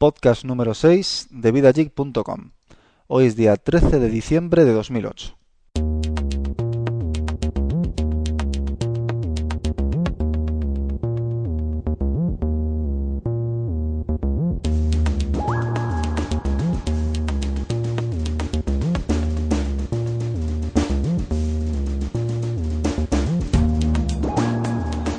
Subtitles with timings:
[0.00, 2.52] podcast número 6 de vidajig.com.
[3.06, 5.36] Hoy es día 13 de diciembre de 2008.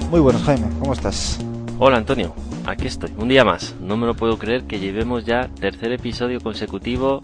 [0.09, 1.37] Muy buenas, Jaime, ¿cómo estás?
[1.77, 2.33] Hola Antonio,
[2.65, 3.75] aquí estoy, un día más.
[3.81, 7.21] No me lo puedo creer que llevemos ya tercer episodio consecutivo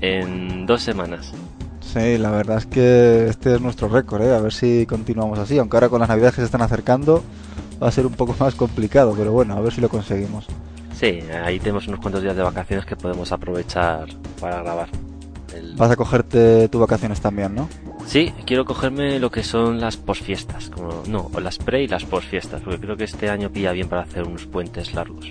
[0.00, 1.32] en dos semanas.
[1.80, 4.34] Sí, la verdad es que este es nuestro récord, ¿eh?
[4.34, 7.22] a ver si continuamos así, aunque ahora con las navidades que se están acercando
[7.82, 10.46] va a ser un poco más complicado, pero bueno, a ver si lo conseguimos.
[10.98, 14.06] Sí, ahí tenemos unos cuantos días de vacaciones que podemos aprovechar
[14.40, 14.88] para grabar.
[15.76, 17.68] Vas a cogerte tus vacaciones también, ¿no?
[18.06, 22.04] Sí, quiero cogerme lo que son las posfiestas, como no, o las pre y las
[22.04, 25.26] posfiestas, porque creo que este año pilla bien para hacer unos puentes largos.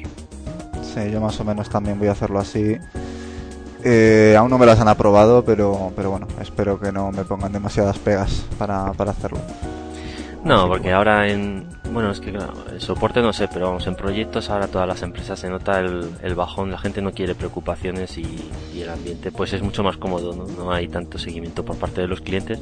[0.83, 2.77] Sí, yo más o menos también voy a hacerlo así.
[3.83, 7.53] Eh, aún no me las han aprobado, pero, pero bueno, espero que no me pongan
[7.53, 9.39] demasiadas pegas para, para hacerlo.
[10.43, 11.67] No, porque ahora en.
[11.95, 15.01] Bueno, es que claro, el soporte no sé, pero vamos, en proyectos ahora todas las
[15.01, 18.25] empresas se nota el, bajón, la gente no quiere preocupaciones y,
[18.73, 20.45] y, el ambiente pues es mucho más cómodo, ¿no?
[20.45, 22.59] No hay tanto seguimiento por parte de los clientes,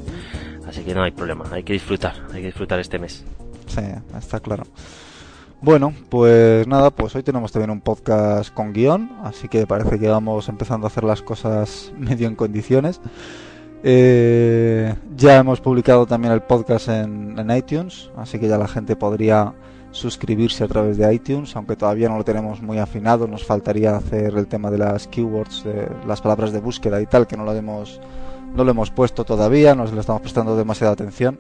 [0.68, 3.26] así que no hay problema, hay que disfrutar, hay que disfrutar este mes.
[3.66, 3.82] Sí,
[4.16, 4.66] está claro.
[5.62, 10.10] Bueno, pues nada, pues hoy tenemos también un podcast con guion, así que parece que
[10.10, 13.02] vamos empezando a hacer las cosas medio en condiciones.
[13.86, 19.54] Eh, ya hemos publicado también el podcast en, iTunes, así que ya la gente podría
[19.92, 24.36] suscribirse a través de iTunes, aunque todavía no lo tenemos muy afinado, nos faltaría hacer
[24.38, 25.66] el tema de las keywords,
[26.08, 28.00] las palabras de búsqueda y tal, que no lo hemos,
[28.56, 31.38] no lo hemos puesto todavía, no le estamos prestando demasiada atención,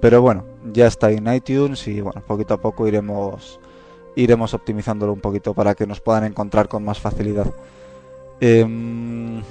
[0.00, 3.58] pero bueno, ya está en iTunes y bueno, poquito a poco iremos,
[4.16, 7.50] iremos optimizándolo un poquito para que nos puedan encontrar con más facilidad.
[8.40, 9.42] Eh,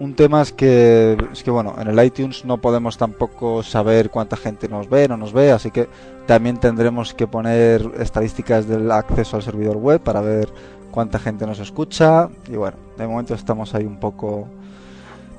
[0.00, 4.36] un tema es que, es que, bueno, en el iTunes no podemos tampoco saber cuánta
[4.36, 5.88] gente nos ve, no nos ve, así que
[6.26, 10.48] también tendremos que poner estadísticas del acceso al servidor web para ver
[10.90, 12.28] cuánta gente nos escucha.
[12.48, 14.48] Y bueno, de momento estamos ahí un poco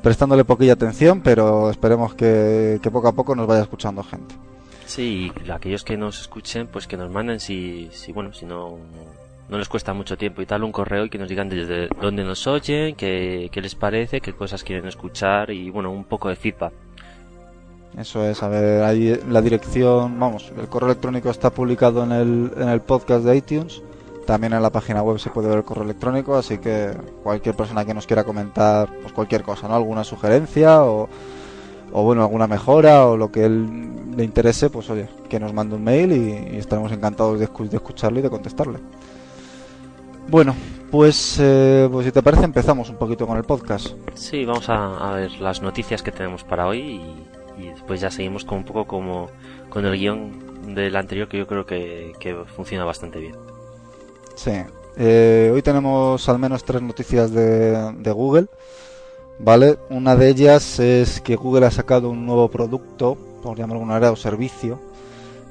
[0.01, 4.35] prestándole poquilla atención, pero esperemos que, que poco a poco nos vaya escuchando gente.
[4.85, 8.77] Sí, y aquellos que nos escuchen, pues que nos manden si, si bueno, si no
[9.49, 12.23] no les cuesta mucho tiempo y tal un correo y que nos digan desde dónde
[12.23, 16.35] nos oyen, qué, qué les parece, qué cosas quieren escuchar y bueno, un poco de
[16.35, 16.73] feedback.
[17.97, 22.51] Eso es, a ver, ahí la dirección, vamos, el correo electrónico está publicado en el,
[22.55, 23.81] en el podcast de iTunes,
[24.27, 26.91] también en la página web se puede ver el correo electrónico, así que
[27.23, 29.75] cualquier persona que nos quiera comentar, pues cualquier cosa, ¿no?
[29.75, 31.09] Alguna sugerencia o,
[31.91, 35.75] o bueno, alguna mejora o lo que él le interese, pues oye, que nos mande
[35.75, 38.77] un mail y, estaremos encantados de, de escucharlo y de contestarle.
[40.29, 40.53] Bueno,
[40.91, 43.87] pues, eh, pues si te parece empezamos un poquito con el podcast.
[44.13, 46.79] Sí, vamos a, a ver las noticias que tenemos para hoy
[47.57, 49.27] y, y, después ya seguimos con un poco como
[49.69, 53.35] con el guion del anterior que yo creo que, que funciona bastante bien.
[54.35, 54.51] Sí,
[54.97, 58.47] eh, hoy tenemos al menos tres noticias de, de Google.
[59.39, 59.79] ¿Vale?
[59.89, 63.93] Una de ellas es que Google ha sacado un nuevo producto, por llamarlo de alguna
[63.93, 64.79] manera, o servicio,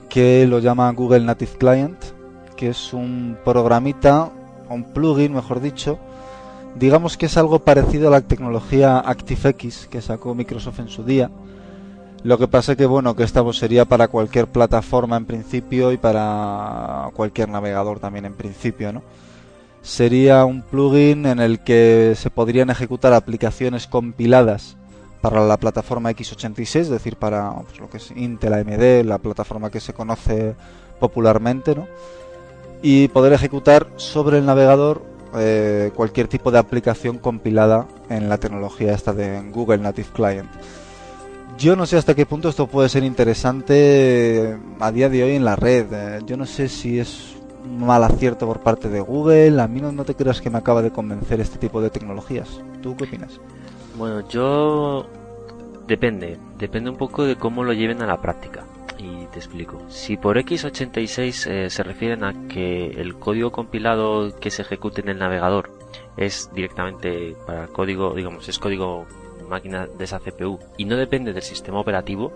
[0.09, 1.99] que lo llama Google Native Client,
[2.55, 4.31] que es un programita
[4.71, 5.99] un plugin, mejor dicho,
[6.79, 11.31] digamos que es algo parecido a la tecnología ActiveX que sacó Microsoft en su día.
[12.25, 17.11] Lo que pasa que bueno, que esta sería para cualquier plataforma en principio y para
[17.15, 19.03] cualquier navegador también en principio, ¿no?
[19.83, 24.77] Sería un plugin en el que se podrían ejecutar aplicaciones compiladas
[25.21, 29.71] para la plataforma x86, es decir, para pues, lo que es Intel AMD, la plataforma
[29.71, 30.55] que se conoce
[30.99, 31.87] popularmente, ¿no?
[32.83, 35.03] Y poder ejecutar sobre el navegador
[35.37, 40.49] eh, cualquier tipo de aplicación compilada en la tecnología esta de Google Native Client.
[41.59, 45.45] Yo no sé hasta qué punto esto puede ser interesante a día de hoy en
[45.45, 45.87] la red.
[45.93, 49.61] Eh, yo no sé si es un mal acierto por parte de Google.
[49.61, 52.49] A mí no, no te creas que me acaba de convencer este tipo de tecnologías.
[52.81, 53.41] ¿Tú qué opinas?
[53.97, 55.07] Bueno, yo
[55.89, 56.39] depende.
[56.59, 58.65] Depende un poco de cómo lo lleven a la práctica
[58.99, 59.81] y te explico.
[59.89, 65.09] Si por x86 eh, se refieren a que el código compilado que se ejecute en
[65.09, 65.71] el navegador
[66.17, 69.07] es directamente para código, digamos, es código
[69.49, 72.33] máquina de esa CPU y no depende del sistema operativo,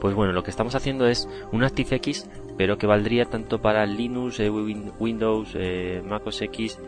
[0.00, 4.40] pues bueno, lo que estamos haciendo es un ActiveX, pero que valdría tanto para Linux,
[4.40, 6.78] eh, Windows, eh, Mac OS X,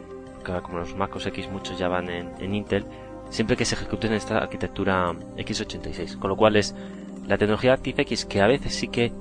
[0.63, 2.85] como los Mac OS X muchos ya van en, en Intel,
[3.31, 6.75] siempre que se ejecute en esta arquitectura x86, con lo cual es
[7.27, 9.13] la tecnología ActiveX que a veces sí que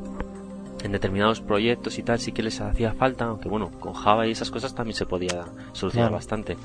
[0.83, 4.31] en determinados proyectos y tal sí que les hacía falta, aunque bueno, con Java y
[4.31, 6.57] esas cosas también se podía solucionar bastante.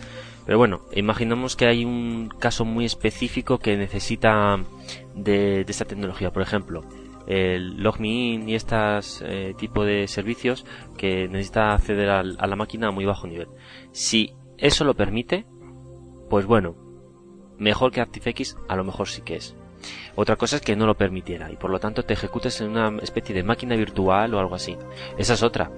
[0.45, 4.59] Pero bueno, imaginamos que hay un caso muy específico que necesita
[5.15, 6.33] de, esta tecnología.
[6.33, 6.85] Por ejemplo,
[7.29, 12.91] el LogMeIn y estos eh, tipo de servicios que necesita acceder a la máquina a
[12.91, 13.49] muy bajo nivel.
[13.93, 15.47] Si eso lo permite,
[16.29, 16.75] pues bueno,
[17.59, 19.55] mejor que ActiveX a lo mejor sí que es.
[20.17, 22.99] Otra cosa es que no lo permitiera y por lo tanto te ejecutes en una
[23.03, 24.77] especie de máquina virtual o algo así.
[25.17, 25.71] Esa es otra.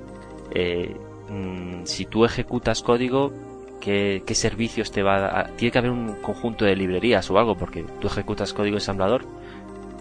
[0.54, 0.94] Eh,
[1.28, 3.32] mm, si tú ejecutas código,
[3.80, 5.44] ¿qué, servicios te va a?
[5.56, 9.24] Tiene que haber un conjunto de librerías o algo porque tú ejecutas código ensamblador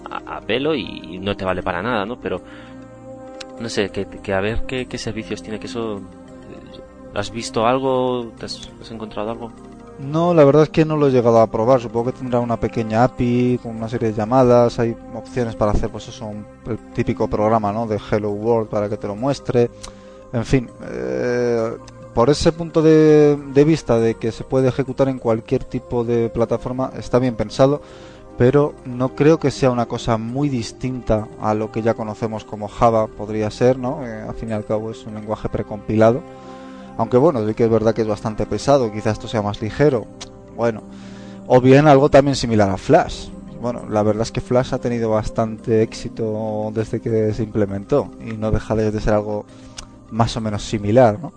[0.10, 2.20] a, pelo y, no te vale para nada, ¿no?
[2.20, 2.42] Pero
[3.60, 6.02] no sé, que, a ver qué, servicios tiene que eso...
[7.14, 8.32] ¿Has visto algo?
[8.42, 9.52] has encontrado algo?
[10.00, 11.82] No, la verdad es que no lo he llegado a probar.
[11.82, 14.80] Supongo que tendrá una pequeña API con una serie de llamadas.
[14.80, 16.46] Hay opciones para hacer, pues eso, un,
[16.94, 17.86] típico programa, ¿no?
[17.86, 19.70] De Hello World para que te lo muestre.
[20.32, 21.76] En fin, eh,
[22.14, 26.92] por ese punto de, vista de que se puede ejecutar en cualquier tipo de plataforma,
[26.98, 27.82] está bien pensado.
[28.38, 32.70] Pero no creo que sea una cosa muy distinta a lo que ya conocemos como
[32.70, 34.08] Java podría ser, ¿no?
[34.08, 36.22] Eh, al fin y al cabo es un lenguaje precompilado
[37.00, 40.06] aunque bueno, sí que es verdad que es bastante pesado, quizás esto sea más ligero.
[40.58, 40.84] Bueno,
[41.48, 43.30] o bien algo también similar a Flash.
[43.62, 48.34] Bueno, la verdad es que Flash ha tenido bastante éxito desde que se implementó y
[48.34, 49.46] no deja de ser algo
[50.12, 51.32] más o menos similar, ¿no?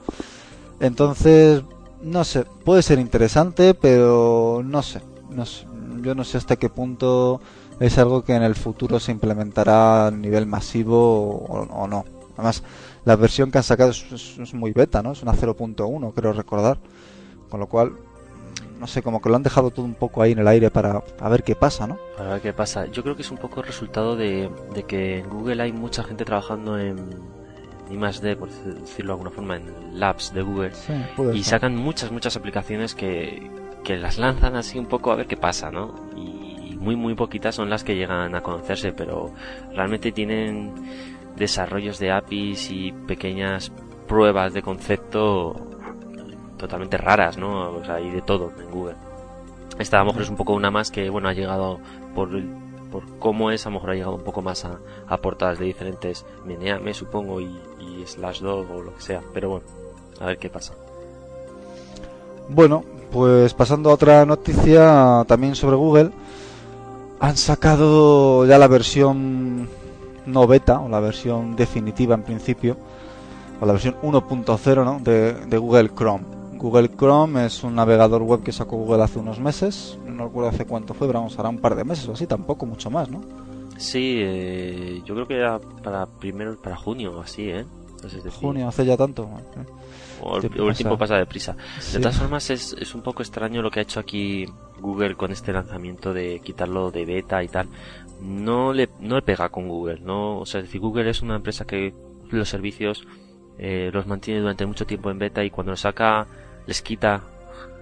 [0.81, 1.63] Entonces,
[2.03, 5.01] no sé, puede ser interesante, pero no sé,
[5.31, 5.65] no sé.
[6.03, 7.41] Yo no sé hasta qué punto
[7.79, 12.05] es algo que en el futuro se implementará a nivel masivo o, o no.
[12.35, 12.65] Además,
[13.05, 15.13] la versión que han sacado es, muy beta, ¿no?
[15.13, 16.79] Es una 0.1, creo recordar.
[17.49, 17.93] Con lo cual,
[18.79, 21.03] no sé, como que lo han dejado todo un poco ahí en el aire para
[21.21, 21.99] a ver qué pasa, ¿no?
[22.17, 22.87] Para ver qué pasa.
[22.87, 24.51] Yo creo que es un poco el resultado de,
[24.87, 26.97] que en Google hay mucha gente trabajando en
[27.91, 30.73] I más por decirlo de alguna forma, en labs de Google.
[31.35, 33.51] y sacan muchas, muchas aplicaciones que,
[33.85, 35.95] que las lanzan así un poco a ver qué pasa, ¿no?
[36.17, 39.33] Y muy, muy poquitas son las que llegan a conocerse, pero
[39.75, 40.73] realmente tienen
[41.43, 43.73] desarrollos de APIs y pequeñas
[44.07, 45.57] pruebas de concepto
[46.57, 47.73] totalmente raras, ¿no?
[47.73, 48.95] O sea, hay de todo en Google.
[49.77, 51.81] Esta a lo mejor es un poco una más que, bueno, ha llegado
[52.15, 52.29] por,
[52.93, 56.25] por cómo es, a lo mejor ha llegado un poco más a, portadas de diferentes
[56.45, 57.51] me supongo, y,
[57.81, 59.21] y Slash o lo que sea.
[59.35, 59.67] Pero bueno,
[60.21, 60.75] a ver qué pasa.
[62.51, 66.13] Bueno, pues pasando a otra noticia también sobre Google.
[67.19, 69.69] Han sacado ya la versión
[70.27, 72.77] no beta, o la versión definitiva en principio,
[73.61, 75.01] o la versión 1.0 ¿no?
[75.01, 76.25] de, de, Google Chrome.
[76.55, 80.65] Google Chrome es un navegador web que sacó Google hace unos meses, no recuerdo hace
[80.65, 83.21] cuánto fue, pero vamos, hará un par de meses o así, tampoco mucho más, ¿no?
[83.79, 87.65] Sí, eh, yo creo que era para primero, para junio o así, ¿eh?
[88.41, 89.29] junio, hace ya tanto.
[90.21, 91.57] O el, tiempo, pasa deprisa.
[91.93, 94.47] De todas formas, es, es un poco extraño lo que ha hecho aquí
[94.81, 97.69] Google con este lanzamiento de quitarlo de beta y tal
[98.23, 100.39] no le, no le pega con Google, ¿no?
[100.39, 101.93] O sea, es decir, Google es una empresa que
[102.31, 103.07] los servicios
[103.59, 106.27] eh, los mantiene durante mucho tiempo en beta y cuando los saca
[106.67, 107.23] les quita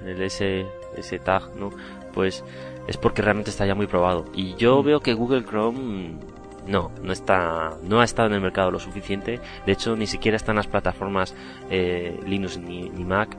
[0.05, 0.67] el, ese,
[0.97, 1.71] ese tag, ¿no?
[2.13, 2.45] Pues
[2.89, 4.25] es porque realmente está ya muy probado.
[4.35, 4.87] Y yo mm.
[4.87, 6.19] veo que Google Chrome
[6.67, 9.41] no, no está, no ha estado en el mercado lo suficiente.
[9.67, 11.35] De hecho, ni siquiera está en las plataformas
[11.71, 13.37] eh, Linux ni, ni Mac.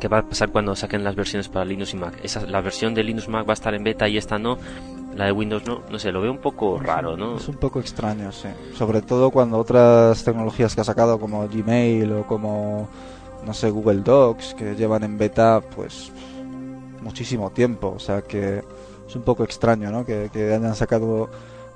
[0.00, 2.18] ¿Qué va a pasar cuando saquen las versiones para Linux y Mac?
[2.22, 4.58] Esa, la versión de Linux Mac va a estar en beta y esta no.
[5.16, 7.36] La de Windows no, no sé, lo veo un poco raro, ¿no?
[7.36, 8.48] Es un poco extraño, sí.
[8.74, 12.86] Sobre todo cuando otras tecnologías que ha sacado como Gmail o como,
[13.44, 16.12] no sé, Google Docs, que llevan en beta, pues,
[17.00, 17.94] muchísimo tiempo.
[17.96, 18.62] O sea que
[19.08, 20.04] es un poco extraño, ¿no?
[20.04, 21.30] Que, hayan sacado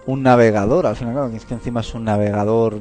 [0.05, 2.79] un navegador, al final, es que encima es un navegador...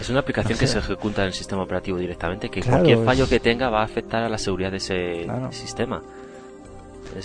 [0.00, 3.40] Es una aplicación que se ejecuta en el sistema operativo directamente, que cualquier fallo que
[3.40, 6.02] tenga va a afectar a la seguridad de ese sistema.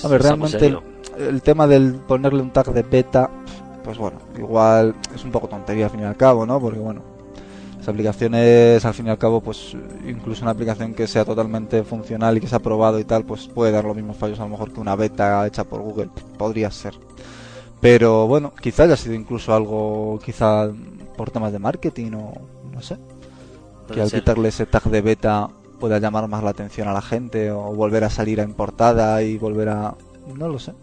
[0.04, 0.78] A ver, realmente
[1.18, 3.30] el tema del ponerle un tag de beta,
[3.84, 6.60] pues bueno, igual es un poco tontería al fin y al cabo, ¿no?
[6.60, 7.02] Porque bueno,
[7.80, 9.76] las aplicaciones al fin y al cabo, pues
[10.06, 13.72] incluso una aplicación que sea totalmente funcional y que sea probado y tal, pues puede
[13.72, 16.96] dar los mismos fallos a lo mejor que una beta hecha por Google, podría ser.
[17.80, 20.70] Pero bueno, quizá haya sido incluso algo, quizá
[21.16, 22.34] por temas de marketing o
[22.74, 22.98] no sé.
[23.94, 27.52] que al quitarle ese tag de beta pueda llamar más la atención a la gente
[27.52, 29.96] o volver a salir en portada y volver a...
[30.36, 30.74] no lo sé.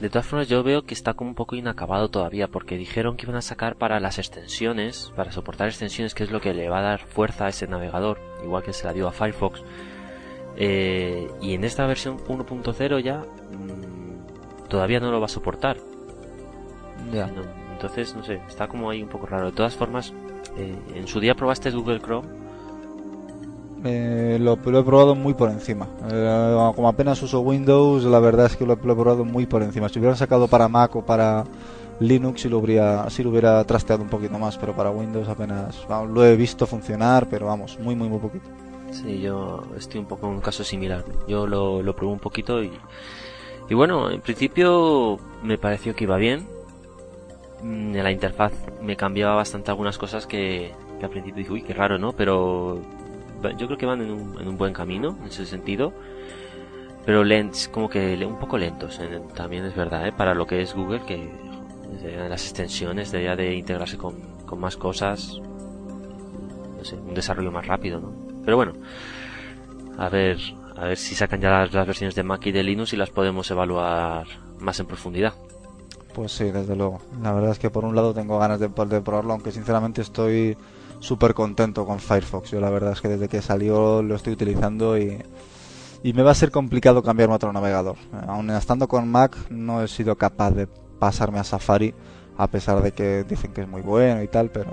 [0.00, 3.26] De todas formas, yo veo que está como un poco inacabado todavía, porque dijeron que
[3.26, 6.78] iban a sacar para las extensiones, para soportar extensiones, que es lo que le va
[6.78, 9.62] a dar fuerza a ese navegador, igual que se la dio a Firefox.
[10.56, 15.76] Eh, y en esta versión 1.0 ya mm, todavía no lo va a soportar.
[17.72, 19.46] entonces, no sé, está como ahí un poco raro.
[19.46, 20.14] De todas formas,
[20.56, 22.28] Eh, ¿En su día probaste Google Chrome?
[23.84, 25.88] Eh, lo, he probado muy por encima.
[26.10, 29.88] Eh, como apenas uso Windows, la verdad es que lo, he probado muy por encima.
[29.88, 31.44] Si hubiera sacado para Mac o para
[31.98, 35.86] Linux, si lo hubiera, si lo hubiera trasteado un poquito más, pero para Windows apenas
[35.88, 38.48] vamos, lo he visto funcionar, pero vamos, muy, muy, muy poquito.
[38.90, 41.04] Sí, yo estoy un poco en un caso similar.
[41.26, 42.72] Yo lo, lo probé un poquito y,
[43.68, 46.46] y bueno, en principio me pareció que iba bien.
[47.62, 50.72] En la interfaz me cambiaba bastante algunas cosas que
[51.02, 52.12] al principio dije, uy, qué raro, ¿no?
[52.12, 52.80] Pero
[53.56, 55.92] yo creo que van en un, en un buen camino en ese sentido
[57.04, 59.00] pero lents como que un poco lentos
[59.34, 60.12] también es verdad ¿eh?
[60.12, 61.30] para lo que es Google que
[62.28, 64.14] las extensiones debería de integrarse con,
[64.46, 65.40] con más cosas
[66.92, 68.12] un desarrollo más rápido ¿no?
[68.44, 68.74] pero bueno
[69.98, 70.38] a ver
[70.76, 73.50] a ver si sacan ya las, versiones de Mac y de Linux y las podemos
[73.50, 74.26] evaluar
[74.58, 75.34] más en profundidad
[76.14, 79.32] pues sí desde luego la verdad es que por un lado tengo ganas de probarlo
[79.32, 80.56] aunque sinceramente estoy
[81.00, 82.50] súper contento con Firefox.
[82.50, 85.18] Yo la verdad es que desde que salió lo estoy utilizando y,
[86.02, 87.96] y me va a ser complicado cambiarme a otro navegador.
[88.28, 91.94] Aún estando con Mac no he sido capaz de pasarme a Safari
[92.36, 94.70] a pesar de que dicen que es muy bueno y tal, pero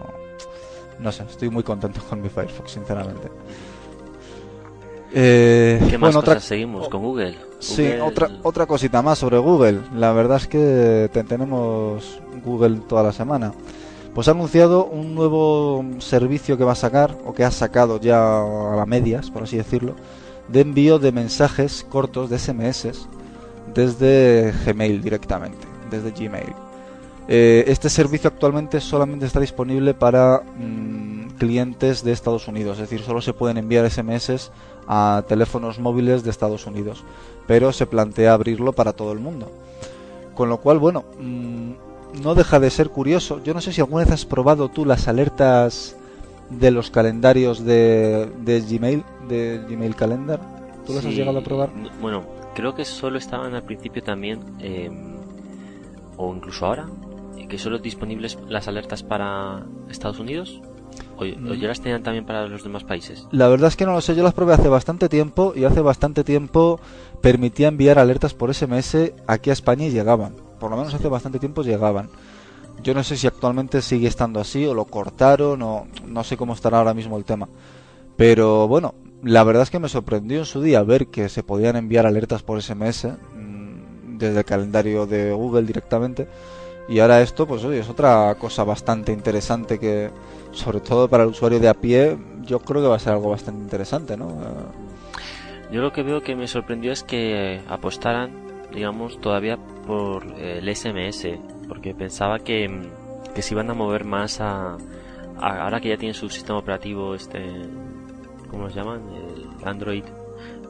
[0.99, 3.29] no sé, estoy muy contento con mi Firefox, sinceramente.
[5.13, 6.39] Eh, ¿Qué más bueno, cosas otra...
[6.41, 7.37] seguimos con Google?
[7.59, 8.01] Sí, Google...
[8.01, 9.81] otra otra cosita más sobre Google.
[9.95, 13.53] La verdad es que te, tenemos Google toda la semana
[14.17, 18.17] pues ha anunciado un nuevo servicio que va a sacar, o que ha sacado ya
[18.17, 19.93] a la medias, por así decirlo,
[20.47, 23.07] de envío de mensajes cortos de SMS
[23.75, 26.51] desde Gmail directamente, desde Gmail.
[27.27, 33.05] Eh, este servicio actualmente solamente está disponible para mmm, clientes de Estados Unidos, es decir,
[33.05, 34.49] solo se pueden enviar SMS
[34.87, 37.03] a teléfonos móviles de Estados Unidos,
[37.45, 39.51] pero se plantea abrirlo para todo el mundo.
[40.33, 41.73] Con lo cual, bueno, mmm,
[42.21, 43.41] no deja de ser curioso.
[43.43, 45.95] Yo no sé si alguna vez has probado tú las alertas
[46.49, 50.39] de los calendarios de, de Gmail, de Gmail Calendar.
[50.85, 51.69] ¿Tú las sí, has llegado a probar?
[52.01, 52.23] Bueno,
[52.55, 54.89] creo que solo estaban al principio también, eh,
[56.15, 56.87] o incluso ahora,
[57.49, 60.61] que solo disponibles las alertas para Estados Unidos.
[61.17, 61.51] ¿O, mm.
[61.51, 63.27] o ya las tenían también para los demás países?
[63.31, 65.81] La verdad es que no lo sé, yo las probé hace bastante tiempo y hace
[65.81, 66.79] bastante tiempo
[67.21, 71.39] permitía enviar alertas por SMS aquí a España y llegaban por lo menos hace bastante
[71.39, 72.09] tiempo llegaban.
[72.83, 76.53] Yo no sé si actualmente sigue estando así o lo cortaron o no sé cómo
[76.53, 77.47] estará ahora mismo el tema.
[78.15, 81.75] Pero bueno, la verdad es que me sorprendió en su día ver que se podían
[81.75, 86.27] enviar alertas por SMS mmm, desde el calendario de Google directamente.
[86.89, 90.09] Y ahora esto, pues oye, es otra cosa bastante interesante que,
[90.51, 93.29] sobre todo para el usuario de a pie, yo creo que va a ser algo
[93.29, 94.33] bastante interesante, ¿no?
[95.69, 98.31] Yo lo que veo que me sorprendió es que apostaran,
[98.73, 101.27] digamos, todavía por eh, el SMS,
[101.67, 102.69] porque pensaba que,
[103.33, 104.77] que se iban a mover más a,
[105.39, 107.39] ahora que ya tienen su sistema operativo, este,
[108.49, 109.01] ¿cómo los llaman?
[109.09, 110.03] El Android,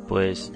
[0.07, 0.53] pues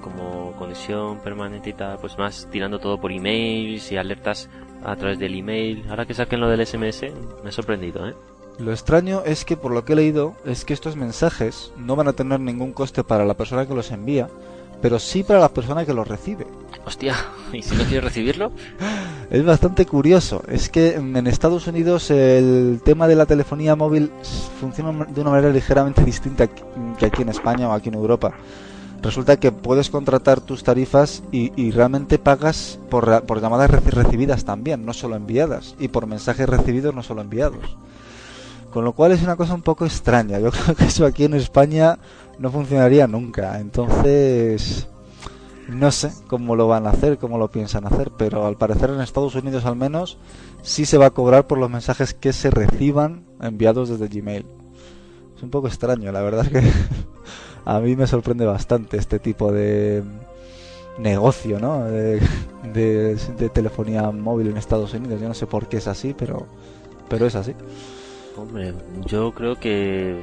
[0.00, 4.48] como conexión permanente y tal, pues más tirando todo por emails y alertas
[4.84, 5.84] a través del email.
[5.88, 7.02] Ahora que saquen lo del SMS,
[7.42, 8.14] me ha sorprendido, ¿eh?
[8.58, 12.08] Lo extraño es que por lo que he leído es que estos mensajes no van
[12.08, 14.28] a tener ningún coste para la persona que los envía,
[14.80, 16.46] pero sí para la persona que los recibe.
[16.86, 17.16] Hostia,
[17.52, 18.52] ¿y si no quiere recibirlo?
[19.28, 20.44] Es bastante curioso.
[20.46, 24.12] Es que en Estados Unidos el tema de la telefonía móvil
[24.60, 28.34] funciona de una manera ligeramente distinta que aquí en España o aquí en Europa.
[29.02, 34.86] Resulta que puedes contratar tus tarifas y, y realmente pagas por, por llamadas recibidas también,
[34.86, 37.76] no solo enviadas, y por mensajes recibidos, no solo enviados.
[38.72, 40.38] Con lo cual es una cosa un poco extraña.
[40.38, 41.98] Yo creo que eso aquí en España
[42.38, 43.58] no funcionaría nunca.
[43.58, 44.86] Entonces,
[45.68, 49.00] no sé cómo lo van a hacer, cómo lo piensan hacer, pero al parecer en
[49.00, 50.18] Estados Unidos al menos
[50.62, 54.46] sí se va a cobrar por los mensajes que se reciban enviados desde Gmail.
[55.36, 56.62] Es un poco extraño, la verdad es que
[57.64, 60.02] a mí me sorprende bastante este tipo de
[60.98, 61.84] negocio, ¿no?
[61.84, 62.20] De,
[63.52, 65.20] telefonía móvil en Estados Unidos.
[65.20, 66.46] Yo no sé por qué es así, pero,
[67.08, 67.54] pero es así.
[68.36, 68.74] Hombre,
[69.06, 70.22] yo creo que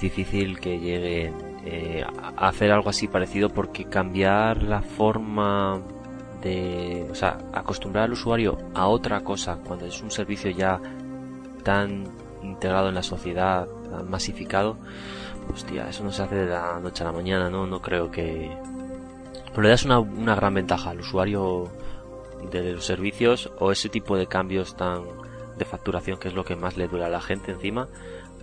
[0.00, 1.32] difícil que llegue
[1.68, 2.06] eh,
[2.36, 5.82] hacer algo así parecido porque cambiar la forma
[6.40, 10.80] de, o sea, acostumbrar al usuario a otra cosa cuando es un servicio ya
[11.64, 12.04] tan
[12.42, 14.78] integrado en la sociedad, tan masificado,
[15.52, 17.66] hostia, eso no se hace de la noche a la mañana, ¿no?
[17.66, 18.56] No creo que...
[19.50, 21.68] Pero le das una, una gran ventaja al usuario
[22.52, 25.02] de los servicios o ese tipo de cambios tan
[25.58, 27.88] de facturación que es lo que más le duele a la gente encima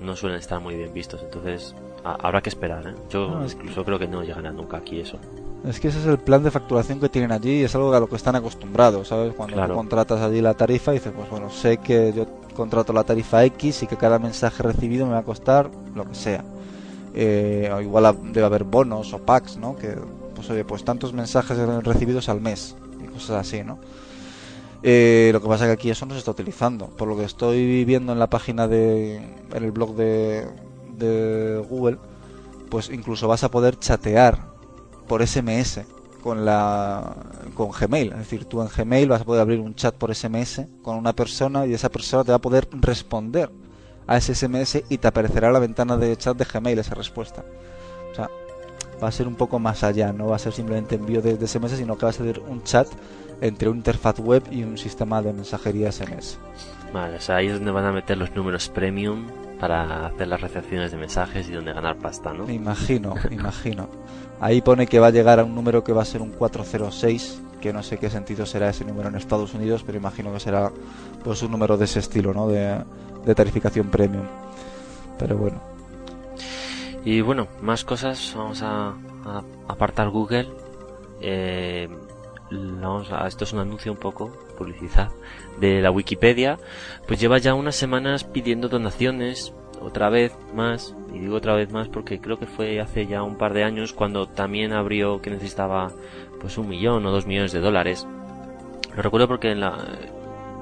[0.01, 2.93] no suelen estar muy bien vistos entonces a, habrá que esperar ¿eh?
[3.09, 5.17] yo incluso creo que no llegará nunca aquí eso
[5.65, 8.00] Es que ese es el plan de facturación que tienen allí y es algo a
[8.01, 9.33] lo que están acostumbrados, ¿sabes?
[9.33, 9.73] Cuando Claro.
[9.73, 13.45] tú contratas allí la tarifa y dices, pues bueno, sé que yo contrato la tarifa
[13.45, 16.43] X y que cada mensaje recibido me va a costar lo que sea.
[17.15, 19.77] Eh, o igual debe haber bonos o packs, ¿no?
[19.77, 19.95] Que,
[20.35, 23.77] pues oye, pues tantos mensajes recibidos al mes y cosas así, ¿no?
[24.84, 26.88] Eh, lo que pasa es que aquí eso no se está utilizando.
[26.88, 29.16] Por lo que estoy viendo en la página de.
[29.16, 30.46] en el blog de,
[30.98, 31.98] de Google,
[32.70, 34.40] pues incluso vas a poder chatear
[35.08, 35.82] por SMS
[36.22, 37.16] con la
[37.54, 38.12] con Gmail.
[38.12, 41.13] Es decir, tú en Gmail vas a poder abrir un chat por SMS con una
[41.13, 43.52] persona y esa persona te va a poder responder
[44.08, 47.44] a ese SMS y te aparecerá la ventana de chat de Gmail esa respuesta.
[48.12, 48.30] O sea,
[49.03, 51.48] va a ser un poco más allá, no va a ser simplemente envío de, de
[51.48, 52.88] SMS, sino que va a ser un chat
[53.41, 56.38] entre una interfaz web y un sistema de mensajería SMS.
[56.93, 59.27] Vale, o sea, ahí es donde van a meter los números premium
[59.60, 62.45] para hacer las recepciones de mensajes y donde ganar pasta, ¿no?
[62.45, 63.88] Me imagino, me imagino.
[64.39, 67.41] Ahí pone que va a llegar a un número que va a ser un 406,
[67.62, 70.72] que no sé qué sentido será ese número en Estados Unidos, pero imagino que será
[71.24, 72.48] pues un número de ese estilo, ¿no?
[72.48, 72.77] De,
[73.25, 74.25] de tarificación premium.
[75.17, 75.73] Pero bueno,
[77.05, 78.93] Y bueno, más cosas, vamos a,
[79.67, 80.48] apartar Google.
[81.22, 81.89] Eh,
[82.51, 85.10] vamos a, esto es un anuncio un poco, publicidad,
[85.60, 86.60] de la Wikipedia.
[87.07, 91.89] Pues lleva ya unas semanas pidiendo donaciones, otra vez más, y digo otra vez más
[91.89, 95.91] porque creo que fue hace ya un par de años cuando también abrió que necesitaba
[96.39, 98.07] pues un millón o dos millones de dólares.
[98.95, 99.77] Lo recuerdo porque en la,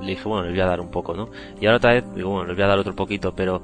[0.02, 1.30] le dije, bueno, les voy a dar un poco, ¿no?
[1.60, 3.62] Y ahora otra vez digo, bueno, les voy a dar otro poquito, pero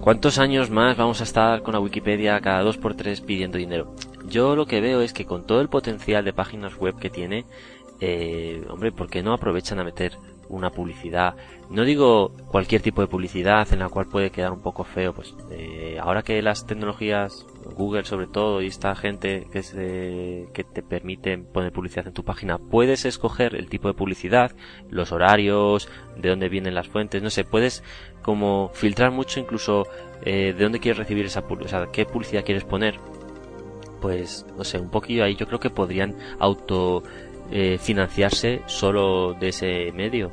[0.00, 3.94] ¿Cuántos años más vamos a estar con la Wikipedia cada dos por tres pidiendo dinero?
[4.26, 7.44] Yo lo que veo es que con todo el potencial de páginas web que tiene,
[8.00, 11.36] eh, hombre, ¿por qué no aprovechan a meter una publicidad?
[11.70, 15.34] No digo cualquier tipo de publicidad en la cual puede quedar un poco feo, pues
[15.50, 20.82] eh, ahora que las tecnologías, Google sobre todo y esta gente que, se, que te
[20.82, 24.52] permiten poner publicidad en tu página, puedes escoger el tipo de publicidad,
[24.90, 27.82] los horarios, de dónde vienen las fuentes, no sé, puedes
[28.22, 29.86] como filtrar mucho incluso
[30.24, 32.98] eh, de dónde quieres recibir esa publicidad, o sea, qué publicidad quieres poner.
[34.00, 37.04] Pues, no sé, un poquillo ahí yo creo que podrían auto
[37.52, 40.32] eh, financiarse solo de ese medio.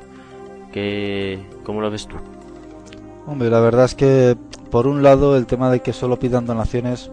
[0.73, 2.17] ¿Qué, ¿Cómo lo ves tú?
[3.29, 4.35] hombre, la verdad es que
[4.71, 7.11] por un lado el tema de que solo pidan donaciones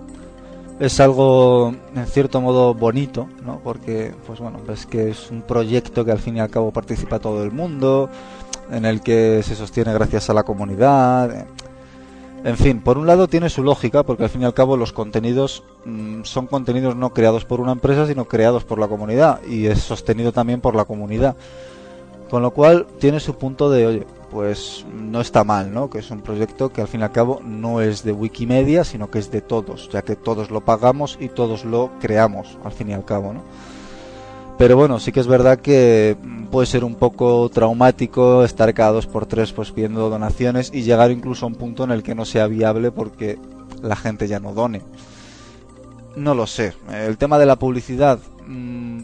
[0.78, 3.60] es algo en cierto modo bonito, ¿no?
[3.62, 7.18] Porque, pues bueno, ves que es un proyecto que al fin y al cabo participa
[7.18, 8.10] todo el mundo,
[8.70, 11.34] en el que se sostiene gracias a la comunidad.
[11.34, 11.46] eh.
[12.44, 14.92] En fin, por un lado tiene su lógica, porque al fin y al cabo los
[14.92, 19.66] contenidos mm, son contenidos no creados por una empresa, sino creados por la comunidad, y
[19.66, 21.36] es sostenido también por la comunidad.
[22.30, 25.88] Con lo cual tiene su punto de, oye, pues no está mal, ¿no?
[25.88, 29.10] Que es un proyecto que al fin y al cabo no es de Wikimedia, sino
[29.10, 32.90] que es de todos, ya que todos lo pagamos y todos lo creamos, al fin
[32.90, 33.40] y al cabo, ¿no?
[34.58, 38.92] Pero bueno, sí que es verdad que mm, puede ser un poco traumático estar cada
[38.92, 42.14] dos por tres pues pidiendo donaciones y llegar incluso a un punto en el que
[42.14, 43.38] no sea viable porque
[43.80, 44.82] la gente ya no done.
[46.14, 46.74] No lo sé.
[46.92, 49.00] El tema de la publicidad, mm,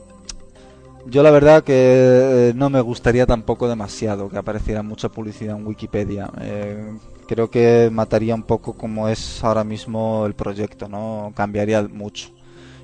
[1.07, 5.67] yo la verdad que eh, no me gustaría tampoco demasiado que apareciera mucha publicidad en
[5.67, 6.31] Wikipedia.
[6.41, 6.93] Eh,
[7.27, 11.33] creo que mataría un poco como es ahora mismo el proyecto, ¿no?
[11.35, 12.31] Cambiaría mucho.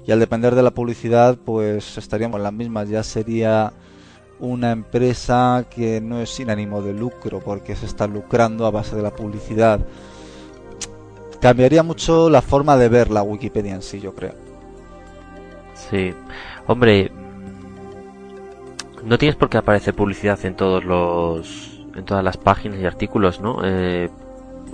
[0.06, 2.88] Y al depender de la publicidad, pues estaríamos las mismas.
[2.88, 3.72] Ya sería
[4.40, 8.96] una empresa que no es sin ánimo de lucro, porque se está lucrando a base
[8.96, 9.80] de la publicidad.
[11.40, 14.34] Cambiaría mucho la forma de ver la Wikipedia en sí, yo creo.
[15.74, 16.12] Sí,
[16.66, 17.12] hombre,
[19.04, 23.40] no tienes por qué aparecer publicidad en todos los, en todas las páginas y artículos,
[23.40, 23.60] ¿no?
[23.64, 24.08] Eh,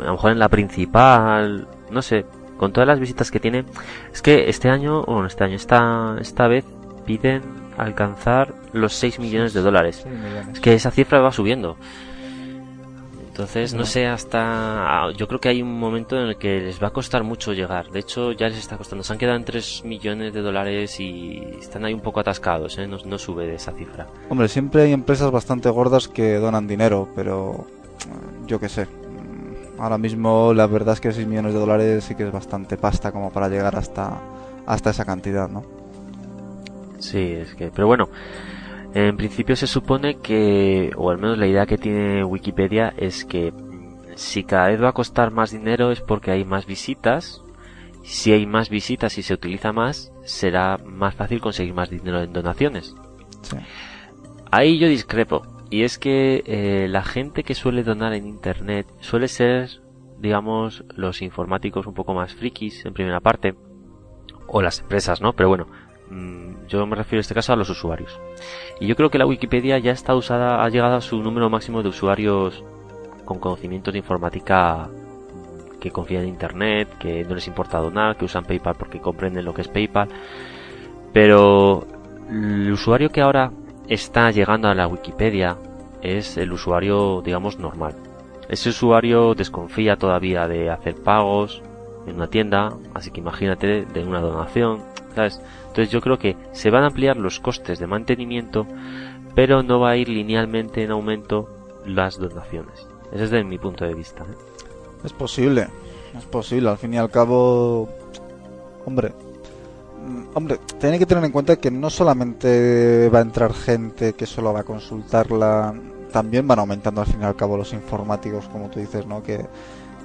[0.01, 3.65] a lo mejor en la principal, no sé, con todas las visitas que tiene,
[4.13, 6.65] es que este año, bueno, este año, esta, esta vez
[7.05, 7.43] piden
[7.77, 10.07] alcanzar los 6 millones de dólares.
[10.53, 11.77] Es que esa cifra va subiendo.
[13.35, 13.85] Entonces, no No.
[13.87, 15.11] sé, hasta.
[15.17, 17.91] Yo creo que hay un momento en el que les va a costar mucho llegar.
[17.91, 19.03] De hecho, ya les está costando.
[19.03, 22.87] Se han quedado en 3 millones de dólares y están ahí un poco atascados, ¿eh?
[22.87, 24.07] No, no sube de esa cifra.
[24.29, 27.67] Hombre, siempre hay empresas bastante gordas que donan dinero, pero
[28.03, 28.85] eh, yo qué sé.
[28.87, 32.77] Mm, Ahora mismo la verdad es que 6 millones de dólares sí que es bastante
[32.77, 34.13] pasta como para llegar hasta,
[34.65, 35.65] hasta esa cantidad, ¿no?
[37.01, 37.73] Sí, es que.
[37.75, 38.09] Pero bueno,
[38.95, 40.93] en principio se supone que.
[40.97, 43.51] O al menos la idea que tiene Wikipedia es que.
[43.53, 47.43] mm, Si cada vez va a costar más dinero es porque hay más visitas.
[48.05, 52.33] Si hay más visitas y se utiliza más, será más fácil conseguir más dinero en
[52.33, 52.95] donaciones.
[53.43, 53.57] Sí.
[54.51, 55.43] Ahí yo discrepo.
[55.71, 59.81] Y es que eh, la gente que suele donar en internet suele ser,
[60.19, 63.55] digamos, los informáticos un poco más frikis en primera parte.
[64.47, 65.33] O las empresas, ¿no?
[65.33, 65.67] Pero bueno,
[66.69, 68.19] yo me refiero en este caso a los usuarios.
[68.81, 71.83] Y yo creo que la Wikipedia ya está usada, ha llegado a su número máximo
[71.83, 72.63] de usuarios
[73.25, 78.25] con conocimientos de informática mm, que confían en Internet, que no les importa donar, que
[78.25, 80.09] usan PayPal porque comprenden lo que es PayPal.
[81.13, 81.87] Pero
[82.31, 83.51] el usuario que ahora
[83.89, 85.57] está llegando a la Wikipedia
[86.03, 87.95] es el usuario, digamos, normal.
[88.49, 91.63] Ese usuario desconfía todavía de hacer pagos
[92.07, 94.83] en una tienda, así que imagínate de una donación,
[95.17, 98.67] Entonces yo creo que se van a ampliar los costes de mantenimiento,
[99.35, 101.49] pero no va a ir linealmente en aumento
[101.87, 102.87] las donaciones.
[103.13, 104.23] Ese es desde mi punto de vista.
[104.25, 104.37] ¿eh?
[105.05, 105.69] Es posible,
[106.17, 106.71] es posible.
[106.71, 107.89] Al fin y al cabo,
[108.85, 109.13] hombre,
[110.05, 114.27] mm, hombre, tiene que tener en cuenta que no solamente va a entrar gente que
[114.27, 115.75] solo va a consultarla,
[116.13, 119.23] también van aumentando al fin y al cabo los informáticos, como tú dices, ¿no?
[119.23, 119.47] Que,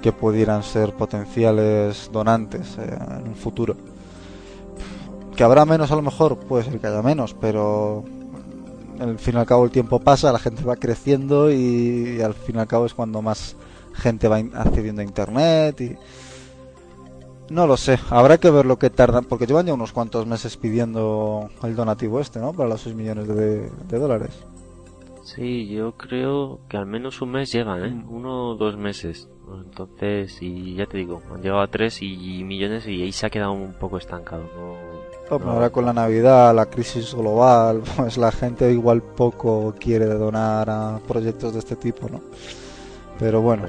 [0.02, 3.76] que pudieran ser potenciales donantes eh, en un futuro.
[5.40, 8.04] Que habrá menos a lo mejor, puede ser que haya menos, pero
[9.00, 12.56] al fin y al cabo el tiempo pasa, la gente va creciendo y, al fin
[12.56, 13.56] y al cabo es cuando más
[13.94, 15.96] gente va accediendo a internet y
[17.48, 20.58] no lo sé, habrá que ver lo que tardan, porque llevan ya unos cuantos meses
[20.58, 22.52] pidiendo el donativo este, ¿no?
[22.52, 24.44] Para los 6 millones de, dólares.
[25.22, 27.88] Sí, yo creo que al menos un mes llegan, ¿eh?
[27.88, 28.12] Mm.
[28.12, 29.30] Uno o dos meses.
[29.50, 33.30] Entonces, y ya te digo, han llegado a 3 y millones y ahí se ha
[33.30, 34.42] quedado un poco estancado.
[34.42, 34.89] ¿no?
[35.30, 41.00] Ahora con la Navidad, la crisis global, pues la gente igual poco quiere donar a
[41.06, 42.20] proyectos de este tipo, ¿no?
[43.18, 43.64] Pero bueno.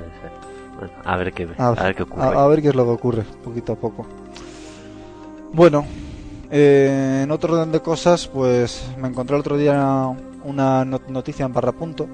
[1.04, 2.24] a ver qué, a, ver qué ocurre.
[2.24, 4.06] A, ver qué es lo que ocurre, poquito a poco.
[5.54, 5.86] Bueno,
[6.50, 10.08] eh, en otro orden de cosas, pues me encontré el otro día
[10.44, 12.08] una noticia en barra punto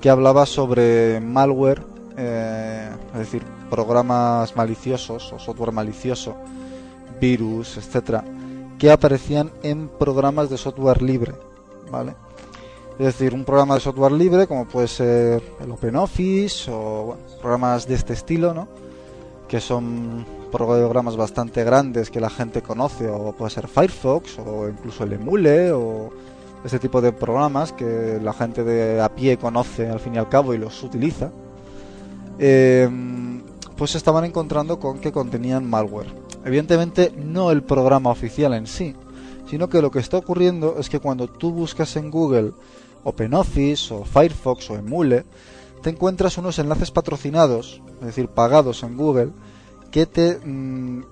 [0.00, 1.82] que hablaba sobre malware,
[2.18, 6.36] eh, es decir, programas maliciosos o software malicioso
[7.20, 8.24] virus, etcétera,
[8.78, 11.32] que aparecían en programas de software libre,
[11.90, 12.14] ¿vale?
[12.98, 17.94] Es decir, un programa de software libre, como puede ser el OpenOffice o programas de
[17.94, 18.68] este estilo, ¿no?
[19.48, 25.02] Que son programas bastante grandes que la gente conoce, o puede ser Firefox, o incluso
[25.02, 26.10] el Emule, o
[26.64, 30.28] ese tipo de programas que la gente de a pie conoce al fin y al
[30.28, 31.30] cabo y los utiliza.
[32.38, 32.88] Eh,
[33.76, 36.23] pues se estaban encontrando con que contenían malware.
[36.44, 38.94] Evidentemente no el programa oficial en sí,
[39.48, 42.52] sino que lo que está ocurriendo es que cuando tú buscas en Google
[43.04, 45.24] OpenOffice o Firefox o Emule,
[45.82, 49.32] te encuentras unos enlaces patrocinados, es decir, pagados en Google,
[49.90, 51.02] que te, mm,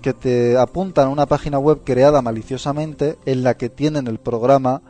[0.00, 4.82] que te apuntan a una página web creada maliciosamente en la que tienen el programa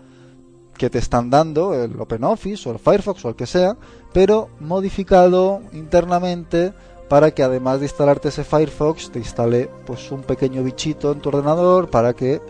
[0.77, 3.77] que te están dando, el OpenOffice o el Firefox o el que sea,
[4.12, 6.75] pero modificado internamente
[7.08, 11.28] para que además de instalarte ese Firefox te instale pues un pequeño bichito en tu
[11.28, 12.40] ordenador para que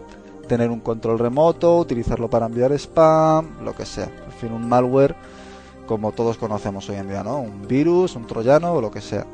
[0.46, 4.10] tener un control remoto, utilizarlo para enviar spam, lo que sea.
[4.26, 5.16] En fin, un malware
[5.86, 7.40] como todos conocemos hoy en día, ¿no?
[7.40, 9.26] Un virus, un troyano o lo que sea.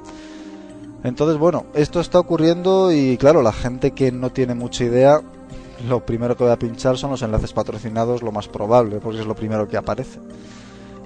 [1.02, 5.20] Entonces, bueno, esto está ocurriendo y claro, la gente que no tiene mucha idea,
[5.88, 9.26] lo primero que va a pinchar son los enlaces patrocinados, lo más probable, porque es
[9.26, 10.18] lo primero que aparece.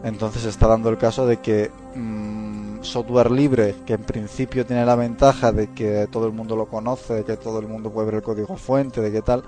[0.03, 2.34] Entonces está dando el caso de que mm,
[2.85, 7.15] software libre que en principio tiene la ventaja de que todo el mundo lo conoce,
[7.15, 9.43] de que todo el mundo puede ver el código fuente, de qué tal,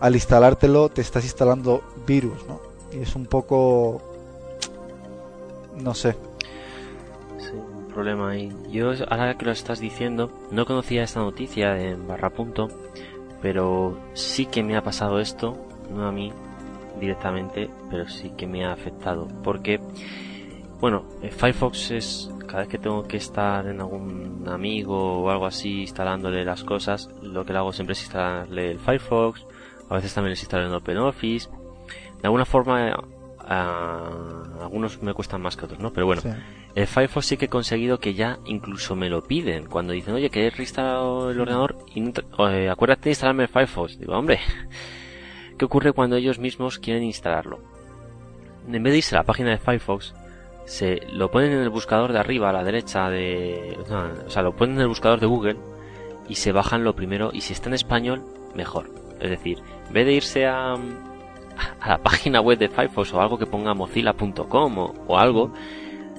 [0.00, 2.60] al instalártelo te estás instalando virus, ¿no?
[2.92, 4.00] Y es un poco...
[5.82, 6.16] no sé.
[7.38, 8.52] Sí, un problema ahí.
[8.70, 12.68] Yo ahora que lo estás diciendo, no conocía esta noticia en barra punto,
[13.40, 15.56] pero sí que me ha pasado esto,
[15.94, 16.32] no a mí
[16.98, 19.80] directamente, pero sí que me ha afectado, porque
[20.80, 25.46] bueno, eh, Firefox es cada vez que tengo que estar en algún amigo o algo
[25.46, 29.46] así instalándole las cosas, lo que le hago siempre es instalarle el Firefox,
[29.88, 31.48] a veces también les instalo en OpenOffice.
[32.20, 32.92] De alguna forma,
[33.46, 35.92] algunos me cuestan más que otros, ¿no?
[35.92, 36.22] Pero bueno,
[36.74, 40.28] el Firefox sí que he conseguido que ya incluso me lo piden cuando dicen, oye,
[40.28, 43.96] que he reinstalado el ordenador y eh, acuérdate de instalarme el Firefox.
[43.96, 44.40] Digo, hombre,
[45.56, 47.60] ¿qué ocurre cuando ellos mismos quieren instalarlo?
[48.66, 50.14] En vez de irse a la página de Firefox,
[50.64, 53.76] se lo ponen en el buscador de arriba a la derecha de
[54.26, 55.56] o sea lo ponen en el buscador de Google
[56.28, 58.22] y se bajan lo primero y si está en español
[58.54, 58.90] mejor.
[59.20, 63.38] Es decir en vez de irse a, a la página web de Firefox o algo
[63.38, 65.52] que ponga mozilla.com o, algo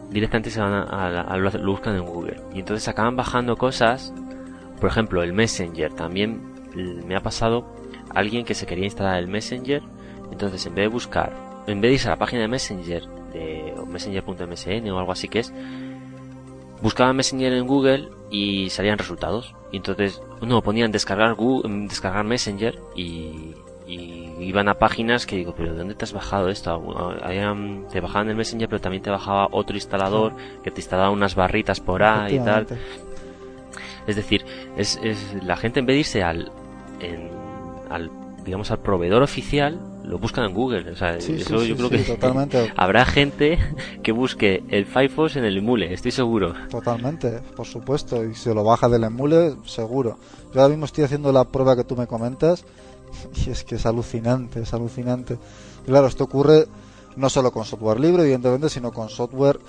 [0.10, 2.42] directamente se van a, lo buscan en Google.
[2.54, 4.14] Y entonces acaban bajando cosas
[4.80, 5.94] por ejemplo el Messenger.
[5.94, 6.42] También
[6.76, 7.66] me ha pasado
[8.14, 9.82] alguien que se quería instalar el Messenger
[10.32, 11.34] entonces en vez de buscar
[11.68, 15.40] en vez de irse a la página de Messenger de messenger.msn o algo así que
[15.40, 15.54] es,
[16.82, 19.56] buscaban Messenger en Google y salían resultados.
[19.72, 23.56] Y entonces, no, ponían descargar Google, descargar Messenger y,
[23.88, 26.82] y iban a páginas que digo, pero ¿de dónde te has bajado esto?
[27.92, 31.80] te bajaban el Messenger, pero también te bajaba otro instalador que te instalaba unas barritas
[31.80, 32.68] por ahí y tal.
[34.08, 34.44] Es decir,
[34.78, 36.52] es, es, la gente en vez de irse al,
[37.90, 38.10] al
[38.44, 39.80] digamos al proveedor oficial
[40.12, 42.72] lo buscan en Google o sea eso yo creo que totalmente.
[42.78, 43.58] habrá gente
[44.04, 48.64] que busque el Firefox en el emule estoy seguro totalmente por supuesto y se lo
[48.64, 50.20] baja del emule seguro
[50.54, 52.64] yo ahora mismo estoy haciendo la prueba que tú me comentas
[53.46, 55.38] y es que es alucinante, es alucinante.
[55.86, 56.68] Claro, esto ocurre
[57.16, 59.60] no solo con software libre, evidentemente, sino con software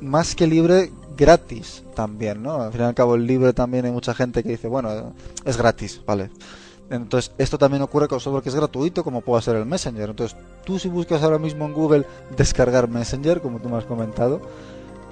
[0.00, 2.60] más que libre, gratis también, ¿no?
[2.60, 5.56] Al fin y al cabo, el libre también hay mucha gente que dice, bueno, es
[5.56, 6.30] gratis, ¿vale?
[6.90, 10.10] Entonces, esto también ocurre con software que es gratuito, como puede ser el Messenger.
[10.10, 14.40] Entonces, tú si buscas ahora mismo en Google descargar Messenger, como tú me has comentado,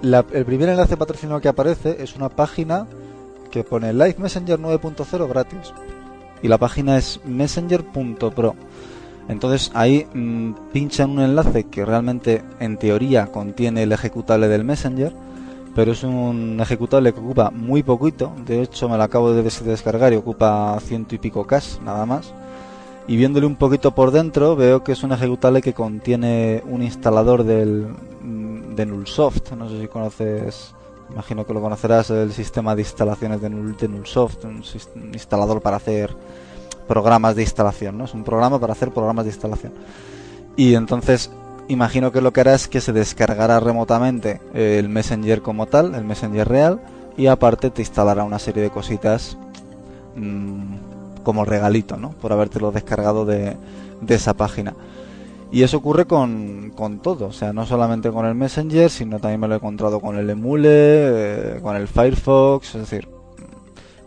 [0.03, 2.87] el primer enlace patrocinado que aparece es una página
[3.51, 5.73] que pone Live Messenger 9.0 gratis
[6.43, 8.55] y la página es messenger.pro.
[9.29, 14.65] Entonces ahí mmm, pincha en un enlace que realmente en teoría contiene el ejecutable del
[14.65, 15.15] Messenger,
[15.75, 18.33] pero es un ejecutable que ocupa muy poquito.
[18.47, 22.33] De hecho me lo acabo de descargar y ocupa ciento y pico K nada más.
[23.07, 27.45] Y viéndole un poquito por dentro veo que es un ejecutable que contiene un instalador
[27.45, 27.87] del,
[28.23, 29.53] mm, de Nullsoft.
[29.53, 30.75] No sé si conoces
[31.11, 34.63] imagino que lo conocerás, el sistema de instalaciones de, Nullsoft, un,
[35.13, 36.15] instalador para hacer
[36.89, 38.05] programas de instalación, ¿no?
[38.05, 39.73] Es un programa para hacer programas de instalación.
[40.57, 41.31] Y entonces,
[41.69, 46.05] imagino que lo que hará es que se descargará remotamente el Messenger como tal, el
[46.05, 46.81] Messenger real,
[47.17, 49.37] y aparte te instalará una serie de cositas
[50.17, 50.77] mmm,
[51.23, 52.11] como regalito, ¿no?
[52.11, 53.57] Por habértelo descargado de,
[54.09, 54.75] esa página.
[55.51, 59.41] Y eso ocurre con, con, todo, o sea, no solamente con el Messenger, sino también
[59.41, 63.09] me lo he encontrado con el Emule, eh, con el Firefox, es decir,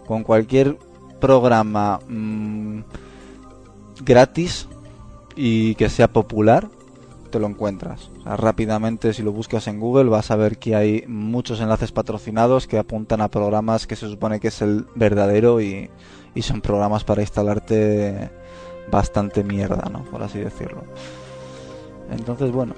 [0.06, 0.78] con cualquier
[1.20, 2.82] programa mmm,
[4.04, 4.68] gratis
[5.36, 6.68] y que sea popular,
[7.28, 8.12] te lo encuentras.
[8.26, 12.78] Rápidamente, si lo buscas en Google, vas a ver que hay muchos enlaces patrocinados que
[12.78, 15.90] apuntan a programas que se supone que es el verdadero y,
[16.36, 18.30] y son programas para instalarte
[18.92, 20.04] bastante mierda, ¿no?
[20.06, 20.84] Por así decirlo.
[22.12, 22.74] Entonces, bueno.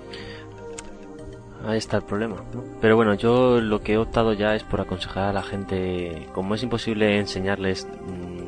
[1.65, 2.37] Ahí está el problema.
[2.79, 6.55] Pero bueno, yo lo que he optado ya es por aconsejar a la gente, como
[6.55, 8.38] es imposible enseñarles mm,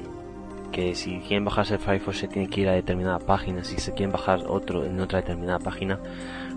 [0.72, 4.12] que si quieren bajarse Firefox se tiene que ir a determinada página, si se quieren
[4.12, 6.00] bajar otro en otra determinada página,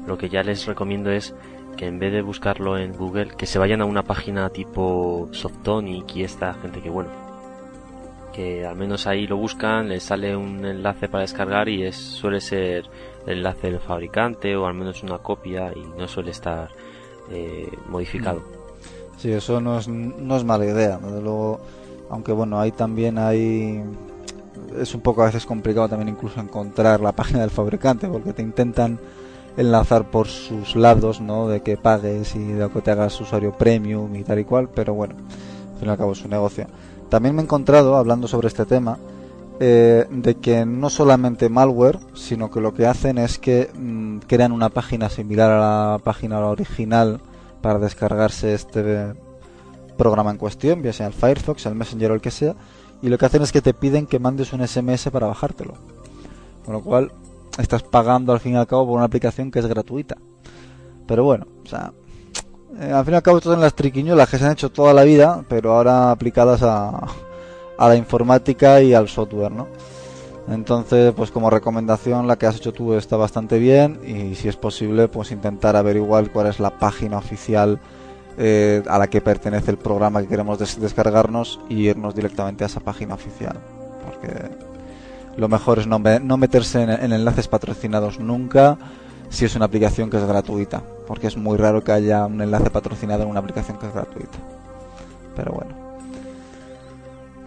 [0.06, 1.34] lo que ya les recomiendo es
[1.76, 6.16] que en vez de buscarlo en Google, que se vayan a una página tipo Softonic
[6.16, 7.10] y esta gente que bueno,
[8.32, 12.40] que al menos ahí lo buscan, les sale un enlace para descargar y es suele
[12.40, 12.84] ser
[13.26, 16.70] el enlace del fabricante o al menos una copia y no suele estar
[17.30, 18.40] eh, modificado.
[18.40, 18.64] Mm.
[19.16, 21.60] Sí, eso no es, no es mala idea, desde luego,
[22.14, 23.82] aunque bueno, ahí también hay
[24.80, 28.42] es un poco a veces complicado también incluso encontrar la página del fabricante porque te
[28.42, 28.98] intentan
[29.56, 31.48] enlazar por sus lados, ¿no?
[31.48, 34.94] De que pagues y de que te hagas usuario premium y tal y cual, pero
[34.94, 35.14] bueno,
[35.72, 36.66] al fin y al cabo es un negocio.
[37.08, 38.98] También me he encontrado, hablando sobre este tema,
[39.60, 44.50] eh, de que no solamente malware, sino que lo que hacen es que mm, crean
[44.52, 47.20] una página similar a la página original
[47.60, 49.14] para descargarse este
[49.96, 52.54] programa en cuestión, ya sea el Firefox, el Messenger o el que sea,
[53.02, 55.74] y lo que hacen es que te piden que mandes un SMS para bajártelo.
[56.64, 57.12] Con lo cual
[57.58, 60.16] estás pagando al fin y al cabo por una aplicación que es gratuita.
[61.06, 61.92] Pero bueno, o sea,
[62.80, 64.94] eh, al fin y al cabo estas son las triquiñuelas que se han hecho toda
[64.94, 67.06] la vida, pero ahora aplicadas a,
[67.78, 69.68] a la informática y al software, ¿no?
[70.48, 74.56] Entonces, pues como recomendación, la que has hecho tú está bastante bien y si es
[74.56, 77.80] posible, pues intentar averiguar cuál es la página oficial
[78.38, 82.80] eh, a la que pertenece el programa que queremos descargarnos y irnos directamente a esa
[82.80, 83.58] página oficial.
[84.04, 84.50] Porque
[85.36, 88.78] lo mejor es no, meterse en, en, enlaces patrocinados nunca
[89.30, 92.70] si es una aplicación que es gratuita, porque es muy raro que haya un enlace
[92.70, 94.38] patrocinado en una aplicación que es gratuita.
[95.34, 95.84] Pero bueno.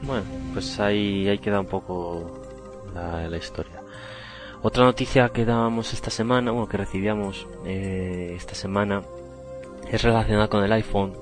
[0.01, 0.23] Bueno,
[0.53, 2.41] pues ahí, ahí queda un poco
[2.93, 3.81] la, historia.
[4.61, 9.01] Otra noticia que dábamos esta semana, bueno, que recibíamos eh, esta semana,
[9.91, 11.13] es relacionada con el iPhone.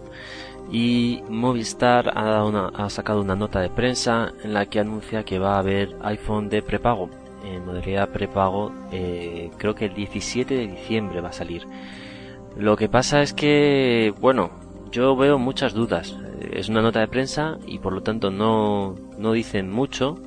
[0.72, 5.24] Y Movistar ha, dado una, ha sacado una nota de prensa en la que anuncia
[5.24, 7.10] que va a haber iPhone de prepago.
[7.46, 11.68] En modalidad prepago, eh, creo que el 17 de diciembre va a salir.
[12.58, 14.50] Lo que pasa es que, bueno,
[14.92, 16.16] yo veo muchas dudas
[16.52, 20.18] es una nota de prensa y por lo tanto no, no dicen mucho.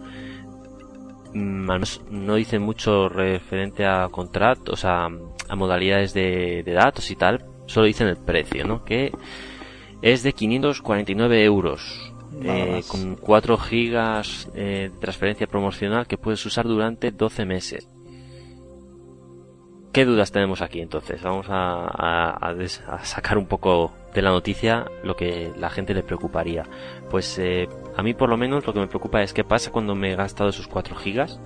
[1.34, 1.70] Mm,
[2.10, 7.44] no dicen mucho referente a contratos, a, a modalidades de, datos y tal.
[7.68, 8.84] Solo dicen el precio, ¿no?
[8.84, 9.12] Que
[10.02, 12.12] es de 549 euros.
[12.42, 17.88] Eh, con 4 gigas eh, de transferencia promocional que puedes usar durante 12 meses.
[19.92, 21.22] ¿Qué dudas tenemos aquí entonces?
[21.22, 25.70] Vamos a, a- a des- a sacar un poco de la noticia lo que la
[25.70, 26.64] gente le preocuparía.
[27.10, 29.94] Pues eh, a mí por lo menos lo que me preocupa es qué pasa cuando
[29.94, 31.40] me he gastado esos 4 gigas.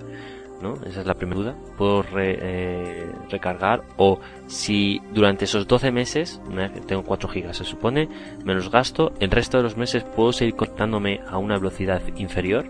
[0.63, 0.73] ¿No?
[0.87, 1.55] Esa es la primera duda.
[1.77, 3.83] ¿Puedo eh, recargar?
[3.97, 8.09] O si durante esos 12 meses, me- tengo 4 gigas se supone,
[8.43, 12.65] me los gasto, el resto de los meses puedo seguir conectándome a una velocidad inferior.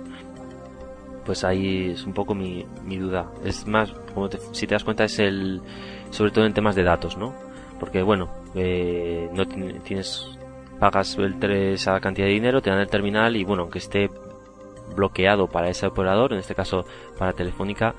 [1.26, 3.32] Pues ahí es un poco mi, mi duda.
[3.46, 5.62] Es más, como te- si te das cuenta, es el.
[6.10, 7.34] sobre todo en temas de datos, ¿no?
[7.80, 10.28] Porque, bueno, eh, no ti- tienes.
[10.80, 11.42] pagas el
[11.74, 14.10] esa cantidad de dinero, te dan el terminal y, bueno, aunque esté
[14.96, 16.86] bloqueado para ese operador, en este caso
[17.18, 17.96] para Telefónica,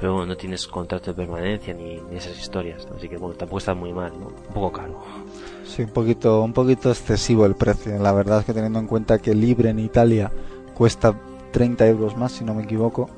[0.00, 2.86] pero bueno, no tienes contrato de permanencia ni, ni esas historias.
[2.96, 4.26] Así que, bueno, tampoco está muy mal, ¿no?
[4.26, 5.02] Un poco caro.
[5.64, 7.98] Sí, un poquito, un poquito excesivo el precio.
[7.98, 10.30] La verdad es que teniendo en cuenta que Libre en Italia
[10.74, 11.14] cuesta
[11.52, 13.08] 30 euros más, si no me equivoco,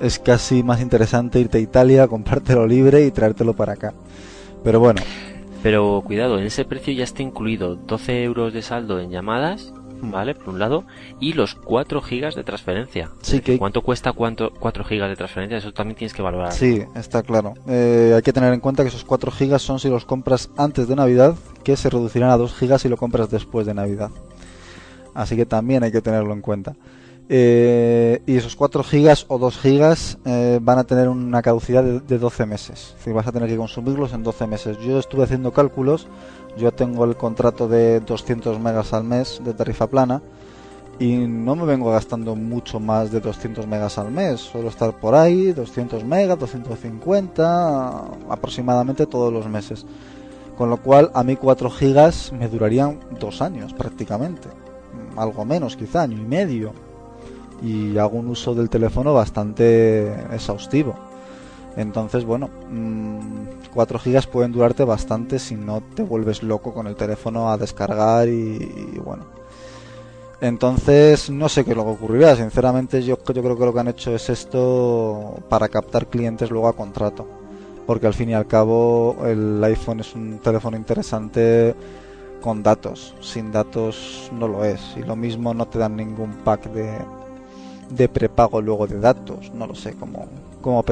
[0.00, 3.92] es casi más interesante irte a Italia, comprártelo libre y traértelo para acá.
[4.64, 5.02] Pero bueno,
[5.62, 10.34] Pero cuidado, en ese precio ya está incluido 12 euros de saldo en llamadas, ¿vale?
[10.34, 10.84] Por un lado,
[11.20, 13.10] y los 4 gigas de transferencia.
[13.22, 15.56] Sí, que- ¿Cuánto cuesta cuánto, 4 gigas de transferencia?
[15.58, 16.52] Eso también tienes que valorar.
[16.52, 17.54] sí, está claro.
[17.68, 20.88] Eh, hay que tener en cuenta que esos 4 gigas son si los compras antes
[20.88, 24.10] de Navidad, que se reducirán a 2 gigas si lo compras después de Navidad.
[25.14, 26.74] Así que también hay que tenerlo en cuenta.
[27.28, 32.00] Eh, y esos 4 gigas o 2 gigas eh, van a tener una caducidad de,
[32.00, 32.88] de 12 meses.
[32.88, 34.78] Es decir, vas a tener que consumirlos en 12 meses.
[34.80, 36.08] Yo estuve haciendo cálculos.
[36.56, 40.22] Yo tengo el contrato de 200 megas al mes de tarifa plana.
[40.98, 44.40] Y no me vengo gastando mucho más de 200 megas al mes.
[44.40, 49.86] Suelo estar por ahí, 200 megas, 250 aproximadamente todos los meses.
[50.56, 54.48] Con lo cual a mí 4 gigas me durarían dos años prácticamente.
[55.16, 56.72] Algo menos, quizá año y medio.
[57.62, 60.94] Y hago un uso del teléfono bastante exhaustivo.
[61.76, 66.96] Entonces, bueno, mm, 4 gigas pueden durarte bastante si no te vuelves loco con el
[66.96, 69.24] teléfono a descargar y, y bueno.
[70.42, 72.34] Entonces, no sé qué es lo que ocurrirá.
[72.34, 76.66] Sinceramente, yo, yo creo que lo que han hecho es esto para captar clientes luego
[76.66, 77.26] a contrato.
[77.86, 81.76] Porque al fin y al cabo, el iPhone es un teléfono interesante
[82.40, 83.14] con datos.
[83.20, 84.80] Sin datos no lo es.
[84.96, 86.98] Y lo mismo no te dan ningún pack de,
[87.94, 89.52] de prepago luego de datos.
[89.54, 90.26] No lo sé cómo,
[90.60, 90.84] cómo,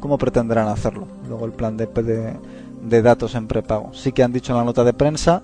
[0.00, 1.06] cómo pretenderán hacerlo.
[1.28, 2.34] Luego el plan de, de,
[2.82, 3.92] de datos en prepago.
[3.92, 5.42] Sí que han dicho en la nota de prensa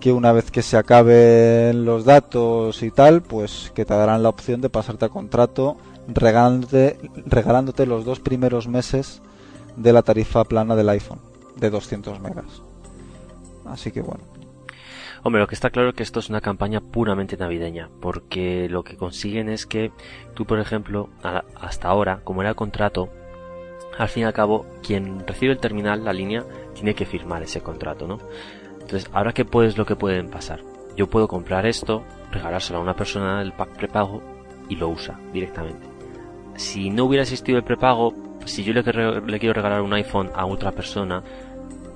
[0.00, 4.28] que una vez que se acaben los datos y tal, pues que te darán la
[4.28, 5.76] opción de pasarte a contrato
[6.08, 9.22] regalándote, regalándote los dos primeros meses
[9.76, 11.20] de la tarifa plana del iPhone
[11.56, 12.44] de 200 megas.
[13.64, 14.22] Así que bueno,
[15.26, 18.84] Hombre, lo que está claro es que esto es una campaña puramente navideña, porque lo
[18.84, 19.90] que consiguen es que
[20.34, 21.08] tú, por ejemplo,
[21.58, 23.08] hasta ahora, como era contrato,
[23.96, 27.62] al fin y al cabo, quien recibe el terminal, la línea, tiene que firmar ese
[27.62, 28.18] contrato, ¿no?
[28.74, 30.60] Entonces, ahora qué puedes lo que pueden pasar.
[30.94, 34.20] Yo puedo comprar esto, regalárselo a una persona el pack prepago
[34.68, 35.88] y lo usa directamente.
[36.56, 38.12] Si no hubiera existido el prepago,
[38.44, 41.24] si yo le, le quiero regalar un iPhone a otra persona,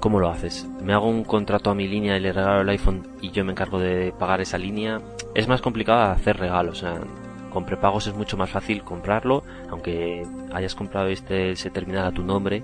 [0.00, 0.66] ¿Cómo lo haces?
[0.80, 3.50] ¿Me hago un contrato a mi línea y le regalo el iPhone y yo me
[3.52, 5.00] encargo de pagar esa línea?
[5.34, 6.78] Es más complicado hacer regalos.
[6.78, 7.00] O sea,
[7.50, 12.62] con prepagos es mucho más fácil comprarlo, aunque hayas comprado este ese terminal tu nombre,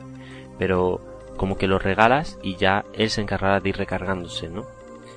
[0.59, 1.01] pero
[1.37, 4.64] como que lo regalas y ya él se encargará de ir recargándose, ¿no?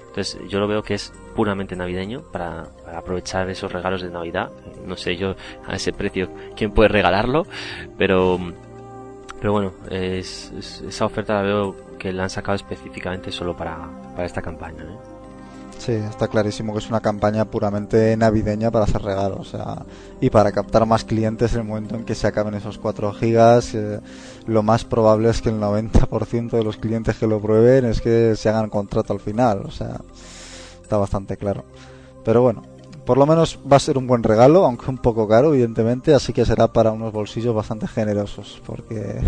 [0.07, 2.63] Entonces yo lo veo que es puramente navideño para,
[2.95, 4.49] aprovechar esos regalos de Navidad.
[4.87, 5.35] No sé yo
[5.67, 7.45] a ese precio quién puede regalarlo,
[7.95, 8.39] pero
[9.39, 10.51] pero bueno, es-
[10.87, 14.83] esa oferta la veo que la han sacado específicamente solo para, para esta campaña.
[14.83, 15.17] ¿eh?
[15.77, 19.85] sí, está clarísimo que es una campaña puramente navideña para hacer regalos, o sea,
[20.19, 23.75] y para captar más clientes en el momento en que se acaben esos 4 gigas,
[24.45, 28.35] lo más probable es que el 90% de los clientes que lo prueben es que
[28.35, 30.01] se hagan contrato al final, o sea,
[30.81, 31.63] está bastante claro.
[32.25, 32.63] Pero bueno,
[33.05, 36.33] por lo menos va a ser un buen regalo, aunque un poco caro, evidentemente, así
[36.33, 39.21] que será para unos bolsillos bastante generosos, porque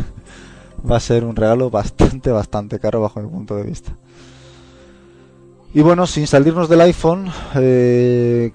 [0.89, 3.91] va a ser un regalo bastante, bastante caro bajo mi punto de vista.
[5.73, 8.51] Y bueno, sin salirnos del iPhone, eh,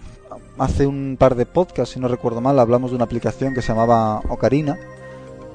[0.58, 3.68] hace un par de podcasts, si no recuerdo mal, hablamos de una aplicación que se
[3.68, 4.76] llamaba Ocarina,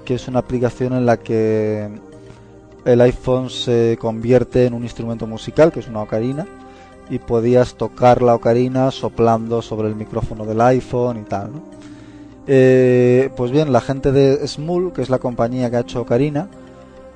[0.06, 1.89] que es una aplicación en la que
[2.86, 6.48] el iPhone se convierte en un instrumento musical, que es una ocarina,
[7.10, 11.80] y podías tocar la ocarina soplando sobre el micrófono del iPhone y tal, ¿no?
[12.52, 16.48] Eh, pues bien, la gente de Smul, que es la compañía que ha hecho Ocarina,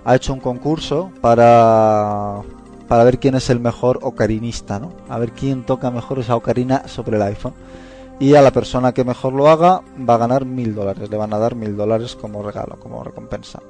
[0.06, 2.42] ha hecho un concurso para
[2.88, 4.92] para ver quién es el mejor ocarinista, ¿no?
[5.10, 7.54] A ver quién toca mejor esa ocarina sobre el iPhone.
[8.20, 11.34] Y a la persona que mejor lo haga va a ganar mil dólares, le van
[11.34, 13.62] a dar mil dólares como regalo, como recompensa.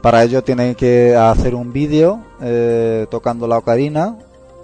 [0.00, 4.16] Para ello tienen que hacer un vídeo eh, tocando la ocarina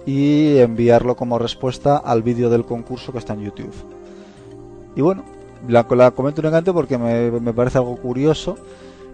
[0.05, 3.73] y enviarlo como respuesta al vídeo del concurso que está en YouTube.
[4.95, 5.23] Y bueno,
[5.67, 8.57] la, la comento únicamente porque me, me parece algo curioso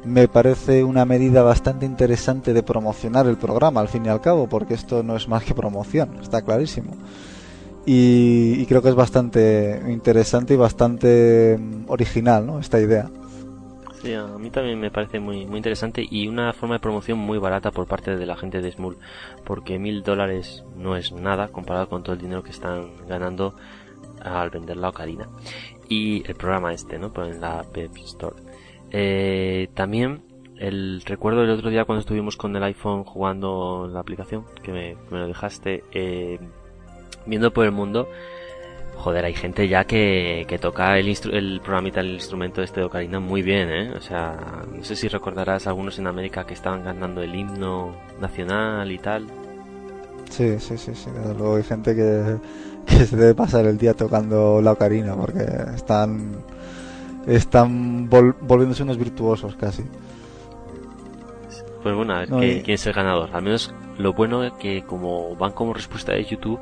[0.04, 4.47] me parece una medida bastante interesante de promocionar el programa, al fin y al cabo,
[4.47, 6.93] porque esto no es más que promoción, está clarísimo.
[7.86, 12.60] Y, creo que es bastante interesante y bastante mm, original, ¿no?
[12.60, 13.10] Esta idea.
[14.02, 17.38] Sí, a mí también me parece muy, muy interesante y una forma de promoción muy
[17.38, 18.97] barata por parte de la gente de Smul,
[19.43, 23.56] porque mil dólares no es nada comparado con todo el dinero que están ganando
[24.22, 25.28] al vender la ocarina.
[25.89, 27.12] Y el programa este, ¿no?
[27.24, 28.49] En la Pep Store.
[28.92, 30.22] Eh, también
[30.58, 34.96] el recuerdo del otro día cuando estuvimos con el iPhone jugando la aplicación, que me,
[35.10, 36.38] lo dejaste, eh,
[37.26, 38.08] viendo por el mundo,
[38.98, 43.20] joder, hay gente ya que, que toca el, el programita, el instrumento este de Ocarina
[43.20, 43.94] muy bien, ¿eh?
[43.96, 48.92] O sea, no sé si recordarás algunos en América que estaban cantando el himno nacional
[48.92, 49.28] y tal.
[50.30, 51.10] Sí, sí, sí, sí.
[51.10, 52.38] Desde luego hay gente que,
[52.86, 56.44] que se debe pasar el día tocando la ocarina porque están
[57.30, 59.84] están volviéndose unos virtuosos casi.
[61.84, 62.30] Pues bueno, a ver
[62.63, 63.30] quién es el ganador.
[63.34, 66.59] Al menos lo bueno es que como van como respuesta de YouTube,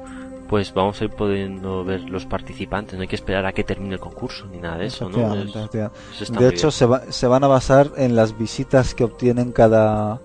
[0.48, 2.96] pues vamos a ir pudiendo ver los participantes.
[2.96, 5.36] No hay que esperar a que termine el concurso ni nada de eso, ¿no?
[5.36, 10.20] de hecho, se, se, van a basar en las visitas que obtienen cada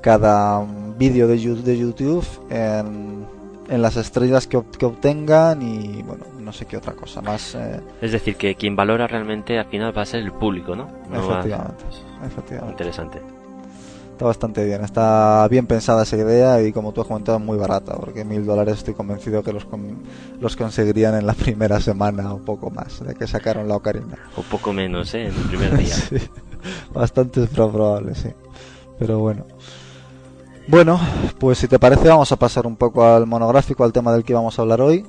[0.00, 0.62] cada
[0.98, 3.26] vídeo de, de YouTube en,
[3.68, 7.80] en las estrellas que, que, obtengan y bueno no sé qué otra cosa más eh.
[8.00, 11.84] es decir que quien valora realmente al final va a ser el público no, efectivamente,
[12.24, 13.22] efectivamente interesante
[14.12, 17.96] está bastante bien está bien pensada esa idea y como tú has comentado muy barata
[17.96, 19.66] porque mil dólares estoy convencido que los
[20.40, 24.42] los conseguirían en la primera semana o poco más de que sacaron la ocarina o
[24.42, 25.26] poco menos ¿eh?
[25.26, 25.96] en el primer día
[26.92, 28.28] bastante probable sí
[28.98, 29.44] pero bueno
[30.66, 30.98] bueno,
[31.38, 34.32] pues si te parece vamos a pasar un poco al monográfico, al tema del que
[34.32, 35.04] vamos a hablar hoy.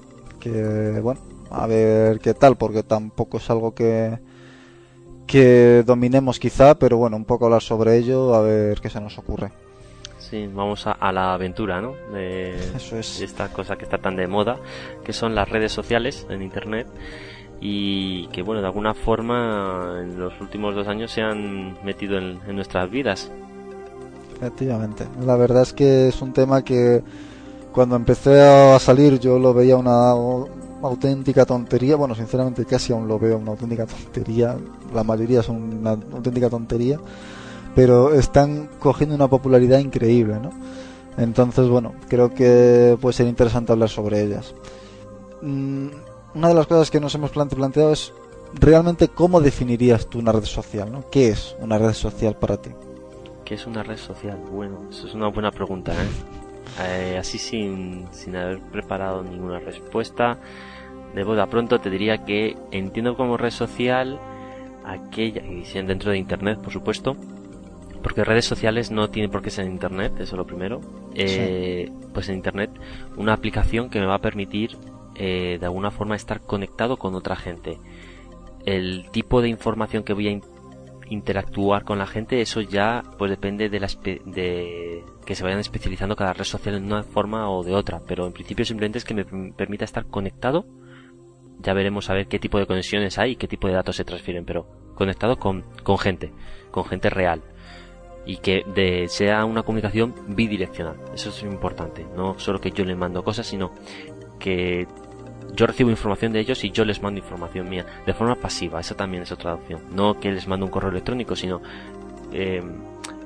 [0.46, 4.20] Que bueno, a ver qué tal, porque tampoco es algo que,
[5.26, 9.18] que dominemos quizá, pero bueno, un poco hablar sobre ello, a ver qué se nos
[9.18, 9.52] ocurre.
[10.20, 11.94] Sí, vamos a, la aventura, ¿no?
[12.14, 13.22] De, Eso es.
[13.22, 14.60] esta cosa que está tan de moda,
[15.04, 16.86] que son las redes sociales en Internet
[17.60, 22.56] y que, bueno, de alguna forma en los últimos dos años se han metido en
[22.56, 23.32] nuestras vidas.
[24.36, 25.08] Efectivamente.
[25.26, 27.02] La verdad es que es un tema que
[27.76, 30.12] cuando empecé a salir yo lo veía una
[30.82, 31.98] auténtica tontería.
[31.98, 34.56] Bueno, sinceramente casi aún lo veo una auténtica tontería.
[34.94, 36.98] La mayoría son una auténtica tontería.
[37.76, 40.52] Pero están cogiendo una popularidad increíble, ¿no?
[41.18, 44.56] Entonces, bueno, creo que puede ser interesante hablar sobre ellas.
[45.42, 45.88] Mm,
[46.36, 48.14] una de las cosas que nos hemos planteado es
[48.54, 51.10] realmente cómo definirías tú una red social, ¿no?
[51.10, 52.70] ¿Qué es una red social para ti?
[53.44, 54.40] ¿Qué es una red social?
[54.50, 56.45] Bueno, eso es una buena pregunta, ¿eh?
[56.80, 60.38] Eh así sin, sin haber preparado ninguna respuesta,
[61.14, 64.20] de boda pronto te diría que entiendo como red social
[64.86, 67.16] aquella, y dentro de Internet, por supuesto,
[68.04, 70.82] porque redes sociales no tiene por qué ser en Internet, eso es lo primero.
[71.16, 72.70] Eh, Pues en Internet,
[73.18, 74.78] una aplicación que me va a permitir
[75.16, 77.80] eh, de alguna forma estar conectado con otra gente.
[78.66, 80.32] El tipo de información que voy a
[81.10, 83.88] interactuar con la gente, eso ya pues depende de, la
[84.26, 88.26] de que se vayan especializando cada red social en una forma o de otra, pero
[88.26, 90.66] en principio simplemente es que me permita estar conectado.
[91.62, 94.06] Ya veremos a ver qué tipo de conexiones hay y qué tipo de datos se
[94.06, 96.32] transfieren, pero conectado con, con gente,
[96.72, 97.42] con gente real.
[98.26, 100.98] Y que de, sea una comunicación bidireccional.
[101.14, 102.06] Eso es importante.
[102.16, 103.72] No solo que yo le mando cosas, sino
[104.40, 104.88] que
[105.54, 108.80] yo recibo información de ellos y yo les mando información mía de forma pasiva.
[108.80, 109.82] Esa también es otra opción.
[109.92, 111.62] No que les mando un correo electrónico, sino
[112.32, 112.62] eh,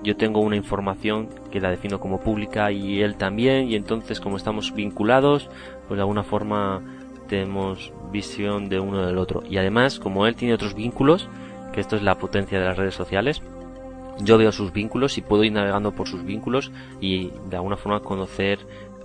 [0.03, 4.37] yo tengo una información que la defino como pública y él también y entonces como
[4.37, 5.49] estamos vinculados,
[5.87, 6.81] pues de alguna forma
[7.27, 9.43] tenemos visión de uno del otro.
[9.47, 11.29] Y además, como él tiene otros vínculos,
[11.73, 13.41] que esto es la potencia de las redes sociales,
[14.21, 18.01] yo veo sus vínculos y puedo ir navegando por sus vínculos y de alguna forma
[18.01, 18.59] conocer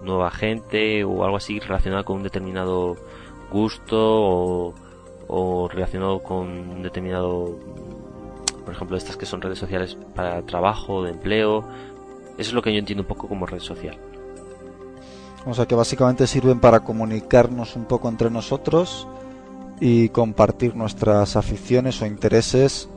[0.04, 2.96] nueva gente o algo así relacionado con un determinado
[3.50, 4.74] gusto
[5.26, 7.56] o, relacionado con un determinado,
[8.64, 11.64] por ejemplo, estas que son redes sociales para trabajo, de empleo.
[12.38, 13.96] Eso es lo que yo entiendo un poco como red social.
[15.46, 19.06] O sea que básicamente sirven para comunicarnos un poco entre nosotros
[19.80, 22.88] y compartir nuestras aficiones o intereses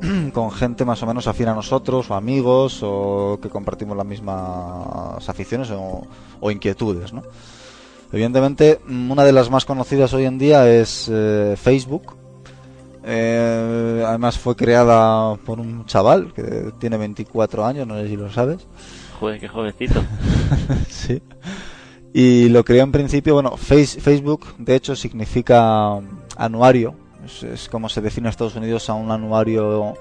[0.32, 5.28] con gente más o menos afín a nosotros, o amigos, o que compartimos las mismas
[5.28, 7.22] aficiones o, inquietudes, ¿no?
[8.12, 12.16] Evidentemente, una de las más conocidas hoy en día es eh, Facebook.
[13.04, 18.30] Eh, además fue creada por un chaval que tiene 24 años, no sé si lo
[18.30, 18.66] sabes.
[19.18, 20.02] Joder, qué jovencito.
[20.88, 21.22] sí.
[22.12, 26.00] Y lo creó en principio, bueno, Facebook de hecho significa
[26.36, 26.94] anuario,
[27.26, 29.96] es, como se define en Estados Unidos a un anuario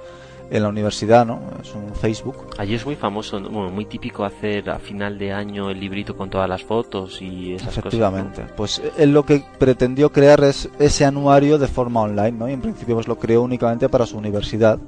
[0.50, 1.42] en la universidad, ¿no?
[1.62, 2.36] Es un Facebook.
[2.58, 6.48] Allí es muy famoso, muy típico hacer a final de año el librito con todas
[6.48, 8.46] las fotos y esas Efectivamente.
[8.56, 12.50] Pues él lo que pretendió crear es ese anuario de forma online, ¿no?
[12.50, 14.80] Y en principio pues lo creó únicamente para su universidad.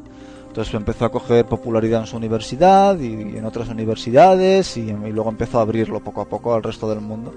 [0.48, 5.30] Entonces empezó a coger popularidad en su universidad y en otras universidades y, y luego
[5.30, 7.34] empezó a abrirlo poco a poco al resto del mundo.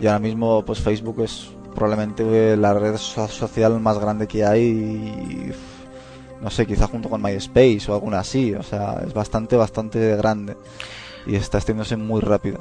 [0.00, 5.52] Y ahora mismo pues Facebook es probablemente la red social más grande que hay
[6.40, 10.56] no sé, quizá junto con MySpace o alguna así, o sea, es bastante, bastante grande
[11.26, 12.60] y está extendiéndose muy rápido.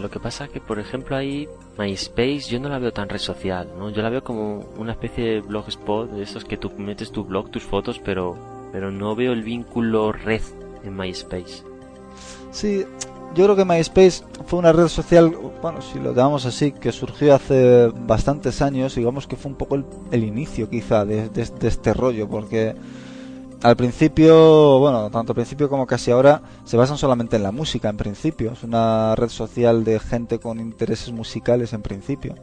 [0.00, 1.48] Lo que pasa que, por ejemplo, ahí
[1.78, 3.90] MySpace yo no la veo tan red social, ¿no?
[3.90, 7.50] Yo la veo como una especie de blogspot, de esos que tú metes tu blog,
[7.50, 8.36] tus fotos, pero,
[8.72, 10.42] pero no veo el vínculo red
[10.82, 11.62] en MySpace.
[12.50, 12.84] Sí,
[13.34, 17.34] yo creo que MySpace fue una red social, bueno, si lo llamamos así, que surgió
[17.34, 19.76] hace bastantes años, digamos que fue un poco
[20.10, 22.74] el, inicio quizá de, este rollo, porque
[23.62, 27.88] al principio, bueno, tanto al principio como casi ahora, se basan solamente en la música
[27.88, 32.34] en principio, es una red social de gente con intereses musicales en principio.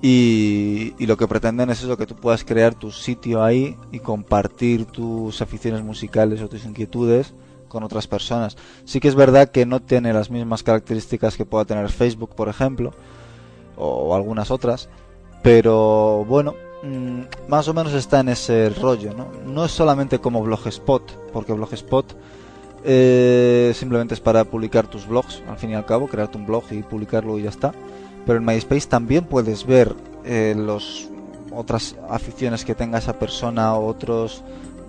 [0.00, 3.98] Y, y, lo que pretenden es eso, que tú puedas crear tu sitio ahí y
[3.98, 7.34] compartir tus aficiones musicales o tus inquietudes
[7.68, 8.56] con otras personas.
[8.84, 12.48] Sí que es verdad que no tiene las mismas características que pueda tener Facebook, por
[12.48, 12.92] ejemplo,
[13.76, 14.88] o algunas otras,
[15.42, 19.28] pero bueno, mm, más o menos está en ese rollo, ¿no?
[19.46, 22.16] No es solamente como Blogspot, porque Blogspot
[22.84, 26.64] eh, simplemente es para publicar tus blogs, al fin y al cabo, crearte un blog
[26.70, 27.72] y publicarlo y ya está.
[28.26, 29.94] Pero en MySpace también puedes ver
[30.24, 31.08] eh, los
[31.52, 34.42] otras aficiones que tenga esa persona, otros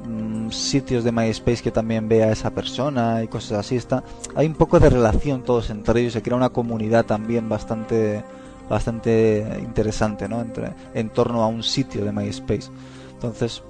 [0.06, 3.76] Mm, sitios de MySpace que también vea a esa persona y cosas así.
[3.76, 4.04] Está,
[4.36, 8.24] hay un poco de relación todos entre ellos, se crea una comunidad también bastante
[8.70, 10.42] bastante interesante ¿no?
[10.42, 12.70] Entre, en torno a un sitio de MySpace.
[13.14, 13.64] Entonces,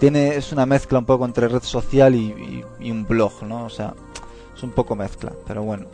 [0.00, 3.66] tiene, es una mezcla un poco entre red social y, un blog, ¿no?
[3.66, 3.94] O sea,
[4.56, 5.86] es un poco mezcla, pero bueno.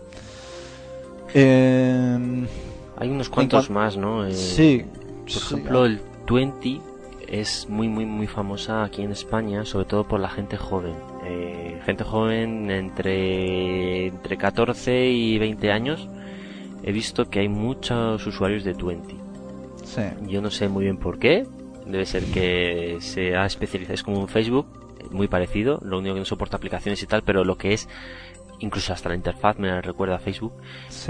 [1.35, 2.47] Em,
[2.97, 4.27] hay unos cuantos más, ¿no?
[4.27, 4.85] Eh, sí.
[5.21, 6.01] Por ejemplo, el
[6.31, 6.81] 20
[7.31, 10.95] es muy muy muy famosa aquí en España, sobre todo por la gente joven.
[11.25, 16.09] Eh, gente joven entre, entre 14 y 20 años.
[16.83, 19.17] He visto que hay muchos usuarios de Twenty.
[19.85, 20.03] Sí.
[20.27, 21.47] Yo no sé muy bien por qué.
[21.87, 24.67] Debe ser que se ha especializado, es como un Facebook,
[25.11, 27.89] muy parecido, lo único que no soporta aplicaciones y tal, pero lo que es,
[28.59, 30.53] incluso hasta la interfaz me recuerda a Facebook,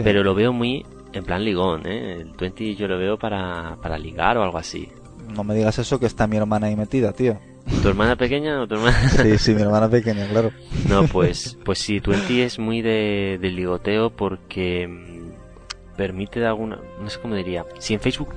[0.04, 2.20] pero lo veo muy en plan ligón, ¿eh?
[2.20, 4.88] El Twenty yo lo veo para, para ligar o algo así
[5.34, 7.38] no me digas eso que está mi hermana ahí metida, tío.
[7.82, 9.08] ¿Tu hermana pequeña o tu hermana?
[9.22, 10.50] sí, sí, mi hermana pequeña, claro.
[10.88, 16.78] No, pues, pues sí, Twenty es muy de, del ligoteo porque mm, permite de alguna,
[17.00, 18.30] no sé cómo diría, si en Facebook,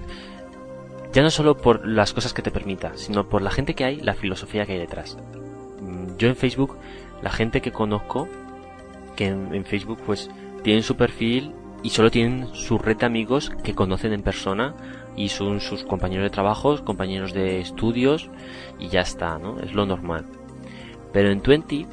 [1.13, 3.97] ya no solo por las cosas que te permita, sino por la gente que hay,
[3.97, 5.17] la filosofía que hay detrás.
[5.79, 6.77] Mm, yo en Facebook,
[7.21, 8.27] la gente que conozco,
[9.15, 10.29] que en, en Facebook pues
[10.63, 14.75] tienen su perfil y solo tienen su red de amigos que conocen en persona
[15.15, 18.29] y son sus compañeros de trabajo, compañeros de estudios
[18.79, 19.59] y ya está, ¿no?
[19.59, 20.25] Es lo normal.
[21.11, 21.85] Pero en Twenty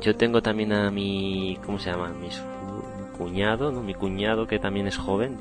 [0.00, 2.12] yo tengo también a mi, ¿cómo se llama?
[2.12, 2.28] Mi
[3.16, 3.82] cuñado, ¿no?
[3.82, 5.36] Mi cuñado que también es joven,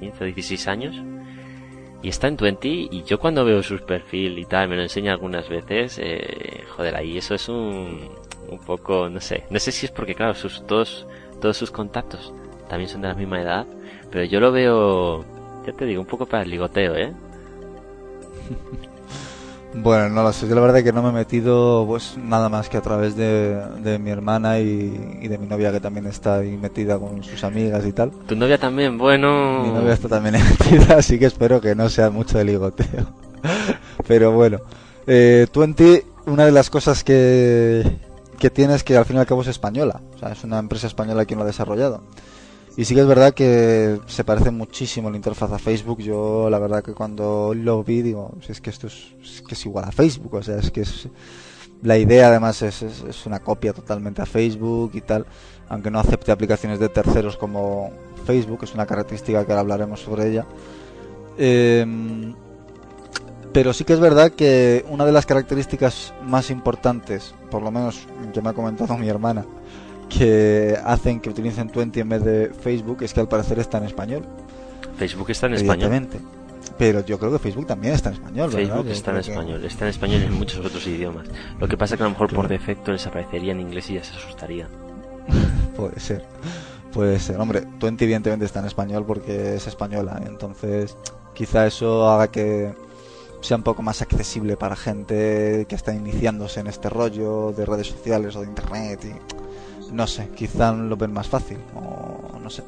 [0.00, 0.96] 15 o 16 años.
[2.02, 5.12] Y está en Twenty y yo cuando veo su perfil y tal, me lo enseña
[5.12, 8.10] algunas veces, eh, joder, ahí eso es un,
[8.50, 11.06] un poco, no sé, no sé si es porque claro, sus, todos,
[11.40, 12.34] todos sus contactos
[12.68, 13.66] también son de la misma edad,
[14.10, 15.24] pero yo lo veo
[15.66, 17.12] ya te digo, un poco para el ligoteo, ¿eh?
[19.74, 20.48] bueno, no lo sé.
[20.48, 23.16] Yo la verdad es que no me he metido pues nada más que a través
[23.16, 27.84] de, mi hermana y, de mi novia que también está ahí metida con sus amigas
[27.86, 28.10] y tal.
[28.26, 28.98] ¿Tu novia también?
[28.98, 29.62] Bueno...
[29.64, 33.06] Mi novia está también metida, así que espero que no sea mucho de ligoteo.
[34.06, 34.58] Pero bueno.
[35.06, 37.98] Eh, Twenty, una de las cosas que,
[38.38, 40.00] que tiene es que al fin y al cabo es española.
[40.14, 42.02] O sea, es una empresa española quien lo ha desarrollado.
[42.76, 46.00] Y sí que es verdad que se parece muchísimo la interfaz a Facebook.
[46.00, 49.14] Yo la verdad que cuando lo vi digo, es que esto es,
[49.46, 51.08] que es igual a Facebook, o sea, es que es
[51.82, 55.26] la idea además es, es, una copia totalmente a Facebook y tal,
[55.68, 57.92] aunque no acepte aplicaciones de terceros como
[58.24, 60.46] Facebook, es una característica que ahora hablaremos sobre ella.
[61.36, 62.34] Em,
[63.52, 68.06] Pero sí que es verdad que una de las características más importantes, por lo menos
[68.32, 69.44] que me ha comentado mi hermana,
[70.08, 73.84] que hacen que utilicen Twenty en vez de Facebook es que al parecer está en
[73.84, 74.24] español.
[74.96, 76.08] Facebook está en español.
[76.78, 78.50] Pero yo creo que Facebook también está en español.
[78.50, 81.28] Facebook está en español, está en español y en muchos otros idiomas.
[81.60, 83.94] Lo que pasa es que a lo mejor por defecto les aparecería en inglés y
[83.94, 84.68] ya se asustaría.
[85.76, 86.24] Puede ser.
[86.92, 87.40] Puede ser.
[87.40, 90.20] Hombre, Twenty evidentemente está en español porque es española.
[90.26, 90.96] Entonces,
[91.34, 92.74] quizá eso haga que
[93.40, 97.88] sea un poco más accesible para gente que está iniciándose en este rollo de redes
[97.88, 99.53] sociales o de internet y
[99.92, 102.62] no sé, quizá lo ven más fácil o no sé.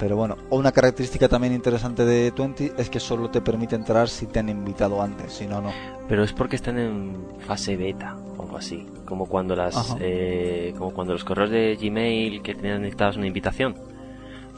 [0.00, 4.26] Pero bueno, una característica también interesante de Twenty es que solo te permite entrar si
[4.26, 5.70] te han invitado antes, si no, no.
[6.08, 10.94] Pero es porque están en fase beta o algo así, como cuando las, eh, como
[10.94, 13.74] cuando los correos de Gmail que tenían necesitados una invitación,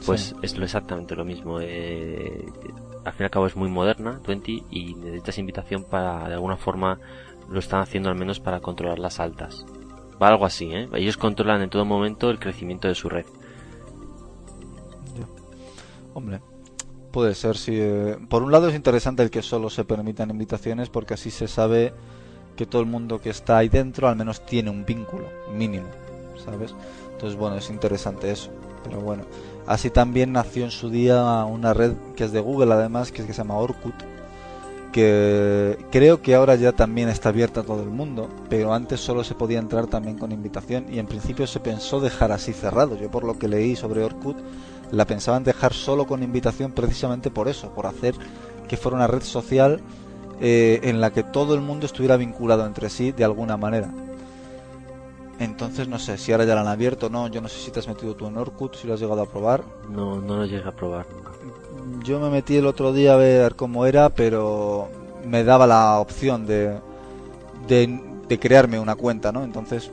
[0.06, 1.58] pues es lo exactamente lo mismo.
[1.60, 2.46] Eh,
[3.04, 6.56] al fin y al cabo es muy moderna, Twenty, y necesitas invitación para, de alguna
[6.56, 7.00] forma,
[7.50, 9.66] lo están haciendo al menos para controlar las altas.
[10.24, 10.88] Algo así, ¿eh?
[10.94, 13.26] Ellos controlan en todo momento el crecimiento de su red.
[16.14, 16.40] Hombre,
[17.10, 17.72] puede ser, sí.
[17.74, 21.48] Eh, por un lado es interesante el que solo se permitan invitaciones porque así se
[21.48, 21.92] sabe
[22.56, 25.88] que todo el mundo que está ahí dentro al menos tiene un vínculo mínimo,
[26.44, 26.74] ¿sabes?
[27.12, 28.50] Entonces, bueno, es interesante eso.
[28.84, 29.24] Pero bueno,
[29.66, 33.26] Así también nació en su día una red que es de Google además, que, es
[33.26, 33.94] que se llama Orkut,
[34.93, 39.24] que creo que ahora ya también está abierta a todo el mundo, pero antes solo
[39.24, 42.97] se podía entrar también con invitación y en principio se pensó dejar así cerrado.
[42.97, 44.36] Yo por lo que leí sobre Orkut,
[44.93, 48.14] la pensaban dejar solo con invitación precisamente por eso, por hacer
[48.68, 49.80] que fuera una red social
[50.40, 53.90] eh, en la que todo el mundo estuviera vinculado entre sí de alguna manera.
[55.38, 57.26] Entonces no sé si ahora ya la han abierto o no.
[57.28, 59.26] Yo no sé si te has metido tú en Orkut, si lo has llegado a
[59.26, 59.64] probar.
[59.88, 61.07] No, no lo llegué a probar
[62.05, 64.89] Yo me metí el otro día a ver cómo era, pero
[65.26, 66.78] me daba la opción de,
[67.68, 69.45] de, crearme una cuenta, ¿no?
[69.45, 69.91] Entonces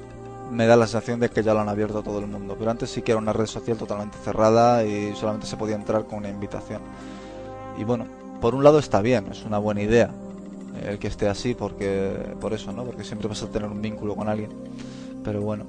[0.52, 2.56] me da la sensación de que ya lo han abierto a todo el mundo.
[2.58, 6.06] Pero antes sí que era una red social totalmente cerrada y solamente se podía entrar
[6.06, 6.82] con una invitación.
[7.78, 8.06] Y bueno,
[8.42, 10.12] por un lado está bien, es una buena idea
[10.86, 12.84] el que esté así, porque por eso, ¿no?
[12.84, 14.50] Porque siempre vas a tener un vínculo con alguien
[15.24, 15.66] pero bueno.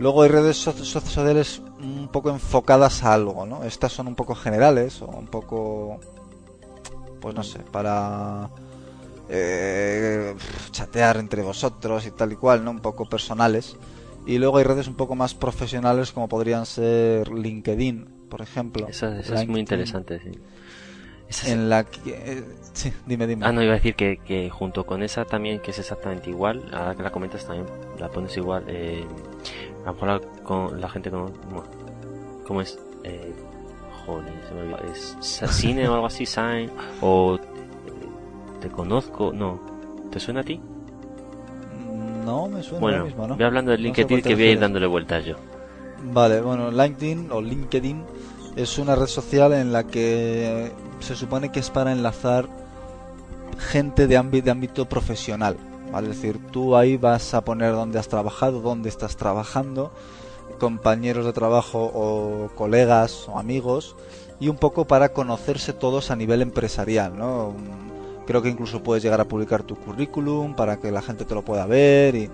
[0.00, 3.64] Luego hay redes sociales un poco enfocadas a algo, ¿no?
[3.64, 6.00] Estas son un poco generales o un poco,
[7.20, 8.48] pues no sé, para
[9.28, 10.34] eh,
[10.70, 12.70] chatear entre vosotros y tal y cual, ¿no?
[12.70, 13.76] Un poco personales.
[14.26, 18.88] Y luego hay redes un poco más profesionales como podrían ser LinkedIn, por ejemplo.
[18.88, 20.32] Esa, es muy interesante, sí
[21.46, 22.10] en la que...
[22.10, 23.46] Eh, sí, dime, dime.
[23.46, 26.64] Ah, no, iba a decir que, que, junto con esa también, que es exactamente igual,
[26.72, 27.66] ahora que la comentas también,
[27.98, 29.04] la pones igual, eh,
[29.84, 31.30] a lo mejor con la gente como...
[32.46, 32.78] ¿Cómo es?
[33.04, 33.32] Eh,
[34.04, 34.78] joder, se me olvidó.
[34.92, 35.16] ¿Es
[35.50, 36.26] Cine o algo así?
[36.26, 36.70] Sign,
[37.00, 37.38] o...
[38.60, 39.60] Te conozco, no.
[40.10, 40.60] ¿Te suena a ti?
[42.24, 43.36] No, me suena bueno, mismo, ¿no?
[43.36, 45.36] voy hablando de LinkedIn que voy a ir dándole vueltas yo.
[46.12, 48.04] Vale, bueno, LinkedIn o LinkedIn
[48.56, 52.48] es una red social en la que se supone que es para enlazar
[53.58, 55.56] gente de ámbito, de ámbito profesional.
[55.98, 59.92] Es decir, tú ahí vas a poner dónde has trabajado, dónde estás trabajando,
[60.58, 63.96] compañeros de trabajo o colegas o amigos,
[64.38, 67.52] y un poco para conocerse todos a nivel empresarial, ¿no?
[68.26, 71.42] Creo que incluso puedes llegar a publicar tu currículum para que la gente te lo
[71.42, 72.30] pueda ver y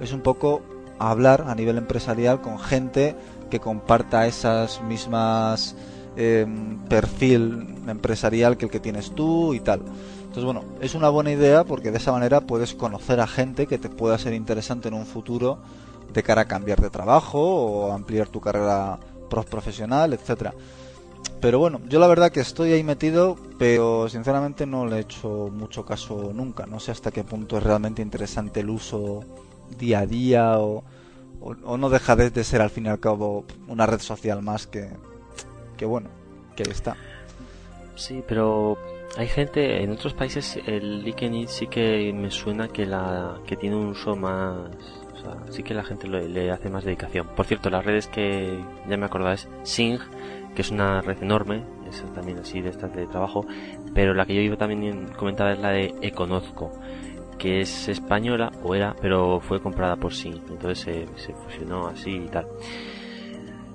[0.00, 0.62] es un poco
[0.98, 3.14] hablar a nivel empresarial con gente
[3.50, 5.76] que comparta esas mismas
[6.20, 9.82] Em, perfil empresarial que el que tienes tú y tal.
[10.38, 13.76] Entonces, bueno, es una buena idea porque de esa manera puedes conocer a gente que
[13.76, 15.58] te pueda ser interesante en un futuro
[16.12, 20.54] de cara a cambiar de trabajo o ampliar tu carrera profesional, etcétera.
[21.40, 25.50] Pero bueno, yo la verdad que estoy ahí metido, pero sinceramente no le he hecho
[25.52, 26.66] mucho caso nunca.
[26.66, 29.24] No sé hasta qué punto es realmente interesante el uso
[29.76, 30.84] día a día o,
[31.76, 34.88] no deja de ser al fin y al cabo una red social más que,
[35.76, 36.10] que bueno,
[36.54, 36.96] que está.
[37.96, 38.78] Sí, pero
[39.16, 43.76] hay gente en otros países el LinkedIn sí que me suena que la que tiene
[43.76, 44.70] un uso más,
[45.14, 47.26] o sea, sí que la gente le, hace más dedicación.
[47.34, 49.98] Por cierto, las redes que ya me acordaba es Sing,
[50.54, 53.44] que es una red enorme, es también así de estas de trabajo,
[53.94, 56.70] pero la que yo iba también comentaba es la de Econozco
[57.38, 62.10] que es española o era, pero fue comprada por Sing, entonces se, se fusionó así
[62.10, 62.46] y tal.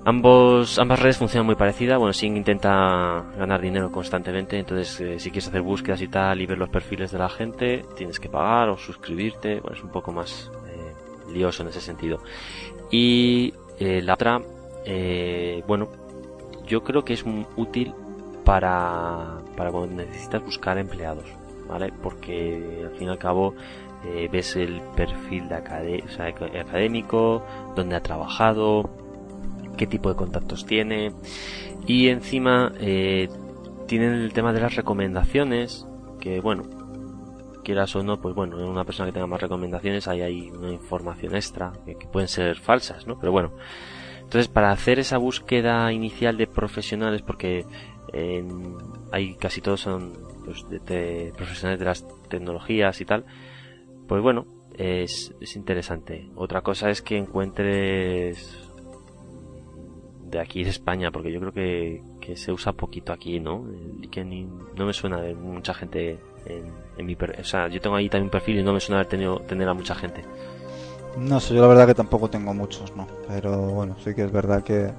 [0.06, 1.96] Ambos, ambas redes funcionan muy parecida.
[1.96, 6.46] Bueno, Sing intenta ganar dinero constantemente, entonces eh, si quieres hacer búsquedas y tal y
[6.46, 9.60] ver los perfiles de la gente, tienes que pagar o suscribirte.
[9.60, 12.18] Bueno, es un poco más eh, lioso en ese sentido.
[12.90, 14.42] Y eh, la otra,
[15.66, 15.88] bueno,
[16.66, 17.24] yo creo que es
[17.56, 17.94] útil
[18.44, 21.24] para, para cuando necesitas buscar empleados.
[21.68, 21.92] ¿vale?
[22.02, 23.54] Porque al fin y al cabo
[24.04, 25.56] eh, ves el perfil de
[26.60, 27.42] académico,
[27.74, 28.90] dónde ha trabajado,
[29.76, 31.12] qué tipo de contactos tiene.
[31.86, 33.28] Y encima eh,
[33.86, 35.86] tienen el tema de las recomendaciones
[36.20, 36.62] que bueno
[37.62, 40.72] quieras o no pues bueno en una persona que tenga más recomendaciones ahí hay una
[40.72, 43.52] información extra que, pueden ser falsas no pero bueno.
[44.22, 47.66] Entonces para hacer esa búsqueda inicial de profesionales porque
[49.10, 50.12] hay casi todos son
[50.44, 53.24] pues, de, profesionales de las tecnologías y tal
[54.06, 54.46] pues bueno,
[54.76, 56.28] es, es interesante.
[56.34, 58.63] Otra cosa es que encuentres
[60.34, 63.64] de aquí de España, porque yo creo que, que se usa poquito aquí, ¿no?
[63.66, 68.26] El no me suena de mucha gente en, mi o sea, yo tengo ahí también
[68.26, 70.22] un perfil y no me suena haber tenido tener a mucha gente.
[71.18, 73.06] No sé, yo la verdad que tampoco tengo muchos, ¿no?
[73.28, 74.90] Pero bueno, sí que es verdad que,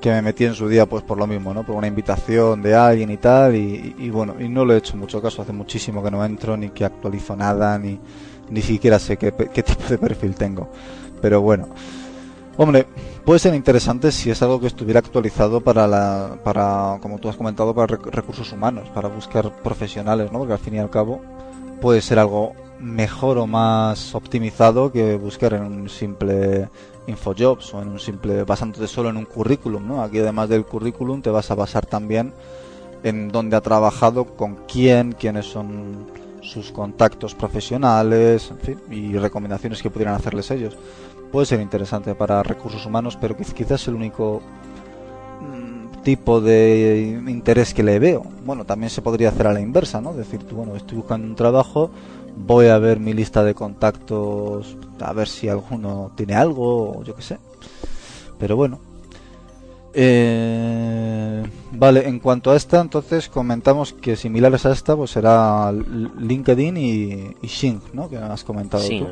[0.00, 1.64] que me metí en su día pues por lo mismo, ¿no?
[1.64, 4.96] Por una invitación de alguien y tal y, y, bueno, y no le he hecho
[4.96, 7.98] mucho caso, hace muchísimo que no entro ni que actualizo nada ni
[8.50, 10.68] ni siquiera sé qué, tipo de perfil tengo.
[11.20, 11.68] Pero bueno,
[12.58, 12.86] hombre,
[13.24, 17.36] puede ser interesante si es algo que estuviera actualizado para, la, para como tú has
[17.36, 20.40] comentado, para recursos humanos, para buscar profesionales, ¿no?
[20.40, 21.22] Porque al fin y al cabo
[21.80, 26.68] puede ser algo mejor o más optimizado que buscar en un simple
[27.06, 30.02] infojobs o en un simple basándote solo en un currículum, ¿no?
[30.02, 32.32] Aquí además del currículum te vas a basar también
[33.04, 36.06] en dónde ha trabajado, con quién, quiénes son
[36.42, 40.76] sus contactos profesionales en fin, y recomendaciones que pudieran hacerles ellos.
[41.32, 44.40] Puede ser interesante para recursos humanos, pero quizás el único
[45.40, 48.22] mm, tipo de interés que le veo.
[48.44, 50.14] Bueno, también se podría hacer a la inversa, ¿no?
[50.14, 51.90] Decir, tú, bueno, estoy buscando un trabajo,
[52.36, 57.22] voy a ver mi lista de contactos, a ver si alguno tiene algo, yo qué
[57.22, 57.38] sé.
[58.38, 58.78] Pero bueno,
[59.94, 66.76] eh, vale, en cuanto a esta, entonces comentamos que similares a esta, pues será LinkedIn
[66.76, 68.08] y, y ¿no?
[68.08, 69.08] Que has comentado tú.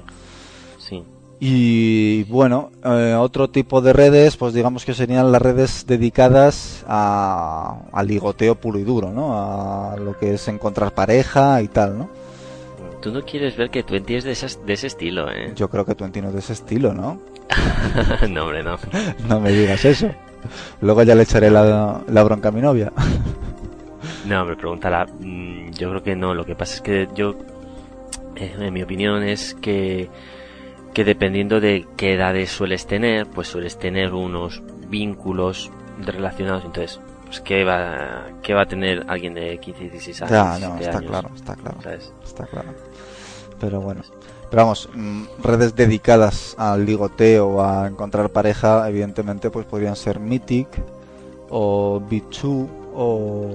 [1.38, 7.80] Y bueno, eh, otro tipo de redes, pues digamos que serían las redes dedicadas a,
[7.92, 9.38] al ligoteo puro y duro, ¿no?
[9.38, 12.08] A lo que es encontrar pareja y tal, ¿no?
[13.02, 15.52] Tú no quieres ver que Twenty es de ese, de ese estilo, ¿eh?
[15.54, 17.20] Yo creo que Twenty no es de ese estilo, ¿no?
[18.28, 18.78] no, hombre, no.
[19.28, 20.10] no me digas eso.
[20.80, 22.92] Luego ya le echaré la, bronca a mi novia.
[24.24, 25.06] No, me preguntará.
[25.06, 26.34] Mm, yo creo que no.
[26.34, 27.34] Lo que pasa es que yo,
[28.36, 30.08] eh, en mi opinión, es que,
[30.96, 35.70] que dependiendo de qué edades sueles tener, pues sueles tener unos vínculos
[36.00, 36.64] relacionados.
[36.64, 40.58] Entonces, pues ¿qué va, qué va a tener alguien de 15, 16 años?
[40.58, 41.78] Ya, no, está claro, está claro.
[42.24, 42.68] Está claro.
[43.60, 44.00] Pero bueno.
[44.48, 50.18] Pero vamos, mm, redes dedicadas al ligoteo o a encontrar pareja, evidentemente, pues podrían ser
[50.18, 50.68] Mythic
[51.50, 53.54] o B2 o...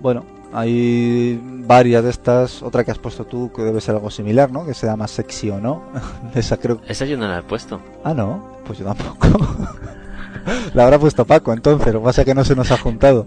[0.00, 2.62] Bueno, hay varias de estas.
[2.62, 4.66] Otra que has puesto tú que debe ser algo similar, ¿no?
[4.66, 5.82] Que se llama Sexy o no.
[6.34, 6.80] Esa creo.
[6.86, 7.80] Esa yo no la he puesto.
[8.04, 8.58] Ah, no.
[8.64, 9.28] Pues yo tampoco.
[10.74, 11.92] la habrá puesto Paco entonces.
[11.92, 13.26] Lo que pasa es que no se nos ha juntado.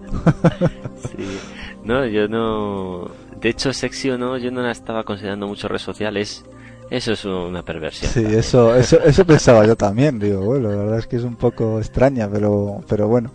[1.17, 1.39] sí.
[1.83, 3.09] No, yo no.
[3.41, 6.45] De hecho, Sexy o no, yo no la estaba considerando mucho redes sociales.
[6.89, 8.11] Eso es una perversión.
[8.11, 11.35] Sí, eso, eso, eso pensaba yo también, digo, bueno, la verdad es que es un
[11.35, 13.31] poco extraña, pero, pero bueno.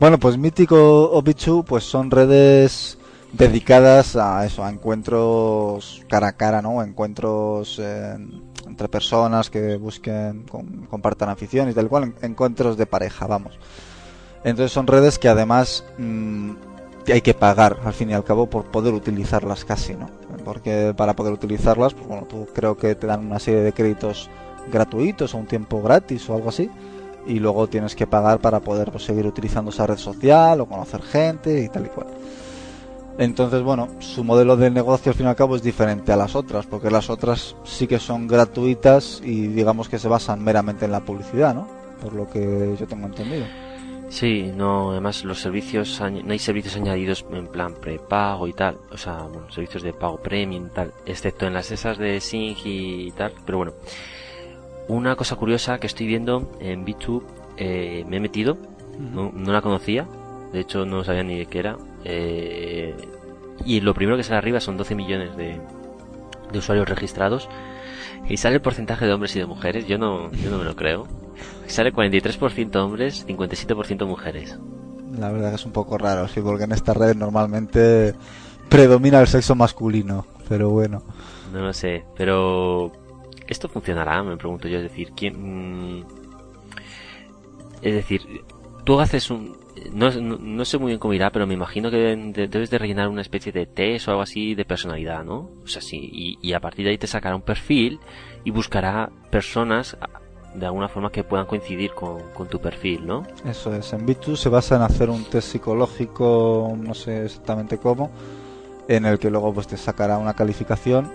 [0.00, 2.98] Bueno, pues Mítico o Bichu, pues son redes
[3.32, 6.82] dedicadas a eso, a encuentros cara a cara, ¿no?
[6.82, 7.80] Encuentros
[8.66, 10.44] entre personas que busquen,
[10.88, 13.58] compartan afición y tal cual, encuentros de pareja, vamos.
[14.44, 16.52] Entonces son redes que además mm,
[17.08, 20.08] hay que pagar al fin y al cabo por poder utilizarlas casi, ¿no?
[20.44, 24.30] Porque para poder utilizarlas, pues bueno, tú creo que te dan una serie de créditos
[24.70, 26.70] gratuitos o un tiempo gratis o algo así
[27.26, 31.02] y luego tienes que pagar para poder pues, seguir utilizando esa red social o conocer
[31.02, 32.06] gente y tal y cual.
[33.18, 36.34] Entonces, bueno, su modelo de negocio al fin y al cabo es diferente a las
[36.34, 40.92] otras, porque las otras sí que son gratuitas y digamos que se basan meramente en
[40.92, 41.68] la publicidad, ¿no?
[42.00, 43.44] Por lo que yo tengo entendido.
[44.10, 48.96] Sí, no, además los servicios, no hay servicios añadidos en plan prepago y tal, o
[48.96, 53.12] sea, bueno, servicios de pago premium y tal, excepto en las esas de Sing y
[53.12, 53.72] tal, pero bueno.
[54.88, 57.22] Una cosa curiosa que estoy viendo en B2,
[57.56, 58.58] eh, me he metido,
[58.98, 60.08] no, la conocía,
[60.52, 62.94] de hecho no sabía ni de qué era, eh,
[63.64, 65.60] y lo primero que sale arriba son 12 millones de,
[66.52, 67.48] de usuarios registrados,
[68.28, 70.76] y sale el porcentaje de hombres y de mujeres, yo no, yo no me lo
[70.76, 71.06] creo.
[71.66, 74.58] Sale 43% hombres, 57% mujeres.
[75.18, 78.14] La verdad que es un poco raro, sí, porque en esta red normalmente
[78.68, 81.02] predomina el sexo masculino, pero bueno.
[81.52, 82.92] No lo sé, pero
[83.48, 86.04] esto funcionará, me pregunto yo, es decir, ¿quién mm,
[87.82, 88.22] es decir,
[88.84, 89.56] tú haces un
[89.92, 91.96] no, no, sé muy bien cómo irá, pero me imagino que
[92.50, 95.50] debes de rellenar una especie de test o algo así de personalidad, ¿no?
[95.62, 97.98] O sea, sí, y, a partir de ahí te sacará un perfil
[98.44, 99.96] y buscará personas
[100.54, 103.22] de alguna forma que puedan coincidir con, con tu perfil, ¿no?
[103.44, 108.10] Eso es, en Bitu se basa en hacer un test psicológico, no sé exactamente cómo,
[108.88, 111.10] en el que luego pues te sacará una calificación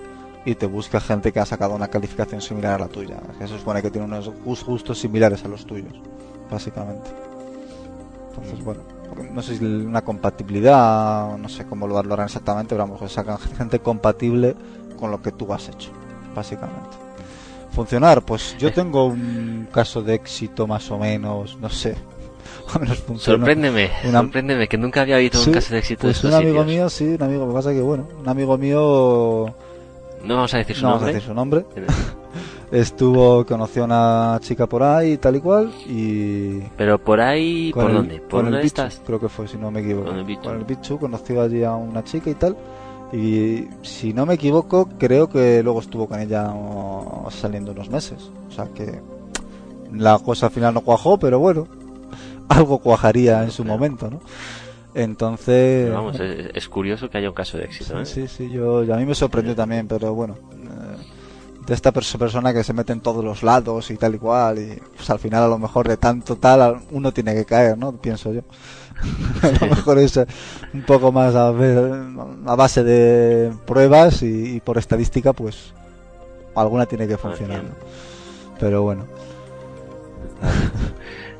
[0.45, 3.17] y te busca gente que ha sacado una calificación similar a la tuya.
[3.39, 5.93] Se supone que tiene unos gustos similares a los tuyos,
[6.49, 7.34] básicamente.
[8.37, 8.81] Entonces, bueno,
[9.33, 13.37] no sé si una compatibilidad, no sé cómo lo harán exactamente, pero vamos, que sacan
[13.57, 14.55] gente compatible
[14.99, 15.91] con lo que tú has hecho,
[16.35, 16.97] básicamente.
[17.71, 21.95] Funcionar, pues yo tengo un caso de éxito más o menos, no sé,
[23.17, 26.01] Sorpréndeme, sorpréndeme, que nunca había visto un caso de éxito.
[26.01, 29.53] Pues un amigo mío, sí, un amigo, me pasa que bueno, un amigo mío...
[30.23, 31.13] No vamos a decir su no nombre.
[31.13, 31.65] Vamos a decir su nombre.
[32.71, 36.59] Estuvo, conoció a una chica por ahí, tal y cual, y...
[36.77, 38.19] ¿Pero por ahí, por dónde?
[38.19, 39.01] ¿Por dónde estás?
[39.05, 40.07] creo que fue, si no me equivoco.
[40.07, 40.41] Con el bicho.
[40.41, 42.57] Con el bicho, conoció allí a una chica y tal,
[43.13, 46.51] y si no me equivoco, creo que luego estuvo con ella
[47.29, 48.31] saliendo unos meses.
[48.49, 48.99] O sea que
[49.93, 51.67] la cosa al final no cuajó, pero bueno,
[52.49, 54.19] algo cuajaría en su momento, ¿no?
[54.95, 55.91] Entonces...
[55.91, 58.05] vamos, es, curioso que haya un caso de éxito, ¿eh?
[58.05, 60.35] Sí, sí, yo, a mí me sorprendió también, pero bueno,
[61.65, 64.81] de esta persona que se mete en todos los lados y tal y cual, y
[64.95, 67.93] pues al final a lo mejor de tanto tal uno tiene que caer, ¿no?
[67.93, 68.41] Pienso yo.
[69.41, 70.17] a lo mejor es
[70.73, 72.03] un poco más a, ver,
[72.45, 75.73] a base de pruebas y, por estadística, pues
[76.55, 77.63] alguna tiene que funcionar.
[78.59, 79.05] Pero bueno.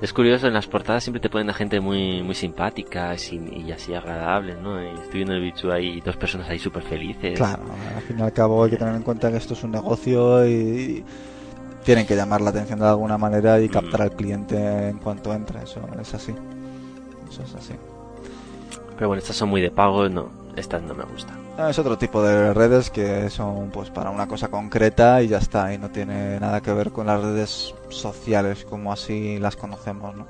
[0.02, 3.94] Es curioso, en las portadas siempre te ponen a gente muy muy simpática y, así
[3.94, 4.82] agradable, ¿no?
[4.84, 7.38] Y estoy viendo el bicho ahí, dos personas ahí súper felices.
[7.38, 7.64] Claro,
[7.96, 10.48] al fin y al cabo hay que tener en cuenta que esto es un negocio
[10.48, 11.04] y,
[11.86, 14.04] tienen que llamar la atención de alguna manera y captar mm.
[14.04, 16.34] al cliente en cuanto entre, eso es así.
[17.30, 17.74] Eso es así.
[18.96, 21.38] Pero bueno, estas son muy de pago, no, estas no me gustan.
[21.58, 25.38] Ah, es otro tipo de redes que son pues para una cosa concreta y ya
[25.38, 30.16] está, y no tiene nada que ver con las redes sociales como así las conocemos,
[30.16, 30.24] ¿no?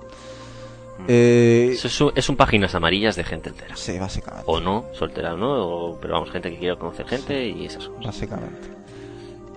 [0.97, 1.05] Mm.
[1.07, 1.77] Eh,
[2.15, 3.75] es, un, páginas amarillas de gente entera.
[3.75, 4.45] Sí, básicamente.
[4.47, 8.05] O no, soltera no, pero vamos, gente que quiere conocer gente y esas cosas.
[8.05, 8.69] Básicamente.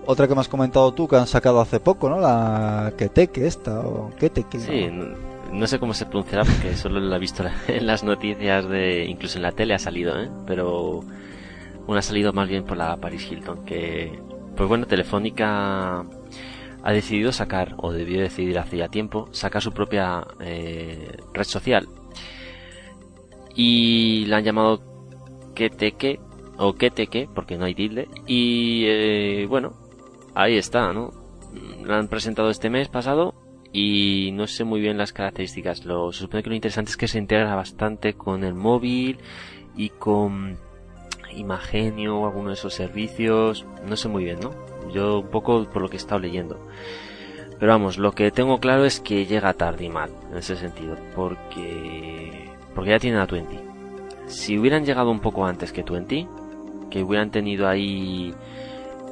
[0.05, 2.19] Otra que me has comentado tú que han sacado hace poco, ¿no?
[2.19, 4.59] La Keteke esta, o Keteke.
[4.59, 4.89] Sí,
[5.51, 9.05] no, sé cómo se pronunciará porque solo la he visto en las noticias de...
[9.05, 10.29] incluso en la tele ha salido, ¿eh?
[10.45, 11.01] Pero
[11.87, 14.19] una ha salido más bien por la Paris Hilton, que,
[14.55, 16.05] pues bueno, Telefónica
[16.83, 21.87] ha decidido sacar, o debió decidir hace ya tiempo, sacar su propia eh, red social.
[23.55, 24.81] Y la han llamado
[25.55, 26.19] Keteke,
[26.57, 28.07] o Keteke, porque no hay tilde.
[28.27, 29.73] Y eh, bueno,
[30.35, 31.11] ahí está, ¿no?
[31.83, 33.33] La han presentado este mes pasado
[33.71, 35.85] y no sé muy bien las características.
[35.85, 39.19] Lo, se supone que lo interesante es que se integra bastante con el móvil
[39.75, 40.57] y con
[41.35, 44.68] Imagenio o alguno de esos servicios, no sé muy bien, ¿no?
[44.91, 46.59] Yo un poco por lo que he estado leyendo.
[47.59, 50.95] Pero vamos, lo que tengo claro es que llega tarde y mal, en ese sentido,
[51.15, 53.59] porque porque ya tienen a Twenty.
[54.27, 56.27] Si hubieran llegado un poco antes que Twenty,
[56.89, 58.33] que hubieran tenido ahí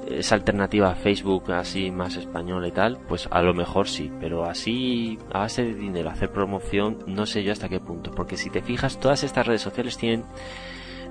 [0.10, 4.46] esa alternativa a Facebook así más española y tal, pues a lo mejor sí, pero
[4.46, 8.50] así a base de dinero, hacer promoción, no sé yo hasta qué punto, porque si
[8.50, 10.24] te fijas, todas estas redes sociales tienen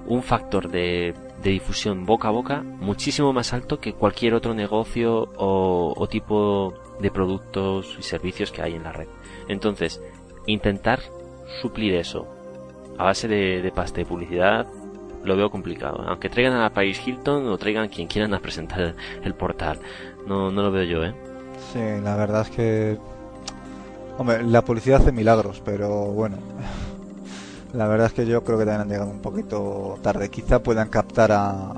[0.07, 6.07] un factor de, difusión boca a boca muchísimo más alto que cualquier otro negocio o,
[6.11, 9.09] tipo de productos y servicios que hay en la red.
[9.49, 10.01] Entonces,
[10.47, 11.01] intentar
[11.61, 12.27] suplir eso
[12.99, 14.67] a base de, de pasta de publicidad
[15.27, 16.05] lo veo complicado.
[16.07, 19.81] Aunque traigan a Paris Hilton o traigan quien quieran a presentar el portal.
[20.27, 21.15] No, no lo veo yo, ¿eh?
[21.73, 22.99] Sí, la verdad es que...
[24.19, 26.39] Hombre, la publicidad hace milagros, pero bueno,
[27.77, 30.31] la verdad es que yo creo que también han llegado un poquito tarde.
[30.31, 31.75] Quizá puedan captar a,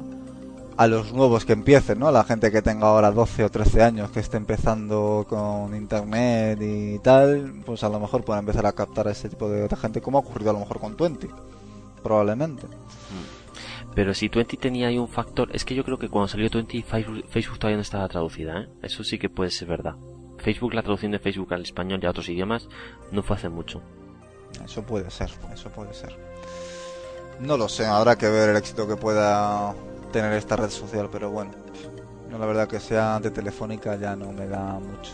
[0.78, 2.12] a los nuevos que empiecen, ¿no?
[2.12, 7.00] La gente que tenga ahora 12 o 13 años, que esté empezando con internet y
[7.00, 10.18] tal, pues a lo mejor puedan empezar a captar a ese tipo de gente, como
[10.18, 11.26] ha ocurrido a lo mejor con Twenty,
[12.00, 12.68] probablemente.
[12.68, 13.92] Mm.
[13.96, 16.82] Pero si Twenty tenía ahí un factor, es que yo creo que cuando salió Twenty,
[16.82, 18.68] Facebook todavía no estaba traducida, ¿eh?
[18.82, 19.96] Eso sí que puede ser verdad.
[20.36, 22.68] Facebook, la traducción de Facebook al español y a otros idiomas,
[23.10, 23.82] no fue hace mucho.
[24.64, 26.14] Eso puede ser, eso puede ser.
[27.40, 29.74] No lo sé, habrá que ver el éxito que pueda
[30.12, 31.52] tener esta red social, pero bueno,
[32.30, 35.12] no, la verdad que sea de Telefónica ya no me da mucho.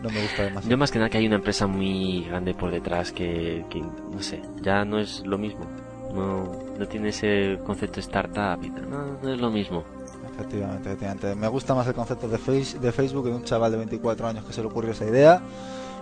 [0.00, 0.70] No me gusta demasiado.
[0.70, 3.64] Yo más que nada que hay una empresa muy grande por detrás que,
[4.12, 5.66] no sé, ya no es lo mismo.
[6.14, 8.88] No, no tiene ese concepto de startup y tal.
[8.88, 9.84] No, no es lo mismo.
[10.32, 11.34] Efectivamente, efectivamente.
[11.34, 14.44] Me gusta más el concepto de, face, de Facebook que un chaval de 24 años
[14.44, 15.42] que se le ocurrió esa idea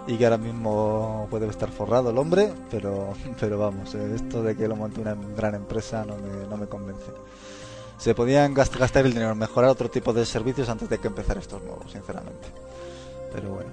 [0.07, 4.57] y que ahora mismo puede estar forrado el hombre, pero, pero vamos, eh, esto de
[4.57, 7.11] que lo monte una gran empresa no me, no me convence.
[7.99, 11.39] Se podían gastar el dinero en mejorar otro tipo de servicios antes de que empezar
[11.39, 12.49] estos nuevos, sinceramente.
[13.33, 13.71] Pero bueno.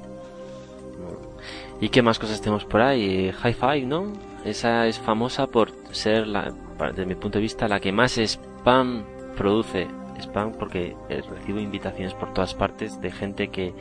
[1.81, 3.31] ¿Y qué más cosas tenemos por ahí?
[3.31, 4.13] High Five, ¿no?
[4.45, 6.53] Esa es famosa por ser, la,
[6.89, 9.03] desde mi punto de vista, la que más spam
[9.35, 9.87] produce.
[10.21, 13.73] Spam porque recibo invitaciones por todas partes de gente que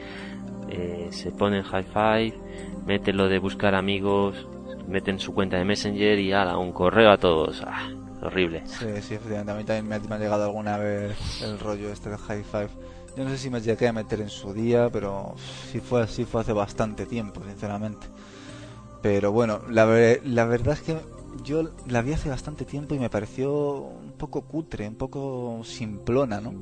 [0.73, 2.35] eh, se pone en High Five,
[2.87, 4.47] mete lo de buscar amigos,
[4.89, 7.62] meten su cuenta de Messenger y ala, un correo a todos.
[7.66, 7.91] Ah,
[8.23, 8.62] horrible.
[8.66, 9.53] Sí, sí, efectivamente.
[9.53, 12.70] A mí también me, ha llegado alguna vez el rollo este de High Five.
[13.16, 15.35] Yo no sé si me llegué a meter en su día, pero
[15.70, 18.07] sí fue así, fue hace bastante tiempo, sinceramente.
[19.03, 19.85] Pero bueno, la,
[20.25, 20.97] la verdad es que
[21.45, 26.41] yo la vi hace bastante tiempo y me pareció un poco cutre, un poco simplona,
[26.41, 26.55] ¿no?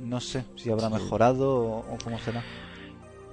[0.00, 2.42] No sé si habrá mejorado o cómo será.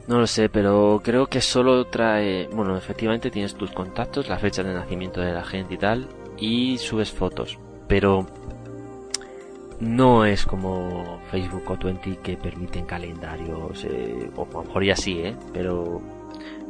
[0.10, 4.64] No lo sé, pero creo que solo trae, bueno, efectivamente tienes tus contactos, la fecha
[4.64, 8.26] de nacimiento de la gente y tal, y subes fotos, pero
[9.80, 14.96] no es como Facebook o Twenty que permiten calendarios, eh, o a lo mejor ya
[14.96, 15.36] sí, ¿eh?
[15.54, 16.02] pero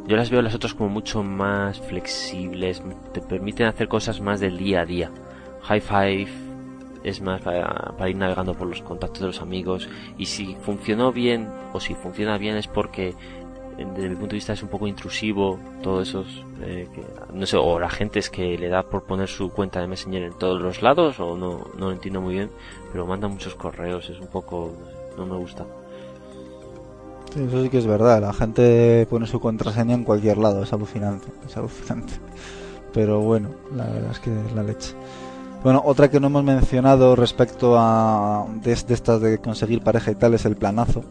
[0.05, 2.83] yo las veo las otras como mucho más flexibles,
[3.13, 5.11] te permiten hacer cosas más del día a día.
[5.61, 6.48] High Five
[7.03, 9.89] es más para, ir navegando por los contactos de los amigos.
[10.17, 13.15] Y si funcionó bien o si funciona bien es porque
[13.77, 16.25] desde mi punto de vista es un poco intrusivo todo eso
[16.61, 16.85] eh,
[17.33, 20.23] no sé o la gente es que le da por poner su cuenta de Messenger
[20.23, 22.49] en todos los lados o no no lo entiendo muy bien
[22.91, 24.73] pero manda muchos correos es un poco
[25.17, 25.65] no me gusta.
[27.35, 31.27] Eso sí que es verdad la gente pone su contraseña en cualquier lado es alucinante
[31.47, 32.13] es alucinante.
[32.93, 34.93] Pero bueno la verdad es que es la leche
[35.63, 40.33] bueno, otra que no hemos mencionado respecto a de, estas de conseguir pareja y tal
[40.33, 41.03] es el planazo,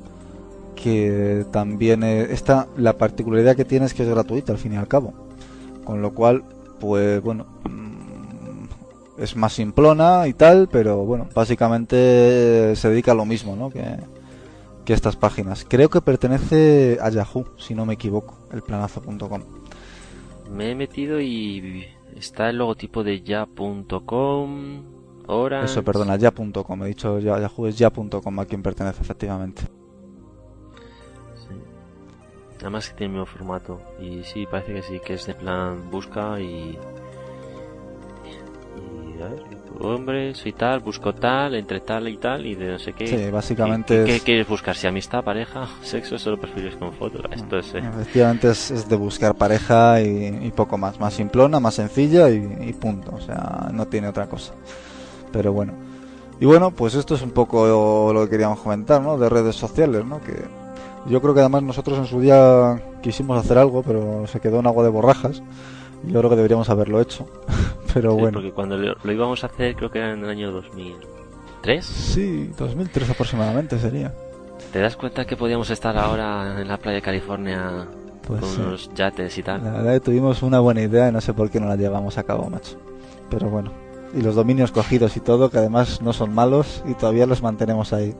[0.75, 4.89] que también esta la particularidad que tiene es que es gratuita al fin y al
[4.89, 5.13] cabo,
[5.85, 6.45] con lo cual
[6.81, 13.27] pues bueno mm, es más simplona y tal, pero bueno básicamente se dedica a lo
[13.27, 13.69] mismo, ¿no?
[13.71, 13.85] Que,
[14.89, 15.67] que estas páginas.
[15.69, 19.43] Creo que pertenece a Yahoo, si no me equivoco, el planazo.com.
[20.51, 21.85] Me he metido y
[22.17, 24.83] Está el logotipo de ya.com.
[25.27, 25.65] Ahora.
[25.65, 26.83] Eso, perdona, ya.com.
[26.85, 29.63] He dicho ya, Yahoo es ya.com a quien pertenece, efectivamente.
[31.35, 31.55] Sí.
[32.61, 33.81] Además que tiene el mismo formato.
[34.01, 36.79] Y sí, parece que sí, que es de plan busca y.
[39.19, 42.79] Y a ver, hombre, soy tal, busco tal, entre tal y tal, y de no
[42.79, 43.07] sé qué.
[43.07, 44.05] Sí, básicamente.
[44.05, 44.77] ¿Qué, quieres buscar?
[44.77, 47.23] Si amistad, pareja, sexo, solo prefieres con fotos.
[47.31, 47.75] Esto es.
[47.75, 47.79] Eh.
[47.79, 50.99] Efectivamente es, de buscar pareja y, poco más.
[50.99, 53.15] Más simplona, más sencilla y, punto.
[53.15, 54.55] O sea, no tiene otra cosa.
[55.33, 55.73] Pero bueno.
[56.41, 59.19] Y bueno, pues esto es un poco lo que queríamos comentar, ¿no?
[59.19, 60.21] De redes sociales, ¿no?
[60.21, 60.35] Que
[61.07, 64.67] yo creo que además nosotros en su día quisimos hacer algo, pero se quedó en
[64.67, 65.43] agua de borrajas.
[66.05, 67.27] Yo creo que deberíamos haberlo hecho.
[67.95, 68.39] Pero bueno.
[68.39, 71.85] Porque cuando lo, íbamos a hacer, creo que era en el año 2003.
[71.85, 74.13] Sí, 2003 aproximadamente sería.
[74.73, 77.87] ¿Te das cuenta que podíamos estar ahora en la playa de California
[78.27, 79.65] pues con unos yates y tal?
[79.65, 82.19] La verdad que tuvimos una buena idea y no sé por qué no la llevamos
[82.19, 82.77] a cabo, macho.
[83.31, 83.73] Pero bueno.
[84.15, 87.93] Y los dominios cogidos y todo, que además no son malos y todavía los mantenemos
[87.93, 88.15] ahí.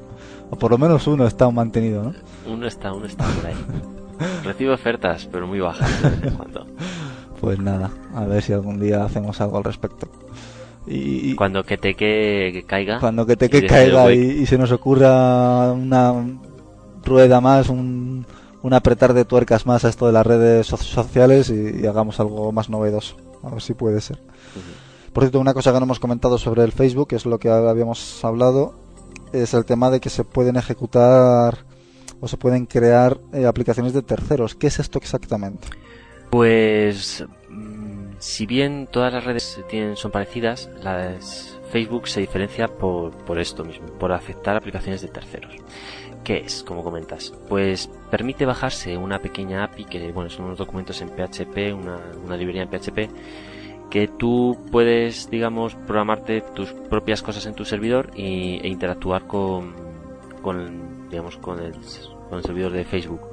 [0.51, 2.15] O por lo menos uno está mantenido, ¿no?
[2.47, 3.57] Uno está, uno está por ahí.
[4.45, 6.67] Recibo ofertas, pero muy bajas de vez en cuando.
[7.41, 10.09] Pues nada, a ver si algún día hacemos algo al respecto.
[10.91, 12.99] Y, cuando que te que, caiga.
[12.99, 16.15] Cuando que te que caiga y, se nos ocurra una
[17.05, 18.25] rueda más, un,
[18.71, 23.17] apretar de tuercas más a esto de las redes sociales y, hagamos algo más novedoso.
[23.43, 24.19] A ver si puede ser.
[25.13, 27.51] Por cierto, una cosa que no hemos comentado sobre el Facebook, que es lo que
[27.51, 28.75] habíamos hablado,
[29.33, 31.59] es el tema de que se pueden ejecutar
[32.21, 34.55] o se pueden crear eh, aplicaciones de terceros.
[34.55, 35.69] ¿Qué es esto exactamente?
[36.31, 43.13] Pues mm, si bien todas las redes tienen, son parecidas, las Facebook se diferencia por,
[43.25, 45.55] por esto mismo, por aceptar aplicaciones de terceros.
[46.25, 47.33] ¿Qué es, como comentas?
[47.49, 52.63] Pues permite bajarse una pequeña API, que bueno, son unos documentos en PHP, una, librería
[52.63, 53.11] en PHP,
[53.91, 59.75] que tú puedes, digamos, programarte tus propias cosas en tu servidor e interactuar con,
[60.43, 61.73] con digamos, con el,
[62.29, 63.28] con el servidor de Facebook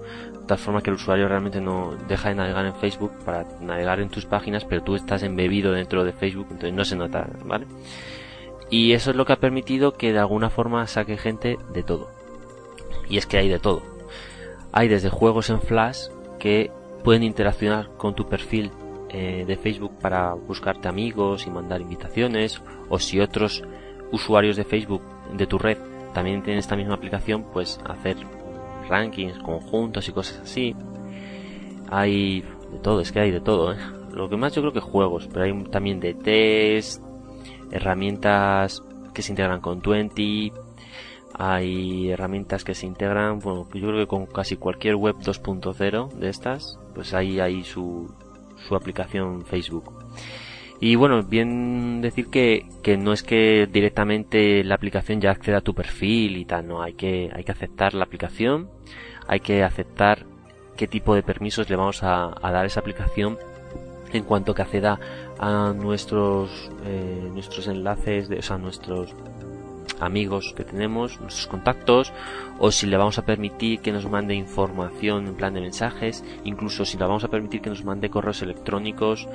[0.46, 4.10] tal forma que el usuario realmente no deja de navegar en Facebook para navegar en
[4.10, 7.66] tus páginas, pero tú estás embebido dentro de Facebook, entonces no se nota, ¿vale?
[8.70, 12.10] Y eso es lo que ha permitido que de alguna forma saque gente de todo.
[13.10, 13.84] Y es que hay de todo.
[14.72, 16.08] Hay desde juegos en Flash
[16.40, 16.72] que
[17.04, 18.72] pueden interaccionar con tu perfil
[19.10, 23.64] eh, de Facebook para buscarte amigos y mandar invitaciones, o si otros
[24.12, 25.02] usuarios de Facebook
[25.34, 25.78] de tu red
[26.14, 28.18] también tienen esta misma aplicación, pues hacer
[28.88, 30.76] rankings conjuntos y cosas así.
[31.90, 33.78] Hay de todo, es que hay de todo, ¿eh?
[34.12, 37.04] Lo que más yo creo que juegos, pero hay también de test,
[37.72, 38.82] herramientas
[39.14, 40.52] que se integran con Twenty,
[41.38, 46.30] hay herramientas que se integran, bueno, yo creo que con casi cualquier web 2.0 de
[46.30, 48.14] estas, pues ahí hay su,
[48.68, 49.92] su aplicación Facebook.
[50.80, 55.62] Y bueno, bien decir que, que no es que directamente la aplicación ya acceda a
[55.62, 58.70] tu perfil y tal, no, hay que, hay que aceptar la aplicación,
[59.28, 60.26] hay que aceptar
[60.76, 63.38] qué tipo de permisos le vamos a, dar a esa aplicación
[64.12, 65.00] en cuanto que acceda
[65.40, 69.14] a nuestros eh, nuestros enlaces, de, o sea, nuestros
[70.00, 72.14] amigos que tenemos, nuestros contactos,
[72.60, 76.86] o si le vamos a permitir que nos mande información en plan de mensajes, incluso
[76.86, 79.28] si le vamos a permitir que nos mande correos electrónicos,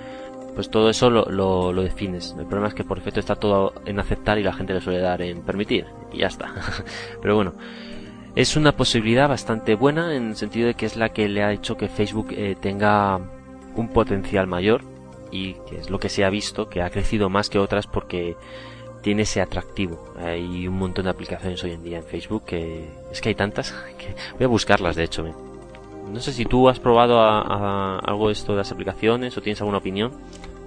[0.54, 2.34] pues todo eso lo, lo, lo defines.
[2.38, 5.00] El problema es que por efecto está todo en aceptar y la gente le suele
[5.00, 6.52] dar en permitir, y ya está.
[7.22, 7.54] Pero bueno,
[8.34, 11.52] es una posibilidad bastante buena en el sentido de que es la que le ha
[11.52, 13.20] hecho que Facebook eh, tenga
[13.76, 14.82] un potencial mayor
[15.30, 18.36] y que es lo que se ha visto que ha crecido más que otras porque
[19.02, 20.12] tiene ese atractivo.
[20.18, 23.72] Hay un montón de aplicaciones hoy en día en Facebook que es que hay tantas
[23.98, 25.24] que voy a buscarlas de hecho.
[26.12, 29.60] No sé si tú has probado a, algo de esto de las aplicaciones o tienes
[29.60, 30.12] alguna opinión.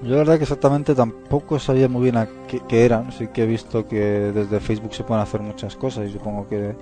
[0.02, 2.28] Yo la verdad que exactamente tampoco sabía muy bien a
[2.68, 3.12] qué, eran.
[3.12, 6.76] Sí que he visto que desde Facebook se pueden hacer muchas cosas y supongo que,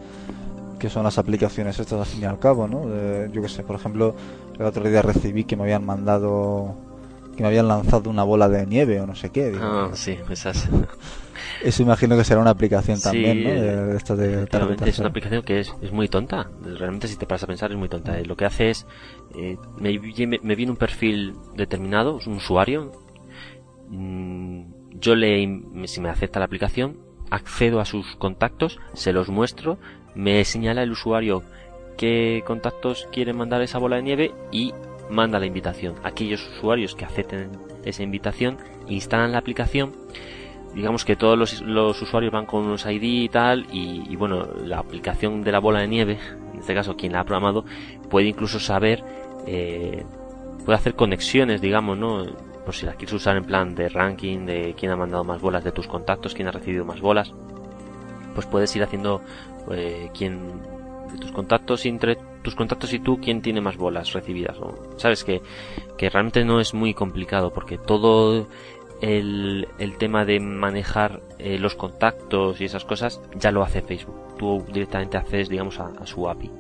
[0.82, 2.88] que son las aplicaciones estas al fin y al cabo, ¿no?
[3.28, 4.16] yo que sé, por ejemplo,
[4.58, 6.76] el otro día recibí que me habían mandado
[7.36, 9.56] que me habían lanzado una bola de nieve o no sé qué.
[9.62, 10.68] Ah, sí, esas.
[11.64, 13.50] Eso imagino que será una aplicación también, ¿no?
[13.52, 13.96] De,
[14.86, 16.50] es una aplicación que es, es, muy tonta.
[16.62, 18.20] Realmente, si te paras a pensar, es muy tonta.
[18.22, 18.86] Lo que hace es.
[19.36, 19.98] Eh, me,
[20.42, 22.92] me, viene un perfil determinado, un usuario.
[23.90, 24.64] Mm,
[25.00, 25.64] yo le.
[25.86, 26.98] Si me acepta la aplicación,
[27.32, 29.80] accedo a sus contactos, se los muestro,
[30.16, 31.44] me señala el usuario
[31.98, 34.74] qué contactos quiere mandar esa bola de nieve y
[35.10, 35.96] manda la invitación.
[36.04, 37.52] Aquellos usuarios que acepten
[37.84, 38.58] esa invitación
[38.88, 39.94] instalan la aplicación
[40.74, 45.44] digamos que todos los, usuarios van con unos ID y tal, y, bueno, la aplicación
[45.44, 46.20] de la bola de nieve,
[46.54, 47.66] en este caso quien la ha programado,
[48.10, 49.04] puede incluso saber,
[49.48, 50.04] eh,
[50.66, 52.26] puede hacer conexiones, digamos, ¿no?
[52.66, 55.64] Por si la quieres usar en plan de ranking, de quién ha mandado más bolas
[55.64, 57.34] de tus contactos, quién ha recibido más bolas,
[58.34, 59.22] pues puedes ir haciendo
[59.72, 60.62] eh, quién
[61.12, 64.58] de tus contactos entre tus contactos y tú quién tiene más bolas recibidas
[64.98, 65.42] sabes que,
[65.98, 68.48] que realmente no es muy complicado porque todo
[69.02, 74.16] el, el tema de manejar eh, los contactos y esas cosas ya lo hace Facebook.
[74.38, 76.52] Tú directamente accedes, digamos, a, su API.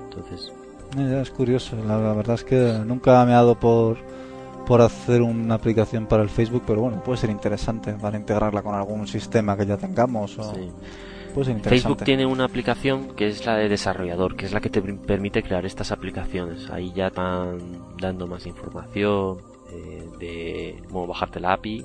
[0.00, 0.52] Entonces.
[0.98, 3.96] Es curioso, la, verdad es que nunca me ha dado por,
[4.66, 8.74] por hacer una aplicación para el Facebook, pero bueno, puede ser interesante para integrarla con
[8.74, 10.36] algún sistema que ya tengamos.
[10.38, 10.52] O...
[11.62, 15.42] Facebook tiene una aplicación que es la de desarrollador, que es la que te permite
[15.42, 16.70] crear estas aplicaciones.
[16.70, 17.58] Ahí ya están
[18.00, 19.38] dando más información
[19.72, 21.84] eh, de cómo bajarte la API,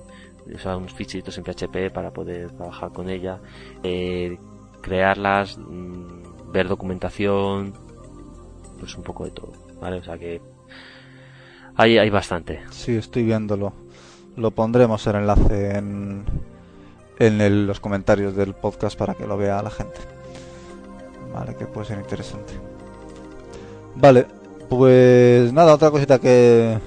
[0.53, 3.39] usar unos fichitos en PHP para poder trabajar con ella,
[3.83, 4.37] eh,
[4.81, 7.73] crearlas, mm, ver documentación,
[8.79, 9.97] pues un poco de todo, ¿vale?
[9.97, 10.41] O sea que
[11.75, 12.61] hay, hay bastante.
[12.71, 13.73] Sí, estoy viéndolo.
[14.37, 16.25] Lo pondremos el enlace en,
[17.19, 19.99] en los comentarios del podcast para que lo vea la gente.
[21.33, 22.53] Vale, que puede ser interesante.
[23.95, 24.25] Vale,
[24.69, 26.77] pues nada, otra cosita que,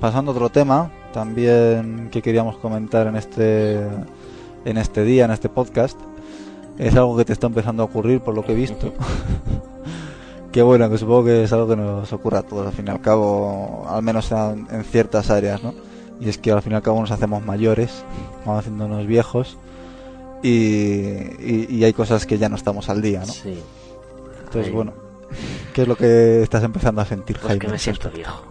[0.00, 3.86] pasando a otro tema, también que queríamos comentar en este
[4.64, 5.98] en este día, en este podcast,
[6.78, 8.92] es algo que te está empezando a ocurrir por lo que he visto.
[10.52, 12.90] que bueno, que supongo que es algo que nos ocurra a todos al fin y
[12.90, 15.74] al cabo, al menos en, ciertas áreas, ¿no?
[16.20, 18.04] Y es que al fin y al cabo nos hacemos mayores,
[18.44, 19.56] vamos haciéndonos viejos
[20.42, 23.32] y, y, hay cosas que ya no estamos al día, ¿no?
[23.32, 23.58] Sí.
[24.44, 24.92] Entonces, bueno,
[25.74, 28.42] ¿qué es lo que estás empezando a sentir, pues que me siento viejo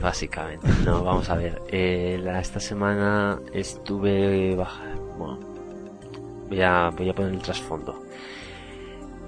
[0.00, 0.68] básicamente.
[0.84, 1.62] No, vamos a ver.
[1.68, 4.54] Eh, esta semana estuve.
[5.18, 5.38] Bueno,
[6.48, 8.02] voy a, voy a poner el trasfondo.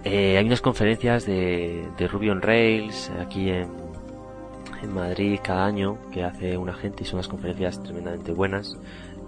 [0.05, 3.69] Eh, hay unas conferencias de, de Ruby on Rails aquí en,
[4.83, 8.79] en Madrid cada año que hace una gente y son unas conferencias tremendamente buenas.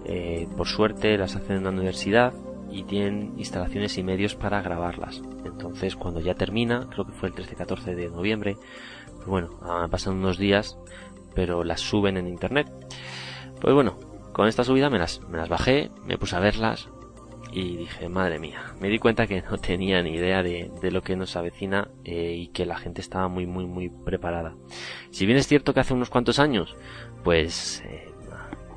[0.05, 2.33] Eh, por suerte las hacen en una universidad
[2.71, 5.21] y tienen instalaciones y medios para grabarlas.
[5.45, 8.57] Entonces, cuando ya termina, creo que fue el 13-14 de noviembre,
[9.17, 9.49] pues bueno,
[9.89, 10.77] pasan unos días,
[11.35, 12.71] pero las suben en internet.
[13.59, 13.97] Pues bueno,
[14.31, 16.87] con esta subida me las, me las bajé, me puse a verlas
[17.51, 21.01] y dije, madre mía, me di cuenta que no tenía ni idea de, de lo
[21.01, 24.55] que nos avecina eh, y que la gente estaba muy, muy, muy preparada.
[25.09, 26.75] Si bien es cierto que hace unos cuantos años,
[27.23, 28.09] pues, eh,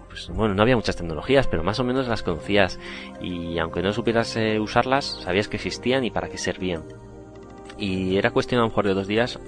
[0.09, 2.80] pues bueno, no había muchas tecnologías, pero más o menos las conocías
[3.20, 6.82] y aunque no supieras eh, usarlas, sabías que existían y para qué servían.
[7.78, 9.38] Y era cuestión a lo mejor de dos días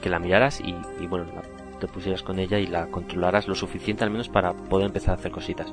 [0.00, 1.26] que la miraras y, bueno,
[1.80, 5.18] te pusieras con ella y la controlaras lo suficiente al menos para poder empezar a
[5.18, 5.72] hacer cositas.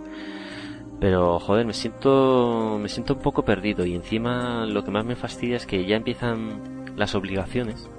[1.00, 5.16] Pero joder, me siento me siento un poco perdido y encima lo que más me
[5.16, 7.90] fastidia es que ya empiezan las obligaciones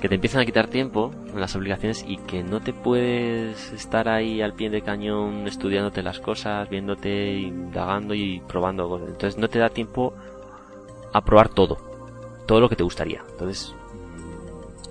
[0.00, 4.42] que te empiezan a quitar tiempo las obligaciones y que no te puedes estar ahí
[4.42, 9.08] al pie de cañón estudiándote las cosas, viéndote, indagando y probando cosas.
[9.08, 10.12] Entonces no te da tiempo
[11.12, 11.78] a probar todo,
[12.46, 13.22] todo lo que te gustaría.
[13.30, 13.74] Entonces,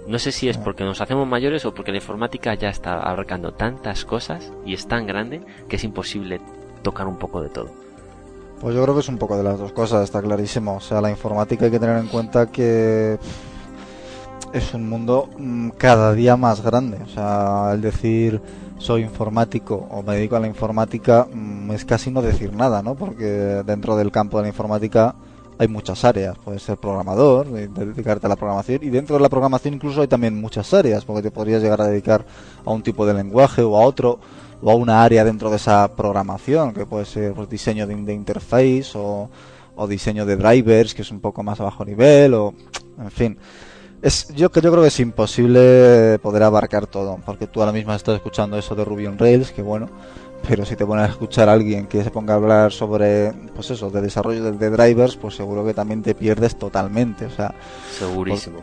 [0.07, 3.51] no sé si es porque nos hacemos mayores o porque la informática ya está abarcando
[3.51, 6.41] tantas cosas y es tan grande que es imposible
[6.85, 7.67] tocar un poco de todo.
[8.61, 10.75] Pues yo creo que es un poco de las dos cosas, está clarísimo.
[10.75, 13.19] O sea, la informática hay que tener en cuenta que
[14.53, 16.99] es un mundo mm, cada día más grande.
[17.03, 18.41] O sea, el decir
[18.77, 22.95] soy informático o me dedico a la informática mm, es casi no decir nada, ¿no?
[22.95, 25.15] Porque dentro del campo de la informática
[25.57, 26.37] hay muchas áreas.
[26.37, 30.39] Puedes ser programador, dedicarte a la programación y dentro de la programación incluso hay también
[30.39, 32.25] muchas áreas, porque te podrías llegar a dedicar
[32.63, 34.19] a un tipo de lenguaje o a otro
[34.65, 38.13] o a una área dentro de esa programación, que puede ser pues, diseño de, de
[38.13, 39.29] interface o,
[39.75, 42.53] o diseño de drivers, que es un poco más a bajo nivel, o
[42.97, 43.37] en fin
[44.05, 48.15] es, yo, yo creo que es imposible poder abarcar todo, porque tú ahora mismo estás
[48.15, 49.89] escuchando eso de Ruby on Rails, que bueno,
[50.47, 53.71] pero si te pones a escuchar a alguien que se ponga a hablar sobre, pues
[53.71, 57.55] eso, de desarrollo de, drivers, pues seguro que también te pierdes totalmente, o sea...
[57.97, 58.59] Segurísimo.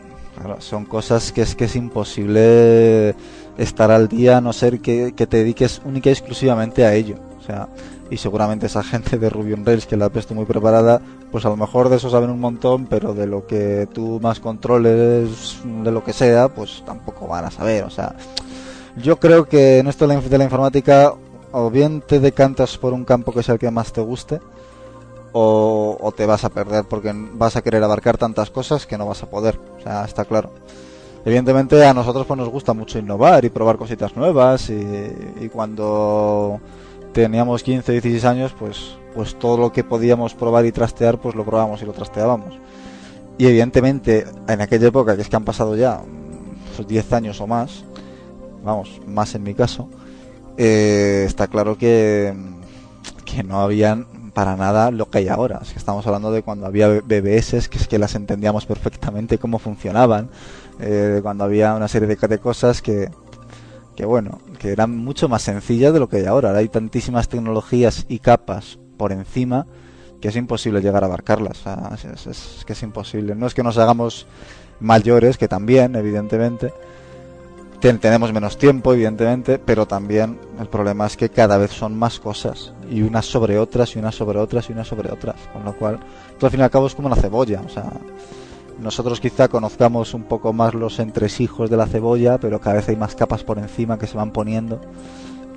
[0.59, 3.13] son cosas que es que es imposible
[3.57, 7.17] estar al día a no ser que, que te dediques única y exclusivamente a ello,
[7.39, 7.69] o sea
[8.13, 11.01] y seguramente esa gente de Ruby on Rails que la ha puesto muy preparada,
[11.31, 14.39] pues a lo mejor de eso saben un montón, pero de lo que tú más
[14.39, 17.83] controles, de lo que sea, pues tampoco van a saber.
[17.83, 18.15] O sea,
[18.97, 21.13] yo creo que en esto de la informática,
[21.51, 24.39] o bien te decantas por un campo que sea el que más te guste,
[25.31, 29.07] o, o te vas a perder porque vas a querer abarcar tantas cosas que no
[29.07, 29.59] vas a poder.
[29.79, 30.51] O sea, está claro
[31.25, 36.59] evidentemente a nosotros pues nos gusta mucho innovar y probar cositas nuevas y, cuando
[37.13, 41.45] teníamos 15, 16 años, pues, pues todo lo que podíamos probar y trastear, pues lo
[41.45, 42.55] probamos y lo trasteábamos.
[43.37, 46.01] Y evidentemente, en aquella época, que es que han pasado ya
[46.77, 47.83] 10 pues, años o más,
[48.63, 49.89] vamos, más en mi caso,
[50.57, 52.33] eh, está claro que,
[53.25, 55.59] que no habían para nada lo que hay ahora.
[55.61, 59.59] Es que estamos hablando de cuando había BBS, que es que las entendíamos perfectamente cómo
[59.59, 60.29] funcionaban,
[60.79, 63.09] eh, cuando había una serie de, cosas que,
[63.95, 66.55] que bueno, que eran mucho más sencillas de lo que hay ahora.
[66.55, 69.65] hay tantísimas tecnologías y capas por encima
[70.23, 71.63] que es imposible llegar a abarcarlas.
[72.29, 73.35] es, que es imposible.
[73.35, 74.25] No es que nos hagamos
[74.79, 76.73] mayores, que también, evidentemente.
[77.81, 82.71] tenemos menos tiempo, evidentemente, pero también el problema es que cada vez son más cosas.
[82.89, 85.35] Y unas sobre otras, y unas sobre otras, y unas sobre otras.
[85.51, 85.99] Con lo cual,
[86.41, 87.61] al fin y al cabo es como la cebolla.
[87.65, 87.91] O sea,
[88.79, 92.95] nosotros quizá conozcamos un poco más los entresijos de la cebolla, pero cada vez hay
[92.95, 94.79] más capas por encima que se van poniendo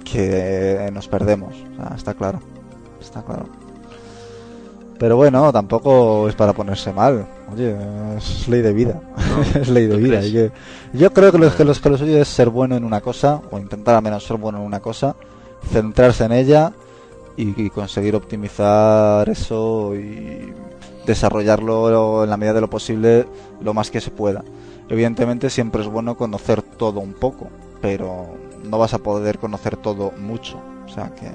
[0.04, 1.54] que nos perdemos.
[1.94, 2.40] está claro.
[3.00, 3.46] Está claro.
[4.98, 7.26] Pero bueno, tampoco es para ponerse mal.
[7.52, 7.76] Oye,
[8.16, 9.00] es ley de vida.
[9.54, 10.50] es ley de vida.
[10.92, 13.42] yo creo que, los que los que los oye es ser bueno en una cosa,
[13.50, 15.16] o intentar al menos ser bueno en una cosa,
[15.70, 16.72] centrarse en ella
[17.36, 20.54] y conseguir optimizar eso y
[21.06, 23.26] desarrollarlo en la medida de lo posible
[23.60, 24.44] lo más que se pueda.
[24.88, 27.48] Evidentemente siempre es bueno conocer todo un poco,
[27.80, 28.26] pero
[28.64, 30.60] no vas a poder conocer todo mucho.
[30.84, 31.30] O sea que...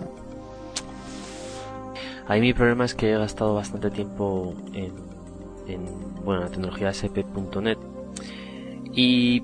[2.27, 4.93] Ahí mi problema es que he gastado bastante tiempo en,
[5.67, 5.85] en
[6.23, 7.77] bueno, la tecnología SP.NET
[8.93, 9.43] y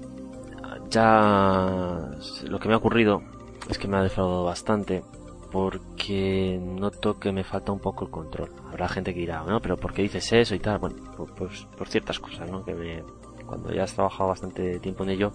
[0.90, 2.10] ya
[2.44, 3.22] lo que me ha ocurrido
[3.70, 5.04] es que me ha defraudado bastante
[5.52, 8.50] porque noto que me falta un poco el control.
[8.68, 10.80] Habrá gente que dirá, no, pero ¿por qué dices eso y tal?
[10.80, 10.96] Bueno,
[11.36, 12.64] pues por ciertas cosas, ¿no?
[12.64, 13.04] Que me,
[13.46, 15.32] cuando ya has trabajado bastante tiempo en ello,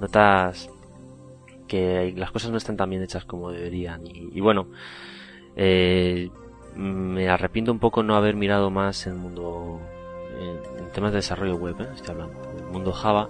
[0.00, 0.70] notas
[1.66, 4.02] que las cosas no están tan bien hechas como deberían.
[4.04, 4.68] Y, bueno,
[5.56, 6.30] eh,
[6.76, 9.80] me arrepiento un poco no haber mirado más el mundo,
[10.38, 11.88] en, temas de desarrollo web, ¿eh?
[11.94, 13.28] estoy hablando, el mundo Java.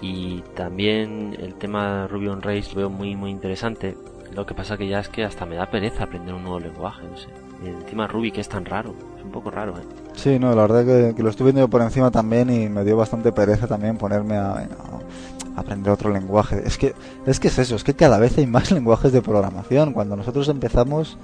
[0.00, 3.96] Y también el tema Ruby on Rails lo veo muy, muy interesante
[4.34, 7.02] lo que pasa que ya es que hasta me da pereza aprender un nuevo lenguaje,
[7.08, 7.28] no sé.
[7.64, 9.82] Y encima Ruby que es tan raro, es un poco raro, ¿eh?
[10.14, 13.32] Sí, no, la verdad que, lo estuve viendo por encima también y me dio bastante
[13.32, 14.68] pereza también ponerme a,
[15.56, 16.62] aprender otro lenguaje.
[16.64, 16.94] Es que,
[17.26, 19.92] es que es eso, es que cada vez hay más lenguajes de programación.
[19.92, 21.16] Cuando nosotros empezamos,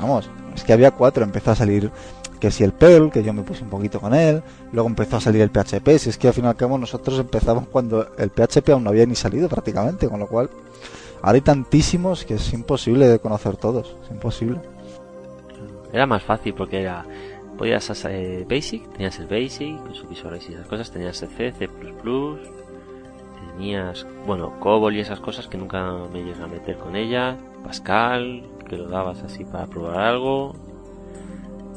[0.00, 1.90] vamos, es que había cuatro, empezó a salir
[2.38, 4.42] que si el Perl, que yo me puse un poquito con él,
[4.72, 7.18] luego empezó a salir el PHP, si es que al fin y al cabo nosotros
[7.20, 10.50] empezamos cuando el PHP aún no había ni salido prácticamente, con lo cual
[11.22, 14.60] Ahora hay tantísimos que es imposible de conocer todos, es imposible.
[15.92, 17.04] Era más fácil porque era
[17.56, 21.28] podías hacer eh, Basic, tenías el Basic, con su Visual y esas cosas, tenías el
[21.28, 21.68] C, C++,
[23.52, 28.42] tenías, bueno, COBOL y esas cosas que nunca me llegué a meter con ella, Pascal,
[28.68, 30.54] que lo dabas así para probar algo.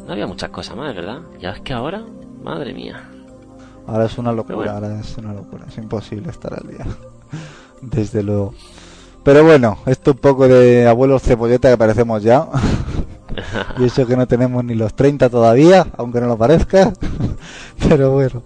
[0.08, 1.22] No había muchas cosas más, ¿verdad?
[1.40, 2.04] Ya es que ahora,
[2.42, 3.08] madre mía.
[3.86, 6.86] Ahora es una locura, ahora es una locura, es imposible estar al día.
[7.82, 8.54] Desde luego.
[9.26, 12.48] Pero bueno, esto un poco de abuelo cebolleta que parecemos ya.
[13.80, 16.94] y eso que no tenemos ni los 30 todavía, aunque no lo parezca.
[17.90, 18.44] Pero bueno,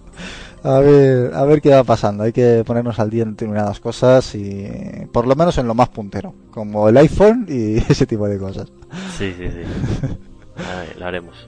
[0.64, 2.24] a ver, a ver qué va pasando.
[2.24, 5.90] Hay que ponernos al día en determinadas cosas y por lo menos en lo más
[5.90, 8.72] puntero, como el iPhone y ese tipo de cosas.
[9.18, 10.98] Sí, sí, sí.
[10.98, 11.46] lo haremos.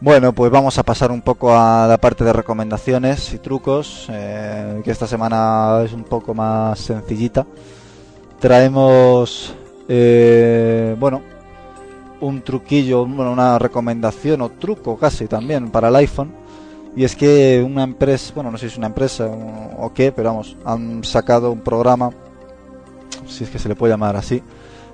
[0.00, 4.80] Bueno, pues vamos a pasar un poco a la parte de recomendaciones y trucos, eh,
[4.82, 7.46] que esta semana es un poco más sencillita.
[8.42, 9.54] Traemos,
[9.86, 11.22] eh, bueno,
[12.20, 16.32] un truquillo, bueno, una recomendación o truco casi también para el iPhone.
[16.96, 19.30] Y es que una empresa, bueno, no sé si es una empresa
[19.78, 22.10] o, qué, pero vamos, han sacado un programa,
[23.28, 24.42] si es que se le puede llamar así,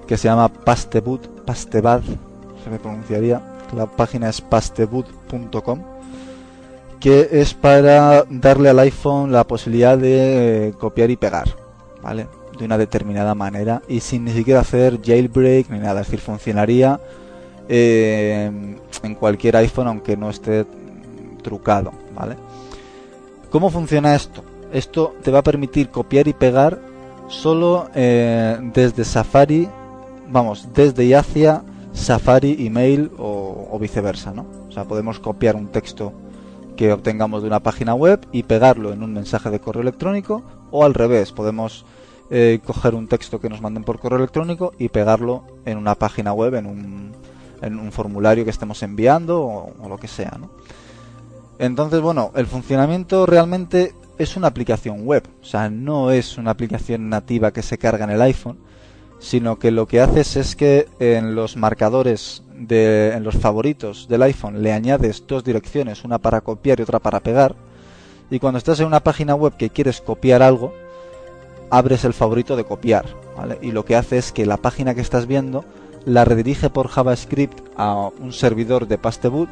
[0.06, 2.02] que se llama Pastebud, Pastebad,
[2.62, 3.40] se me pronunciaría
[3.74, 5.82] la página es pasteboot.com,
[7.00, 11.48] que es para darle al iPhone la posibilidad de eh, copiar y pegar,
[12.02, 12.26] ¿vale?
[12.58, 16.98] De una determinada manera y sin ni siquiera hacer jailbreak ni nada, es decir, funcionaría
[17.68, 18.50] eh,
[19.02, 20.66] en cualquier iPhone aunque no esté
[21.42, 22.36] trucado, ¿vale?
[23.50, 24.42] ¿Cómo funciona esto?
[24.72, 26.80] Esto te va a permitir copiar y pegar
[27.28, 29.68] solo eh, desde Safari,
[30.28, 31.62] vamos, desde y hacia
[31.92, 34.46] Safari, email o, o viceversa, ¿no?
[34.68, 36.12] O sea, podemos copiar un texto
[36.76, 40.84] que obtengamos de una página web y pegarlo en un mensaje de correo electrónico o
[40.84, 41.84] al revés, podemos
[42.30, 46.32] eh, coger un texto que nos manden por correo electrónico y pegarlo en una página
[46.32, 47.12] web, en un,
[47.62, 50.36] en un formulario que estemos enviando o, o, lo que sea.
[50.38, 50.50] ¿no?
[51.58, 57.08] Entonces, bueno, el funcionamiento realmente es una aplicación web, o sea, no es una aplicación
[57.08, 58.58] nativa que se carga en el iPhone,
[59.20, 64.22] sino que lo que haces es que en los marcadores de en los favoritos del
[64.22, 67.54] iPhone le añades dos direcciones, una para copiar y otra para pegar.
[68.30, 70.72] Y cuando estás en una página web que quieres copiar algo,
[71.70, 73.06] abres el favorito de copiar.
[73.62, 75.64] Y lo que hace es que la página que estás viendo
[76.04, 79.48] la redirige por JavaScript a un servidor de Pasteboot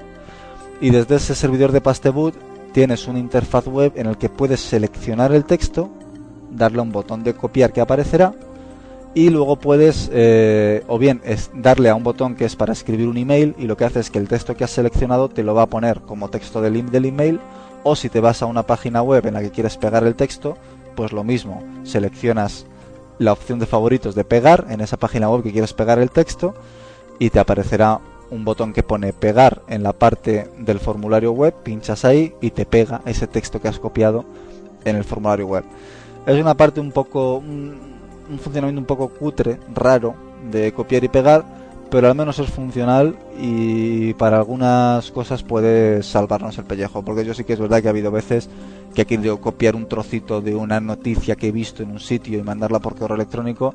[0.80, 2.34] y desde ese servidor de Pasteboot
[2.72, 5.90] tienes una interfaz web en el que puedes seleccionar el texto,
[6.50, 8.34] darle un botón de copiar que aparecerá
[9.14, 13.08] y luego puedes eh, o bien es darle a un botón que es para escribir
[13.08, 15.54] un email y lo que hace es que el texto que has seleccionado te lo
[15.54, 17.40] va a poner como texto del, del email
[17.82, 20.58] o si te vas a una página web en la que quieres pegar el texto
[20.96, 22.66] pues lo mismo seleccionas
[23.18, 26.54] la opción de favoritos de pegar en esa página web que quieres pegar el texto
[27.18, 28.00] y te aparecerá
[28.30, 32.66] un botón que pone pegar en la parte del formulario web pinchas ahí y te
[32.66, 34.24] pega ese texto que has copiado
[34.84, 35.64] en el formulario web.
[36.26, 37.42] Es una parte un poco
[38.28, 40.14] un funcionamiento un poco cutre, raro,
[40.50, 41.44] de copiar y pegar,
[41.90, 47.34] pero al menos es funcional y para algunas cosas puede salvarnos el pellejo, porque yo
[47.34, 48.48] sí que es verdad que ha habido veces
[48.94, 52.38] que he querido copiar un trocito de una noticia que he visto en un sitio
[52.38, 53.74] y mandarla por correo electrónico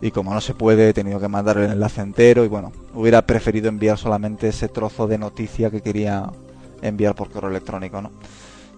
[0.00, 3.22] y como no se puede he tenido que mandar el enlace entero y bueno, hubiera
[3.22, 6.30] preferido enviar solamente ese trozo de noticia que quería
[6.82, 8.10] enviar por correo electrónico, ¿no?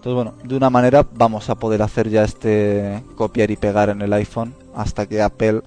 [0.01, 4.01] Entonces, bueno, de una manera vamos a poder hacer ya este copiar y pegar en
[4.01, 5.60] el iPhone hasta que Apple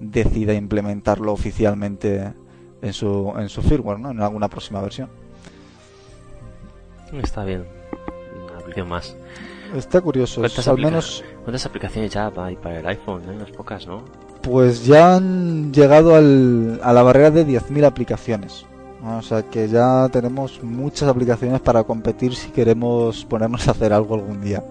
[0.00, 2.32] decida implementarlo oficialmente
[2.82, 4.10] en su, en su firmware, ¿no?
[4.10, 5.08] En alguna próxima versión.
[7.22, 7.64] Está bien.
[8.44, 9.16] Una aplicación más.
[9.74, 10.40] Está curioso.
[10.40, 11.24] ¿Cuántas, al menos...
[11.42, 13.22] ¿Cuántas aplicaciones ya hay para el iPhone?
[13.28, 14.04] Hay unas pocas, ¿no?
[14.42, 18.64] Pues ya han llegado al, a la barrera de 10.000 aplicaciones.
[19.04, 24.14] O sea que ya tenemos muchas aplicaciones para competir si queremos ponernos a hacer algo
[24.14, 24.64] algún día.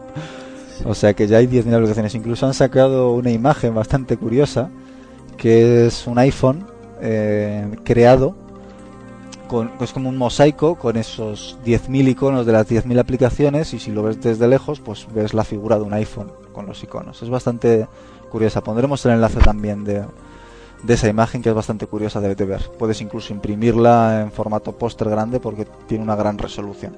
[0.85, 2.15] O sea que ya hay 10.000 aplicaciones.
[2.15, 4.69] Incluso han sacado una imagen bastante curiosa,
[5.37, 6.65] que es un iPhone
[7.01, 8.35] eh, creado,
[9.47, 13.91] con, es como un mosaico con esos 10.000 iconos de las 10.000 aplicaciones y si
[13.91, 17.21] lo ves desde lejos, pues ves la figura de un iPhone con los iconos.
[17.21, 17.87] Es bastante
[18.29, 18.61] curiosa.
[18.61, 20.03] Pondremos el enlace también de,
[20.87, 22.69] esa imagen que es bastante curiosa de, de ver.
[22.77, 26.97] Puedes incluso imprimirla en formato póster grande porque tiene una gran resolución.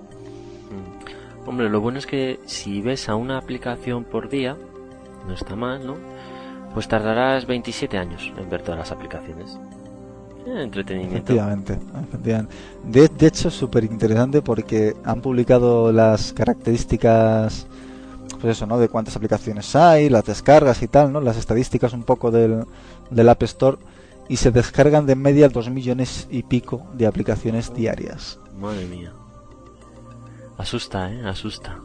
[1.46, 4.56] Hombre, lo bueno es que si ves a una aplicación por día,
[5.28, 5.96] no está mal, ¿no?
[6.74, 9.60] Pues tardarás 27 años en ver todas las aplicaciones.
[10.46, 11.18] Eh, entretenimiento.
[11.18, 11.78] Efectivamente,
[12.08, 12.56] efectivamente.
[12.84, 17.68] De, de hecho, es súper interesante porque han publicado las características,
[18.40, 18.80] pues eso, ¿no?
[18.80, 21.22] De cuántas aplicaciones hay, las descargas y tal, ¿no?
[21.22, 22.66] Las estadísticas un poco del,
[23.10, 23.78] del App Store
[24.28, 28.40] y se descargan de media dos millones y pico de aplicaciones diarias.
[28.60, 29.12] Madre mía.
[30.58, 31.26] Asusta, ¿eh?
[31.26, 31.80] Asusta.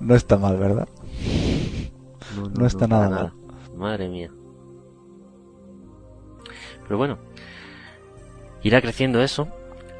[0.00, 0.88] No está mal, ¿verdad?
[2.54, 3.32] no, está nada, nada
[3.80, 4.30] Madre mía.
[6.82, 7.18] Pero bueno,
[8.62, 9.48] irá creciendo eso.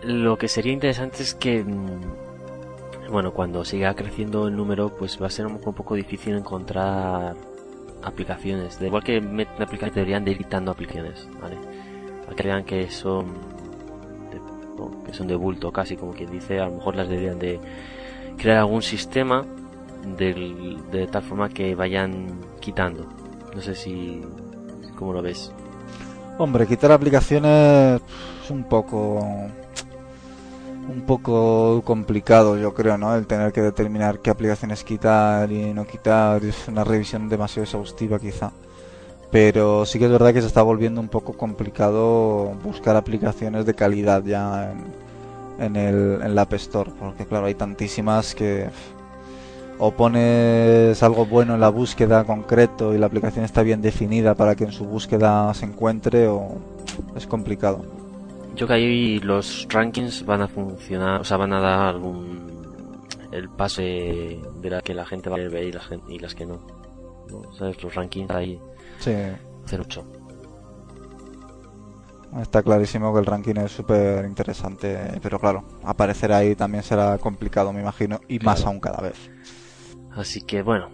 [0.02, 5.28] Lo que sería interesante es que, mm, bueno, cuando siga creciendo el número, pues va
[5.28, 7.36] a ser un poco, difícil encontrar
[8.02, 8.78] aplicaciones.
[8.78, 11.56] De igual que meten aplicaciones, deberían de ir quitando aplicaciones, ¿vale?
[12.26, 13.28] Para que que son
[14.30, 17.58] de, que son de bulto, casi como quien dice, a lo mejor las deberían de
[18.36, 19.46] crear algún sistema
[20.18, 23.19] de, de tal forma que vayan quitando.
[23.54, 24.22] No sé si,
[24.96, 25.52] cómo lo ves.
[26.38, 28.00] Hombre, quitar aplicaciones
[28.44, 29.20] es un poco
[30.90, 33.14] un poco complicado, yo creo, ¿no?
[33.14, 38.18] El tener que determinar qué aplicaciones quitar y no quitar es una revisión demasiado exhaustiva,
[38.18, 38.50] quizá.
[39.30, 43.74] Pero sí que es verdad que se está volviendo un poco complicado buscar aplicaciones de
[43.74, 44.72] calidad ya
[45.58, 48.68] en, en el en la App Store, porque claro, hay tantísimas que
[49.80, 54.54] o pones algo bueno en la búsqueda concreto y la aplicación está bien definida para
[54.54, 56.58] que en su búsqueda se encuentre o
[57.16, 57.82] es complicado.
[58.54, 62.50] Yo que ahí los rankings van a funcionar, o sea, van a dar algún
[63.32, 66.44] el pase de la que la gente va a ver y, la y las que
[66.44, 66.60] no.
[67.56, 67.82] ¿Sabes?
[67.82, 68.60] Los rankings ahí.
[68.98, 69.12] Sí.
[69.72, 70.04] 08.
[72.42, 77.72] Está clarísimo que el ranking es súper interesante, pero claro, aparecer ahí también será complicado,
[77.72, 79.30] me imagino, y más aún cada vez.
[80.14, 80.88] Así que bueno,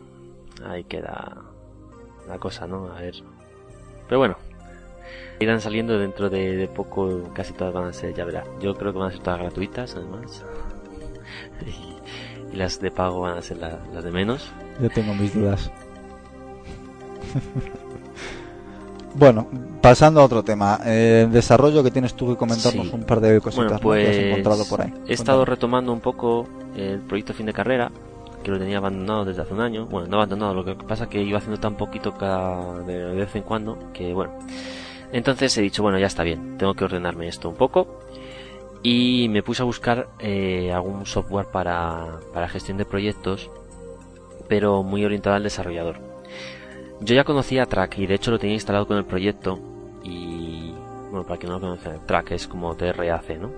[0.64, 1.36] ahí queda
[2.28, 2.90] la cosa, ¿no?
[2.92, 3.14] A ver.
[4.08, 4.36] Pero bueno,
[5.40, 8.44] irán saliendo dentro de, poco, casi todas van a ser, ya verá.
[8.60, 10.44] Yo creo que van a ser todas gratuitas, además.
[11.66, 14.50] y, las de pago van a ser las de menos.
[14.80, 15.70] Yo tengo mis dudas.
[19.14, 19.48] bueno,
[19.82, 20.80] pasando a otro tema.
[20.84, 24.64] Eh, desarrollo que tienes tú que comentarnos un par de cositas que has pues, encontrado
[24.64, 24.94] por ahí.
[25.06, 27.90] He estado retomando un poco el proyecto fin de carrera
[28.42, 29.86] que lo tenía abandonado desde hace un año.
[29.86, 33.34] Bueno, no abandonado, lo que pasa es que iba haciendo tan poquito cada de vez
[33.36, 34.32] en cuando que bueno.
[35.12, 38.00] Entonces he dicho, bueno, ya está bien, tengo que ordenarme esto un poco.
[38.82, 43.50] Y me puse a buscar eh, algún software para, para gestión de proyectos,
[44.48, 45.98] pero muy orientado al desarrollador.
[47.00, 49.58] Yo ya conocía Track y de hecho lo tenía instalado con el proyecto.
[50.02, 50.72] Y
[51.10, 53.50] bueno, para quien no lo conoce, Track es como TRAC, ¿no?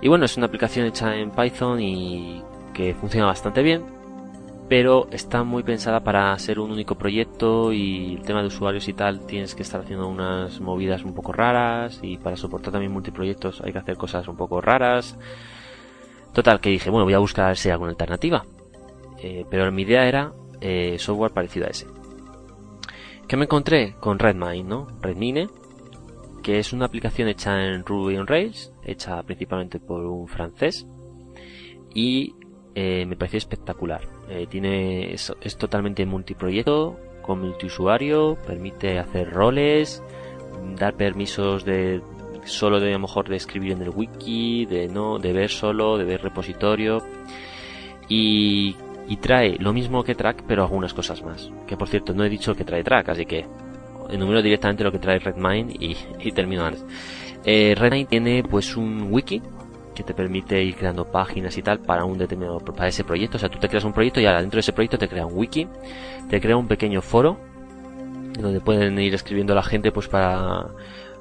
[0.00, 2.42] Y bueno, es una aplicación hecha en Python y
[2.78, 3.82] que funciona bastante bien,
[4.68, 8.92] pero está muy pensada para ser un único proyecto y el tema de usuarios y
[8.92, 13.62] tal tienes que estar haciendo unas movidas un poco raras y para soportar también multiproyectos
[13.62, 15.18] hay que hacer cosas un poco raras.
[16.32, 18.44] Total, que dije, bueno, voy a buscar si hay alguna alternativa.
[19.20, 21.88] Eh, pero mi idea era eh, software parecido a ese.
[23.26, 23.96] ¿Qué me encontré?
[23.98, 24.86] Con Redmine, ¿no?
[25.02, 25.48] Redmine,
[26.44, 30.86] que es una aplicación hecha en Ruby on Rails, hecha principalmente por un francés,
[31.92, 32.34] y
[32.80, 34.02] eh, me pareció espectacular.
[34.28, 40.00] Eh, tiene es, totalmente multiproyecto, con multiusuario, permite hacer roles,
[40.76, 42.00] dar permisos de
[42.44, 45.98] solo de a lo mejor de escribir en el wiki, de no, de ver solo,
[45.98, 46.98] de ver repositorio
[48.08, 48.76] y,
[49.08, 51.50] y trae lo mismo que Track pero algunas cosas más.
[51.66, 53.44] Que por cierto no he dicho que trae Track, así que
[54.08, 56.84] enumero directamente lo que trae Redmine y, y termino antes.
[57.44, 59.42] Eh, Redmine tiene pues un wiki
[59.98, 63.36] que te permite ir creando páginas y tal para un determinado para ese proyecto.
[63.36, 65.26] O sea, tú te creas un proyecto y ahora dentro de ese proyecto te crea
[65.26, 65.66] un wiki,
[66.28, 67.38] te crea un pequeño foro
[68.38, 70.68] donde pueden ir escribiendo la gente pues para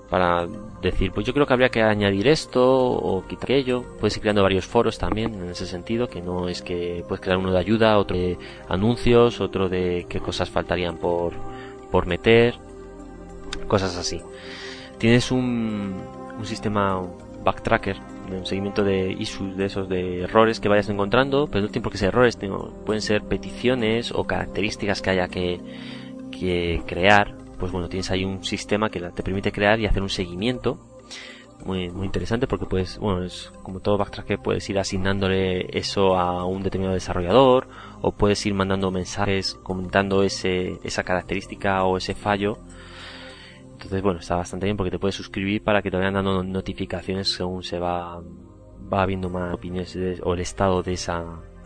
[0.09, 0.47] para
[0.81, 3.83] decir, pues yo creo que habría que añadir esto o quitar aquello.
[3.99, 7.37] Puedes ir creando varios foros también en ese sentido, que no es que puedes crear
[7.37, 8.37] uno de ayuda, otro de
[8.69, 11.33] anuncios, otro de qué cosas faltarían por,
[11.91, 12.55] por meter,
[13.67, 14.21] cosas así.
[14.97, 15.93] Tienes un,
[16.37, 17.01] un sistema
[17.43, 17.97] backtracker
[18.35, 21.91] un seguimiento de issues, de esos de errores que vayas encontrando, pero no tiene por
[21.91, 22.37] qué ser errores,
[22.85, 25.59] pueden ser peticiones o características que haya que,
[26.31, 27.35] que crear.
[27.59, 30.79] Pues bueno, tienes ahí un sistema que te permite crear y hacer un seguimiento
[31.65, 36.45] muy, muy interesante porque puedes, bueno, es como todo backtracker, puedes ir asignándole eso a
[36.45, 37.67] un determinado desarrollador
[38.01, 42.57] o puedes ir mandando mensajes comentando ese, esa característica o ese fallo
[43.83, 47.31] entonces, bueno, está bastante bien porque te puedes suscribir para que te vayan dando notificaciones
[47.31, 48.21] según se va,
[48.91, 51.23] va viendo más opiniones o el estado de esa,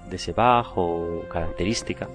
[0.10, 2.10] de ese bug o característica.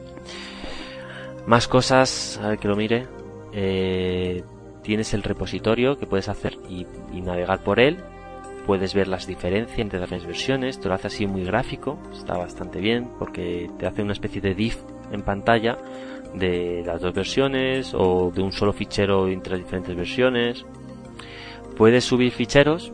[1.47, 3.07] Más cosas, a ver que lo mire.
[3.53, 4.45] Eh,
[4.83, 7.97] tienes el repositorio que puedes hacer y, y, navegar por él.
[8.67, 10.79] Puedes ver las diferencias entre las versiones.
[10.79, 11.99] Te lo hace así muy gráfico.
[12.13, 14.77] Está bastante bien porque te hace una especie de div
[15.11, 15.79] en pantalla
[16.39, 20.65] de las dos versiones o de un solo fichero entre diferentes versiones.
[21.77, 22.93] Puedes subir ficheros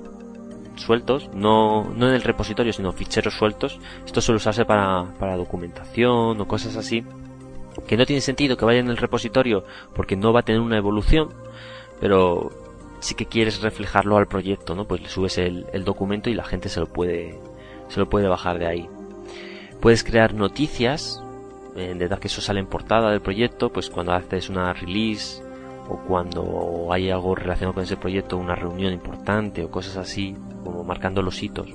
[0.77, 3.79] sueltos, no, no en el repositorio, sino ficheros sueltos.
[4.05, 7.05] Esto suele usarse para, para documentación o cosas así.
[7.87, 9.65] que no tiene sentido que vaya en el repositorio
[9.95, 11.29] porque no va a tener una evolución,
[12.01, 12.51] pero
[13.01, 14.87] sí que quieres reflejarlo al proyecto, ¿no?
[14.87, 17.39] Pues le subes el, documento y la gente se lo puede
[17.89, 18.89] se lo puede bajar de ahí.
[19.81, 21.23] Puedes crear noticias,
[21.77, 25.43] en de que eso sale en portada del proyecto, pues cuando haces una release
[25.89, 30.85] o cuando hay algo relacionado con ese proyecto, una reunión importante o cosas así, como
[30.85, 31.69] marcando los hitos.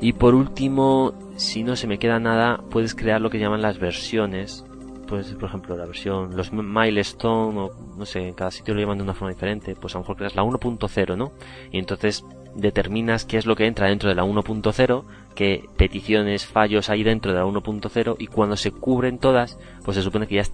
[0.00, 3.78] Y por último, si no se me queda nada, puedes crear lo que llaman las
[3.78, 4.64] versiones.
[5.06, 8.98] Pues, por ejemplo, la versión, los milestone, o no sé, en cada sitio lo llaman
[8.98, 9.76] de una forma diferente.
[9.80, 11.32] Pues a lo mejor creas la 1.0, ¿no?
[11.70, 12.24] Y entonces
[12.56, 17.32] determinas qué es lo que entra dentro de la 1.0, qué peticiones, fallos hay dentro
[17.32, 20.44] de la 1.0 y cuando se cubren todas, pues se supone que ya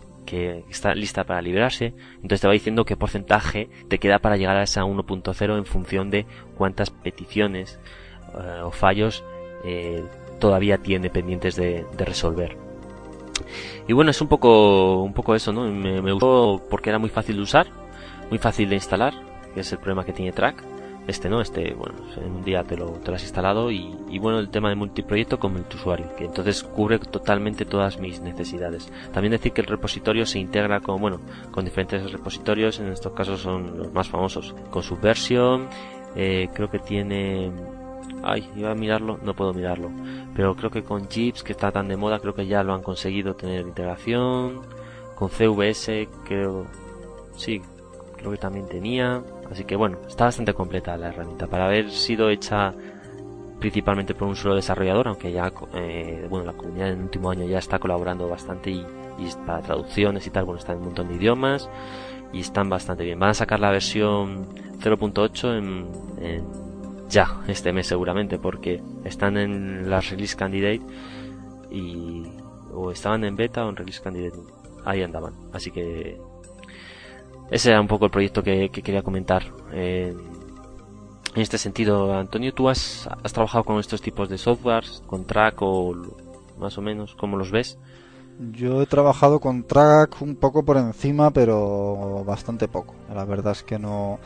[0.68, 4.62] está lista para liberarse, entonces te va diciendo qué porcentaje te queda para llegar a
[4.62, 6.26] esa 1.0 en función de
[6.56, 7.78] cuántas peticiones
[8.34, 9.24] eh, o fallos
[9.64, 10.04] eh,
[10.38, 12.56] todavía tiene pendientes de, resolver.
[13.86, 15.62] Y bueno, es un poco, un poco eso, ¿no?
[15.70, 17.66] Me, me, gustó porque era muy fácil de usar,
[18.28, 19.14] muy fácil de instalar,
[19.54, 20.77] que es el problema que tiene Track.
[21.08, 24.18] Este no, este, bueno, en un día te lo, te lo has instalado y, y
[24.18, 28.92] bueno, el tema de multiproyecto con multiusuario, que entonces cubre totalmente todas mis necesidades.
[29.12, 31.18] También decir que el repositorio se integra con, bueno,
[31.50, 35.68] con diferentes repositorios, en estos casos son los más famosos, con Subversion,
[36.14, 37.50] eh, creo que tiene
[38.22, 39.90] Ay, iba a mirarlo, no puedo mirarlo.
[40.34, 42.82] Pero creo que con Jeeps, que está tan de moda, creo que ya lo han
[42.82, 44.62] conseguido tener integración.
[45.14, 46.66] Con CVS, creo.
[47.36, 47.60] Sí,
[48.16, 49.22] creo que también tenía.
[49.50, 51.46] Así que bueno, está bastante completa la herramienta.
[51.46, 52.74] Para haber sido hecha
[53.58, 57.44] principalmente por un solo desarrollador, aunque ya, eh, bueno, la comunidad en el último año
[57.46, 58.86] ya está colaborando bastante y,
[59.18, 61.68] y para traducciones y tal, bueno, está en un montón de idiomas
[62.32, 63.18] y están bastante bien.
[63.18, 64.48] Van a sacar la versión
[64.78, 66.68] 0.8 en, en
[67.08, 70.82] ya este mes seguramente porque están en la release candidate
[71.70, 72.24] y
[72.72, 74.38] o estaban en beta o en release candidate
[74.84, 76.20] ahí andaban así que
[77.50, 79.44] ese era un poco el proyecto que, quería comentar.
[79.72, 80.16] En
[81.34, 85.94] este sentido Antonio tú has, has trabajado con estos tipos de softwares con track o
[86.58, 87.78] más o menos cómo los ves
[88.52, 92.94] yo he trabajado con track un poco por encima pero bastante poco.
[93.12, 94.18] La verdad es que no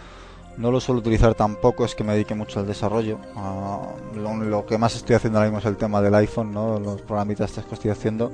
[0.57, 3.19] no lo suelo utilizar tampoco, es que me dedique mucho al desarrollo.
[3.37, 3.81] Ah,
[4.15, 6.79] lo, que más estoy haciendo ahora mismo es el tema del iPhone, ¿no?
[6.79, 8.31] los programitas que estoy haciendo.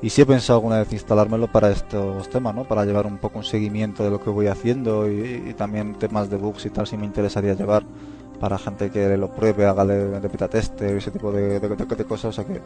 [0.00, 2.64] Y sí he pensado alguna vez instalármelo para estos temas, ¿no?
[2.64, 6.36] para llevar un poco un seguimiento de lo que voy haciendo y, también temas de
[6.36, 7.82] bugs y tal, si me interesaría llevar
[8.38, 12.26] para gente que lo pruebe, haga de, de beta tester, ese tipo de, de, cosas,
[12.26, 12.60] o sea que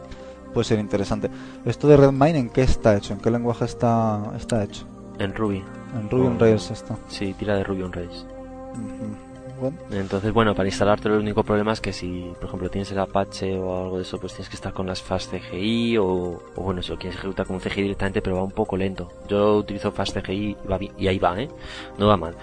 [0.53, 1.31] puede ser interesante.
[1.65, 3.13] ¿Esto de Redmine en qué está hecho?
[3.13, 4.85] ¿En qué lenguaje está, está hecho?
[5.17, 5.63] En Ruby.
[5.99, 6.95] En Ruby on Rails está.
[7.07, 8.27] Sí, tira de Ruby on Rails.
[9.91, 13.57] Entonces, bueno, para instalarte el único problema es que si, por ejemplo, tienes el Apache
[13.57, 16.91] o algo de eso, pues tienes que estar con las Fast CGI o, bueno, si
[16.91, 19.09] lo quieres ejecutar con un CGI directamente, pero va un poco lento.
[19.27, 20.57] Yo utilizo Fast CGI
[20.97, 21.47] y, ahí va, ¿eh?
[21.97, 22.35] No va mal.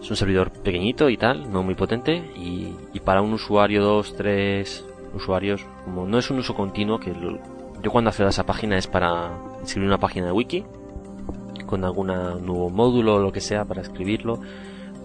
[0.00, 4.84] Es un servidor pequeñito y tal, no muy potente, y, para un usuario, dos, tres
[5.14, 7.12] usuarios, como no es un uso continuo, que
[7.82, 9.30] yo cuando accedo a esa página es para
[9.62, 10.64] escribir una página de wiki,
[11.66, 14.40] con algún nuevo módulo o lo que sea para escribirlo,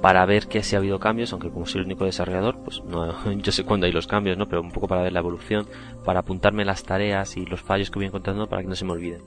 [0.02, 3.32] para ver que si ha habido cambios, aunque como soy el único desarrollador, pues no,
[3.42, 4.48] yo sé cuándo hay los cambios, ¿no?
[4.48, 5.68] Pero un poco para ver la evolución,
[6.06, 8.92] para apuntarme las tareas y los fallos que voy encontrando para que no se me
[8.92, 9.22] olviden.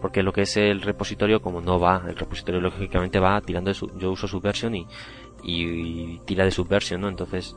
[0.00, 3.74] Porque lo que es el repositorio, como no va, el repositorio lógicamente va tirando de
[3.74, 4.86] su, yo uso Subversion y,
[5.42, 7.08] y, tira de Subversion, ¿no?
[7.08, 7.56] Entonces,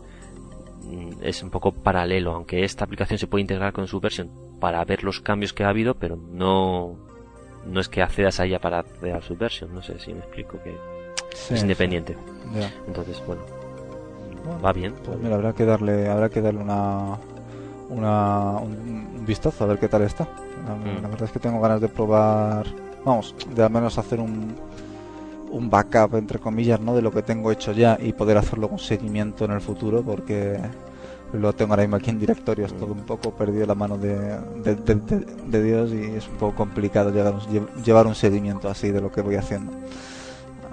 [0.83, 4.29] mm, es un poco paralelo, aunque esta aplicación se puede integrar con Subversion
[4.59, 6.97] para ver los cambios que ha habido, pero no,
[7.65, 10.98] no es que accedas a ella para a Subversion, no sé si me explico que
[11.31, 12.15] es independiente.
[12.87, 13.41] Entonces, bueno,
[14.63, 14.93] va bien.
[15.03, 17.17] Pues mira, habrá que darle, habrá que darle una,
[17.89, 20.27] una un, vistazo a ver qué tal está.
[20.67, 21.01] La, mm.
[21.03, 22.65] verdad es que tengo ganas de probar,
[23.05, 24.55] vamos, de al menos hacer un,
[25.51, 26.95] un backup entre comillas, ¿no?
[26.95, 30.59] De lo que tengo hecho ya y poder hacerlo con seguimiento en el futuro, porque
[31.33, 34.39] lo tengo ahora mismo aquí en directorio, es todo un poco perdido la mano de,
[34.63, 37.35] de, Dios y es un poco complicado llegar,
[37.83, 39.71] llevar un seguimiento así de lo que voy haciendo.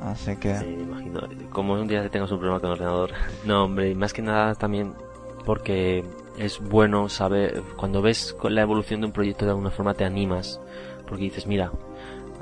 [0.07, 0.57] Así que.
[0.57, 1.20] Sí, imagino.
[1.51, 3.11] Como un día tengas un problema con el ordenador.
[3.45, 4.95] No, hombre, más que nada también
[5.45, 6.05] porque
[6.39, 7.62] es bueno saber.
[7.77, 10.61] Cuando ves la evolución de un proyecto de alguna forma te animas.
[11.09, 11.73] Porque dices, mira,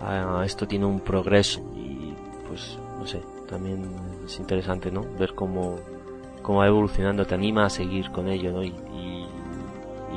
[0.01, 1.61] ah, esto tiene un progreso.
[1.75, 2.15] Y
[2.49, 3.91] pues, no sé, también
[4.25, 5.03] es interesante, ¿no?
[5.19, 5.77] Ver cómo,
[6.43, 7.27] cómo va evolucionando.
[7.27, 8.63] Te anima a seguir con ello, ¿no?
[8.63, 9.24] y y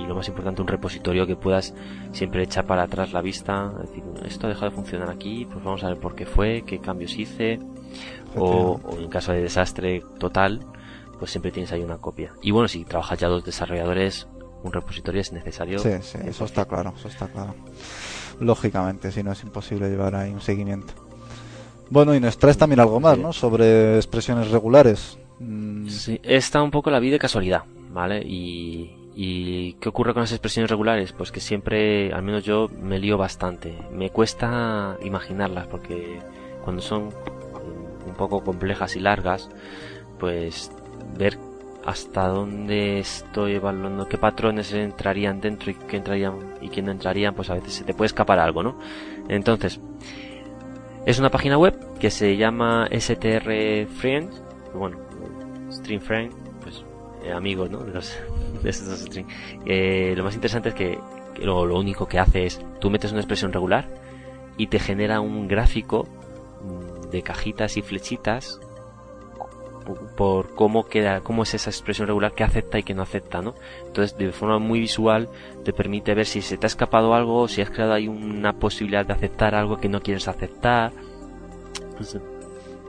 [0.05, 1.73] lo más importante un repositorio que puedas
[2.11, 5.83] siempre echar para atrás la vista, decir, esto ha dejado de funcionar aquí, pues vamos
[5.83, 7.59] a ver por qué fue, qué cambios hice,
[8.35, 10.65] o, en caso de desastre total,
[11.19, 12.33] pues siempre tienes ahí una copia.
[12.41, 14.27] Y bueno, si trabajas ya dos desarrolladores,
[14.63, 15.79] un repositorio es necesario.
[15.79, 17.55] Sí, sí, eso está claro, eso está claro.
[18.39, 20.93] lógicamente, si no es imposible llevar ahí un seguimiento.
[21.89, 23.31] Bueno, y nos traes también algo más, ¿no?
[23.31, 25.17] Sobre expresiones regulares.
[25.39, 25.87] Mm.
[25.87, 27.63] Sí, está un poco la vida de casualidad,
[27.93, 28.21] ¿vale?
[28.25, 31.11] Y, ¿Y qué ocurre con las expresiones regulares?
[31.11, 33.75] Pues que siempre, al menos yo, me lío bastante.
[33.91, 36.19] Me cuesta imaginarlas porque
[36.63, 37.09] cuando son
[38.05, 39.49] un poco complejas y largas,
[40.19, 40.71] pues
[41.17, 41.39] ver
[41.83, 47.33] hasta dónde estoy evaluando, qué patrones entrarían dentro y qué entrarían y qué no entrarían,
[47.33, 48.77] pues a veces se te puede escapar algo, ¿no?
[49.29, 49.79] Entonces,
[51.07, 54.43] es una página web que se llama STR Friends,
[54.75, 54.97] bueno,
[55.71, 56.46] Stream Friend, pues
[57.31, 57.79] amigos, ¿no?
[57.79, 58.17] De los
[59.65, 60.99] eh, lo más interesante es que,
[61.41, 63.87] lo, único que hace es tú metes una expresión regular
[64.57, 66.07] y te genera un gráfico
[66.63, 68.59] mm, de cajitas y flechitas
[70.17, 73.55] por cómo queda, cómo es esa expresión regular que acepta y que no acepta, ¿no?
[73.85, 75.29] Entonces, de forma muy visual,
[75.63, 79.05] te permite ver si se te ha escapado algo, si has creado ahí una posibilidad
[79.05, 80.91] de aceptar algo que no quieres aceptar.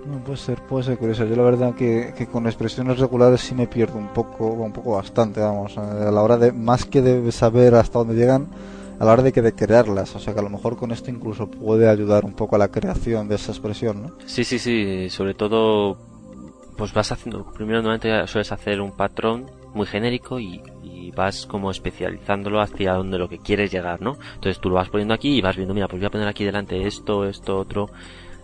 [0.06, 1.24] No, puede ser, puede ser curioso.
[1.24, 4.92] Yo la verdad que, que, con expresiones regulares sí me pierdo un poco, un poco
[4.92, 8.48] bastante, vamos, eh, a la hora de, más que de saber hasta dónde llegan,
[8.98, 10.14] a la hora de que de crearlas.
[10.16, 12.68] O sea que a lo mejor con esto incluso puede ayudar un poco a la
[12.68, 14.12] creación de esa expresión, ¿no?
[14.26, 15.10] Sí, sí, sí.
[15.10, 15.98] Sobre todo,
[16.76, 21.70] pues vas haciendo, primero normalmente sueles hacer un patrón muy genérico y, y vas como
[21.70, 24.16] especializándolo hacia donde lo que quieres llegar, ¿no?
[24.34, 26.44] Entonces tú lo vas poniendo aquí y vas viendo, mira, pues voy a poner aquí
[26.44, 27.90] delante esto, esto, otro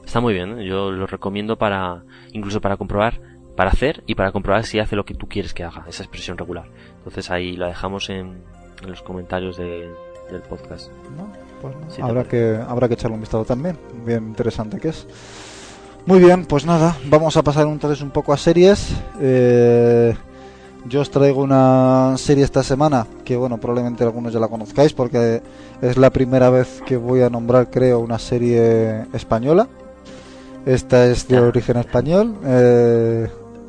[0.04, 0.66] Está muy bien, ¿eh?
[0.66, 3.20] yo lo recomiendo para, incluso para comprobar,
[3.56, 6.38] para hacer y para comprobar si hace lo que tú quieres que haga, esa expresión
[6.38, 6.66] regular.
[6.98, 8.42] Entonces ahí la dejamos en,
[8.82, 9.94] en los comentarios del
[10.48, 10.90] podcast.
[11.60, 15.06] pues habrá, que, habrá que echarle un vistazo también, bien interesante que es.
[16.06, 18.94] Muy bien, pues nada, vamos a pasar entonces un poco a series.
[19.20, 20.14] Eh,
[20.86, 25.40] yo os traigo una serie esta semana que, bueno, probablemente algunos ya la conozcáis porque
[25.80, 29.66] es la primera vez que voy a nombrar, creo, una serie española.
[30.66, 33.28] Esta es de origen español, eh,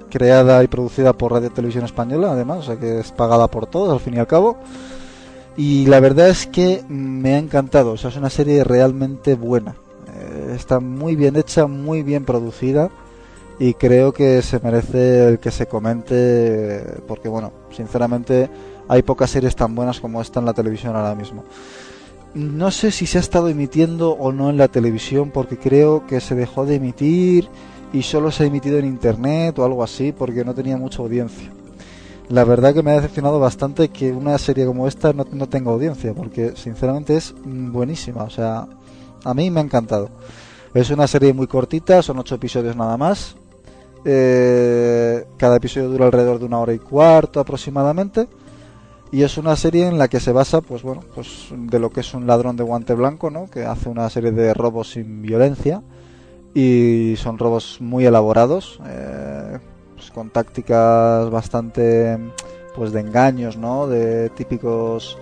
[0.09, 3.91] creada y producida por Radio Televisión Española, además, o sea que es pagada por todos
[3.91, 4.55] al fin y al cabo.
[5.57, 9.75] Y la verdad es que me ha encantado, o sea, es una serie realmente buena.
[10.07, 12.89] Eh, está muy bien hecha, muy bien producida
[13.59, 18.49] y creo que se merece el que se comente porque, bueno, sinceramente
[18.87, 21.43] hay pocas series tan buenas como esta en la televisión ahora mismo
[22.35, 26.19] no sé si se ha estado emitiendo o no en la televisión porque creo que
[26.19, 27.47] se dejó de emitir
[27.93, 31.49] y solo se ha emitido en internet o algo así porque no tenía mucha audiencia.
[32.27, 36.13] La verdad que me ha decepcionado bastante que una serie como esta no, tenga audiencia
[36.13, 38.67] porque sinceramente es buenísima, o sea,
[39.23, 40.09] a mí me ha encantado.
[40.73, 43.37] Es una serie muy cortita, son ocho episodios nada más.
[44.03, 48.27] Eh, cada episodio dura alrededor de una hora y cuarto aproximadamente
[49.11, 52.01] y es una serie en la que se basa pues bueno pues de lo que
[52.01, 55.81] es un ladrón de guante blanco no que hace una serie de robos sin violencia.
[56.57, 59.59] Y son robos muy elaborados eh,
[59.93, 62.17] pues con tácticas bastante
[62.75, 65.17] pues de engaños no de típicos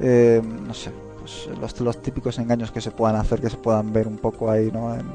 [0.00, 3.90] eh, no sé pues los, los típicos engaños que se puedan hacer que se puedan
[3.90, 5.06] ver un poco ahí no en,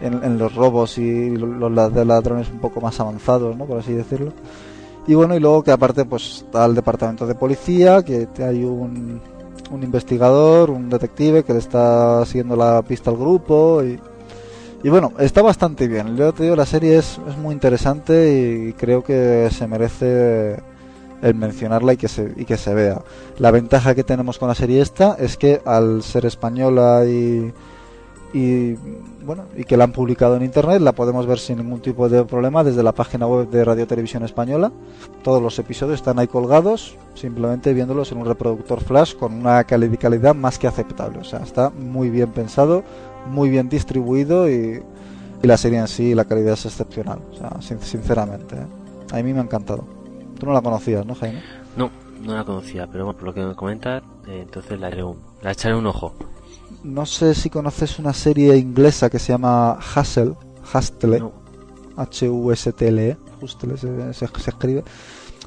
[0.00, 4.32] en los robos y los de ladrones un poco más avanzados no por así decirlo
[5.08, 9.20] y bueno, y luego que aparte pues está el departamento de policía, que hay un,
[9.70, 13.98] un investigador, un detective que le está siguiendo la pista al grupo y,
[14.82, 16.16] y bueno, está bastante bien.
[16.16, 20.56] Yo te digo, la serie es, es muy interesante y creo que se merece
[21.22, 23.02] el mencionarla y que se y que se vea.
[23.38, 27.52] La ventaja que tenemos con la serie esta es que al ser española y
[28.32, 28.74] y
[29.24, 32.24] bueno y que la han publicado en internet la podemos ver sin ningún tipo de
[32.24, 34.70] problema desde la página web de Radio Televisión Española.
[35.22, 40.34] Todos los episodios están ahí colgados simplemente viéndolos en un reproductor flash con una calidad
[40.34, 41.20] más que aceptable.
[41.20, 42.84] O sea está muy bien pensado
[43.26, 44.82] muy bien distribuido y,
[45.42, 48.66] y la serie en sí la calidad es excepcional o sea sinceramente ¿eh?
[49.12, 49.84] a mí me ha encantado.
[50.38, 51.42] Tú no la conocías no Jaime
[51.76, 51.90] no
[52.22, 55.74] no la conocía pero bueno, por lo que me comentas eh, entonces la, la echaré
[55.74, 56.14] un ojo
[56.82, 60.34] no sé si conoces una serie inglesa que se llama Hustle,
[60.72, 61.22] Hustle,
[61.96, 63.16] H-U-S-T-L-E,
[63.76, 64.84] se, se, escribe.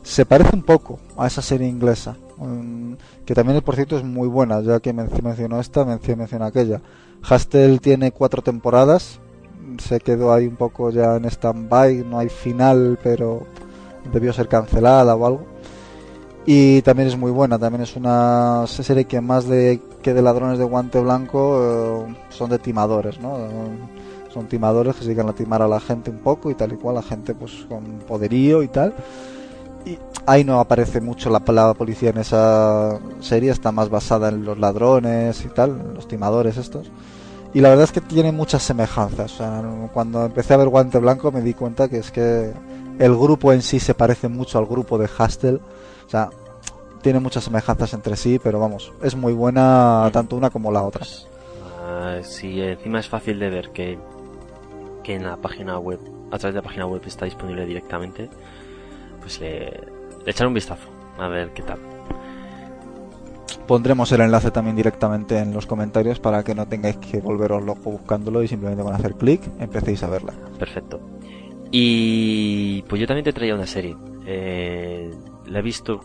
[0.04, 2.96] Se parece un poco a esa serie inglesa, um,
[3.26, 6.82] que también por cierto es muy buena, ya que mencionó esta, menciona aquella.
[7.30, 9.20] Hustle tiene cuatro temporadas,
[9.78, 13.46] se quedó ahí un poco ya en stand-by, no hay final, pero
[14.12, 15.46] debió ser cancelada o algo
[16.46, 20.58] y también es muy buena también es una serie que más de que de ladrones
[20.60, 23.38] de guante blanco eh, son de timadores no
[24.34, 26.78] son timadores que se dedican a timar a la gente un poco y tal y
[26.78, 28.94] cual la gente pues con poderío y tal
[29.86, 34.46] y ahí no aparece mucho la palabra policía en esa serie, está más basada en
[34.46, 36.92] los ladrones y tal, los timadores estos.
[37.54, 39.34] Y la verdad es que tiene muchas semejanzas.
[39.94, 42.54] cuando empecé a ver Guante Blanco me di cuenta que es que
[43.00, 45.60] el grupo en sí se parece mucho al grupo de Hustle.
[47.02, 51.06] Tiene muchas semejanzas entre sí, pero vamos, es muy buena tanto una como la otra.
[51.06, 53.98] Uh, sí, encima es fácil de ver que,
[55.04, 56.00] que en la página web,
[56.32, 58.30] a través de la página web está disponible directamente,
[59.20, 59.82] pues le,
[60.26, 60.88] echar un vistazo,
[61.18, 61.80] a ver qué tal.
[63.68, 67.92] Pondremos el enlace también directamente en los comentarios para que no tengáis que volveros loco
[67.92, 70.34] buscándolo y simplemente con hacer clic empecéis a verla.
[70.60, 71.00] Perfecto.
[71.72, 73.96] Y pues yo también te traía una serie.
[74.26, 75.10] Eh,
[75.46, 76.02] la he visto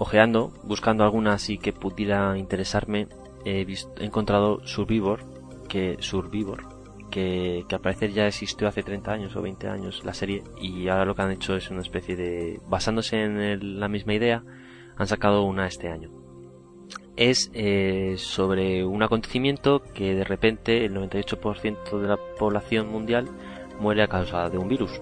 [0.00, 3.06] ojeando, buscando alguna así que pudiera interesarme.
[3.44, 5.20] He, visto, he encontrado Survivor,
[5.68, 6.64] que Survivor,
[7.10, 10.88] que, que al parecer ya existió hace 30 años o 20 años la serie y
[10.88, 14.42] ahora lo que han hecho es una especie de basándose en la misma idea
[14.96, 16.10] han sacado una este año
[17.16, 23.28] es eh, sobre un acontecimiento que de repente el 98% de la población mundial
[23.80, 25.00] muere a causa de un virus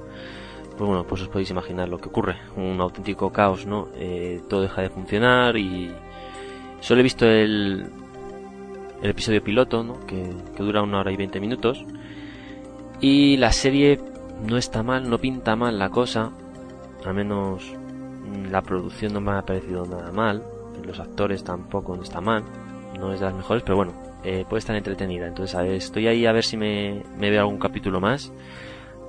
[0.78, 4.62] pues bueno pues os podéis imaginar lo que ocurre un auténtico caos no eh, todo
[4.62, 5.92] deja de funcionar y
[6.80, 7.90] solo he visto el
[9.02, 10.00] el episodio piloto, ¿no?
[10.06, 11.84] que, dura una hora y 20 minutos.
[13.00, 14.00] Y la serie
[14.46, 16.32] no está mal, no pinta mal la cosa.
[17.04, 17.72] Al menos
[18.50, 20.42] la producción no me ha parecido nada mal.
[20.84, 22.42] Los actores tampoco no está mal.
[22.98, 23.92] No es de las mejores, pero bueno,
[24.24, 25.28] eh, puede estar entretenida.
[25.28, 28.32] Entonces estoy ahí a ver si me, me veo algún capítulo más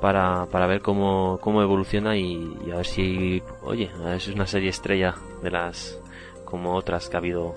[0.01, 5.15] para, para ver cómo, cómo evoluciona y, a ver si, oye, es una serie estrella
[5.43, 5.99] de las
[6.45, 7.53] como otras que ha habido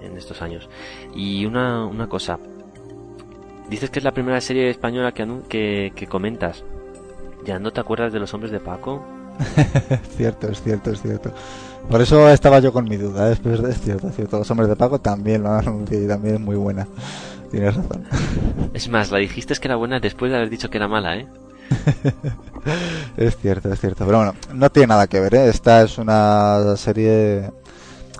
[0.00, 0.68] en estos años.
[1.14, 2.38] Y una, una cosa,
[3.68, 6.64] dices que es la primera serie española que, que, comentas.
[7.44, 9.02] ¿Ya no te acuerdas de los hombres de Paco?
[10.16, 11.32] cierto, es cierto, es cierto.
[11.88, 13.32] Por eso estaba yo con mi duda, ¿eh?
[13.32, 14.38] es, cierto, es cierto.
[14.38, 16.86] Los hombres de Paco también lo también es muy buena.
[17.50, 18.04] Tienes razón.
[18.74, 21.26] Es más, la dijiste que era buena después de haber dicho que era mala, ¿eh?
[23.16, 24.04] es cierto, es cierto.
[24.04, 25.48] Pero bueno, no tiene nada que ver, ¿eh?
[25.48, 27.50] Esta es una serie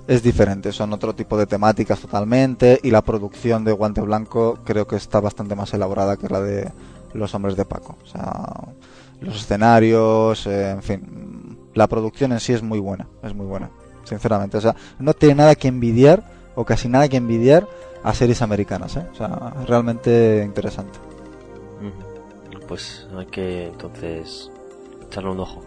[0.08, 4.86] es diferente, son otro tipo de temáticas totalmente y la producción de Guante Blanco creo
[4.86, 6.72] que está bastante más elaborada que la de
[7.12, 7.98] Los Hombres de Paco.
[8.02, 8.72] O sea,
[9.20, 13.70] los escenarios, eh, en fin, la producción en sí es muy buena, es muy buena,
[14.04, 14.56] sinceramente.
[14.56, 16.24] O sea, no tiene nada que envidiar
[16.58, 17.68] o casi nada que envidiar
[18.02, 19.06] a series americanas, ¿eh?
[19.12, 19.28] O sea,
[19.64, 20.98] realmente interesante.
[22.66, 24.50] Pues hay que entonces
[25.06, 25.62] echarle un ojo.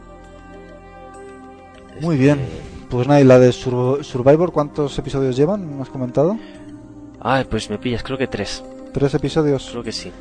[2.02, 2.40] Muy bien.
[2.40, 5.78] Este, pues nada, y la de Survivor, ¿cuántos episodios llevan?
[5.78, 6.38] ¿Me has comentado?
[7.22, 8.62] Ay, pues me pillas, creo que tres.
[8.92, 9.70] ¿Tres episodios?
[9.72, 10.12] Creo que sí.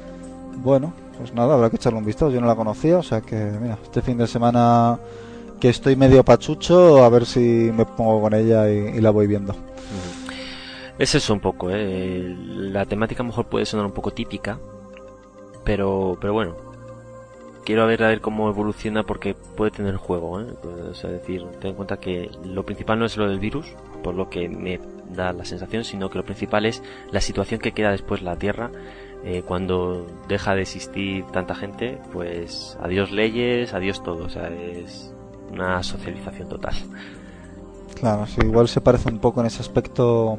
[0.54, 2.30] Bueno, pues nada, habrá que echarle un vistazo.
[2.30, 5.00] Yo no la conocía, o sea que, mira, este fin de semana
[5.58, 9.54] que estoy medio pachucho, a ver si me pongo con ella y, la voy viendo.
[11.00, 12.36] Es eso un poco, ¿eh?
[12.46, 14.58] La temática a lo mejor puede sonar un poco típica,
[15.64, 16.56] pero, pero bueno,
[17.64, 20.46] quiero ver a ver cómo evoluciona porque puede tener juego, ¿eh?
[21.02, 23.66] decir, ten en cuenta que lo principal no es lo del virus,
[24.02, 24.78] por lo que me
[25.08, 28.70] da la sensación, sino que lo principal es la situación que queda después la Tierra
[29.24, 35.14] eh, cuando deja de existir tanta gente, pues adiós leyes, adiós todo, es
[35.50, 36.74] una socialización total.
[37.94, 40.38] Claro, sí, igual se parece un poco en ese aspecto,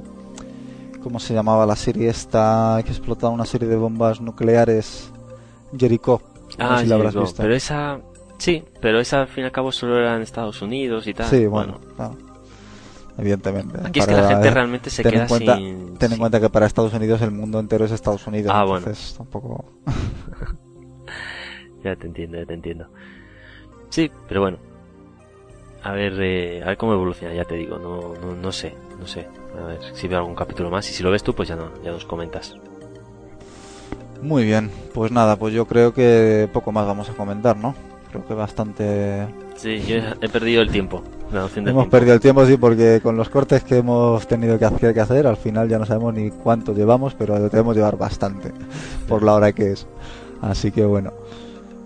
[1.01, 5.11] ¿cómo se llamaba la serie esta que explotaba una serie de bombas nucleares?
[5.77, 6.21] Jericho
[6.57, 7.41] ah, la habrás visto.
[7.41, 7.99] Pero esa,
[8.37, 11.27] sí, pero esa al fin y al cabo solo era en Estados Unidos y tal.
[11.27, 11.79] Sí, bueno,
[13.17, 13.79] evidentemente.
[13.83, 15.97] Aquí es que la gente realmente se queda sin...
[15.97, 18.51] Ten en cuenta que para Estados Unidos el mundo entero es Estados Unidos.
[18.53, 19.65] Ah, entonces tampoco...
[21.83, 22.87] ya te entiendo, ya te entiendo.
[23.89, 24.70] Sí, pero bueno.
[25.83, 29.07] A ver, eh, a ver cómo evoluciona, ya te digo, no, no, no sé, no
[29.07, 29.27] sé.
[29.59, 31.71] A ver si veo algún capítulo más y si lo ves tú, pues ya no,
[31.83, 32.55] ya nos comentas.
[34.21, 37.73] Muy bien, pues nada, pues yo creo que poco más vamos a comentar, ¿no?
[38.11, 39.27] Creo que bastante...
[39.55, 41.01] Sí, yo he perdido el tiempo.
[41.55, 44.99] hemos perdido el tiempo, sí, porque con los cortes que hemos tenido que hacer, que
[44.99, 48.51] hacer, al final ya no sabemos ni cuánto llevamos, pero debemos llevar bastante
[49.07, 49.87] por la hora que es.
[50.41, 51.13] Así que bueno.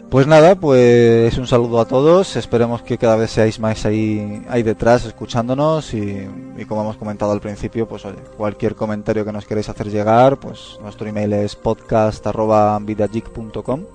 [0.10, 2.36] Pues nada, pues un saludo a todos.
[2.36, 6.28] Esperemos que cada vez seáis más ahí, ahí detrás escuchándonos y,
[6.68, 10.78] como hemos comentado al principio, pues oye, cualquier comentario que nos queréis hacer llegar, pues
[10.82, 13.86] nuestro email es podcast.vidageek.com.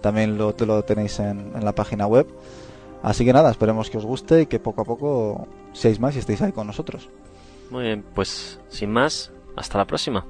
[0.00, 2.26] También lo, lo tenéis en, en la página web.
[3.02, 6.18] Así que nada, esperemos que os guste y que poco a poco seáis más y
[6.18, 7.08] estéis ahí con nosotros.
[7.70, 10.26] Muy bien, pues sin más, hasta la próxima.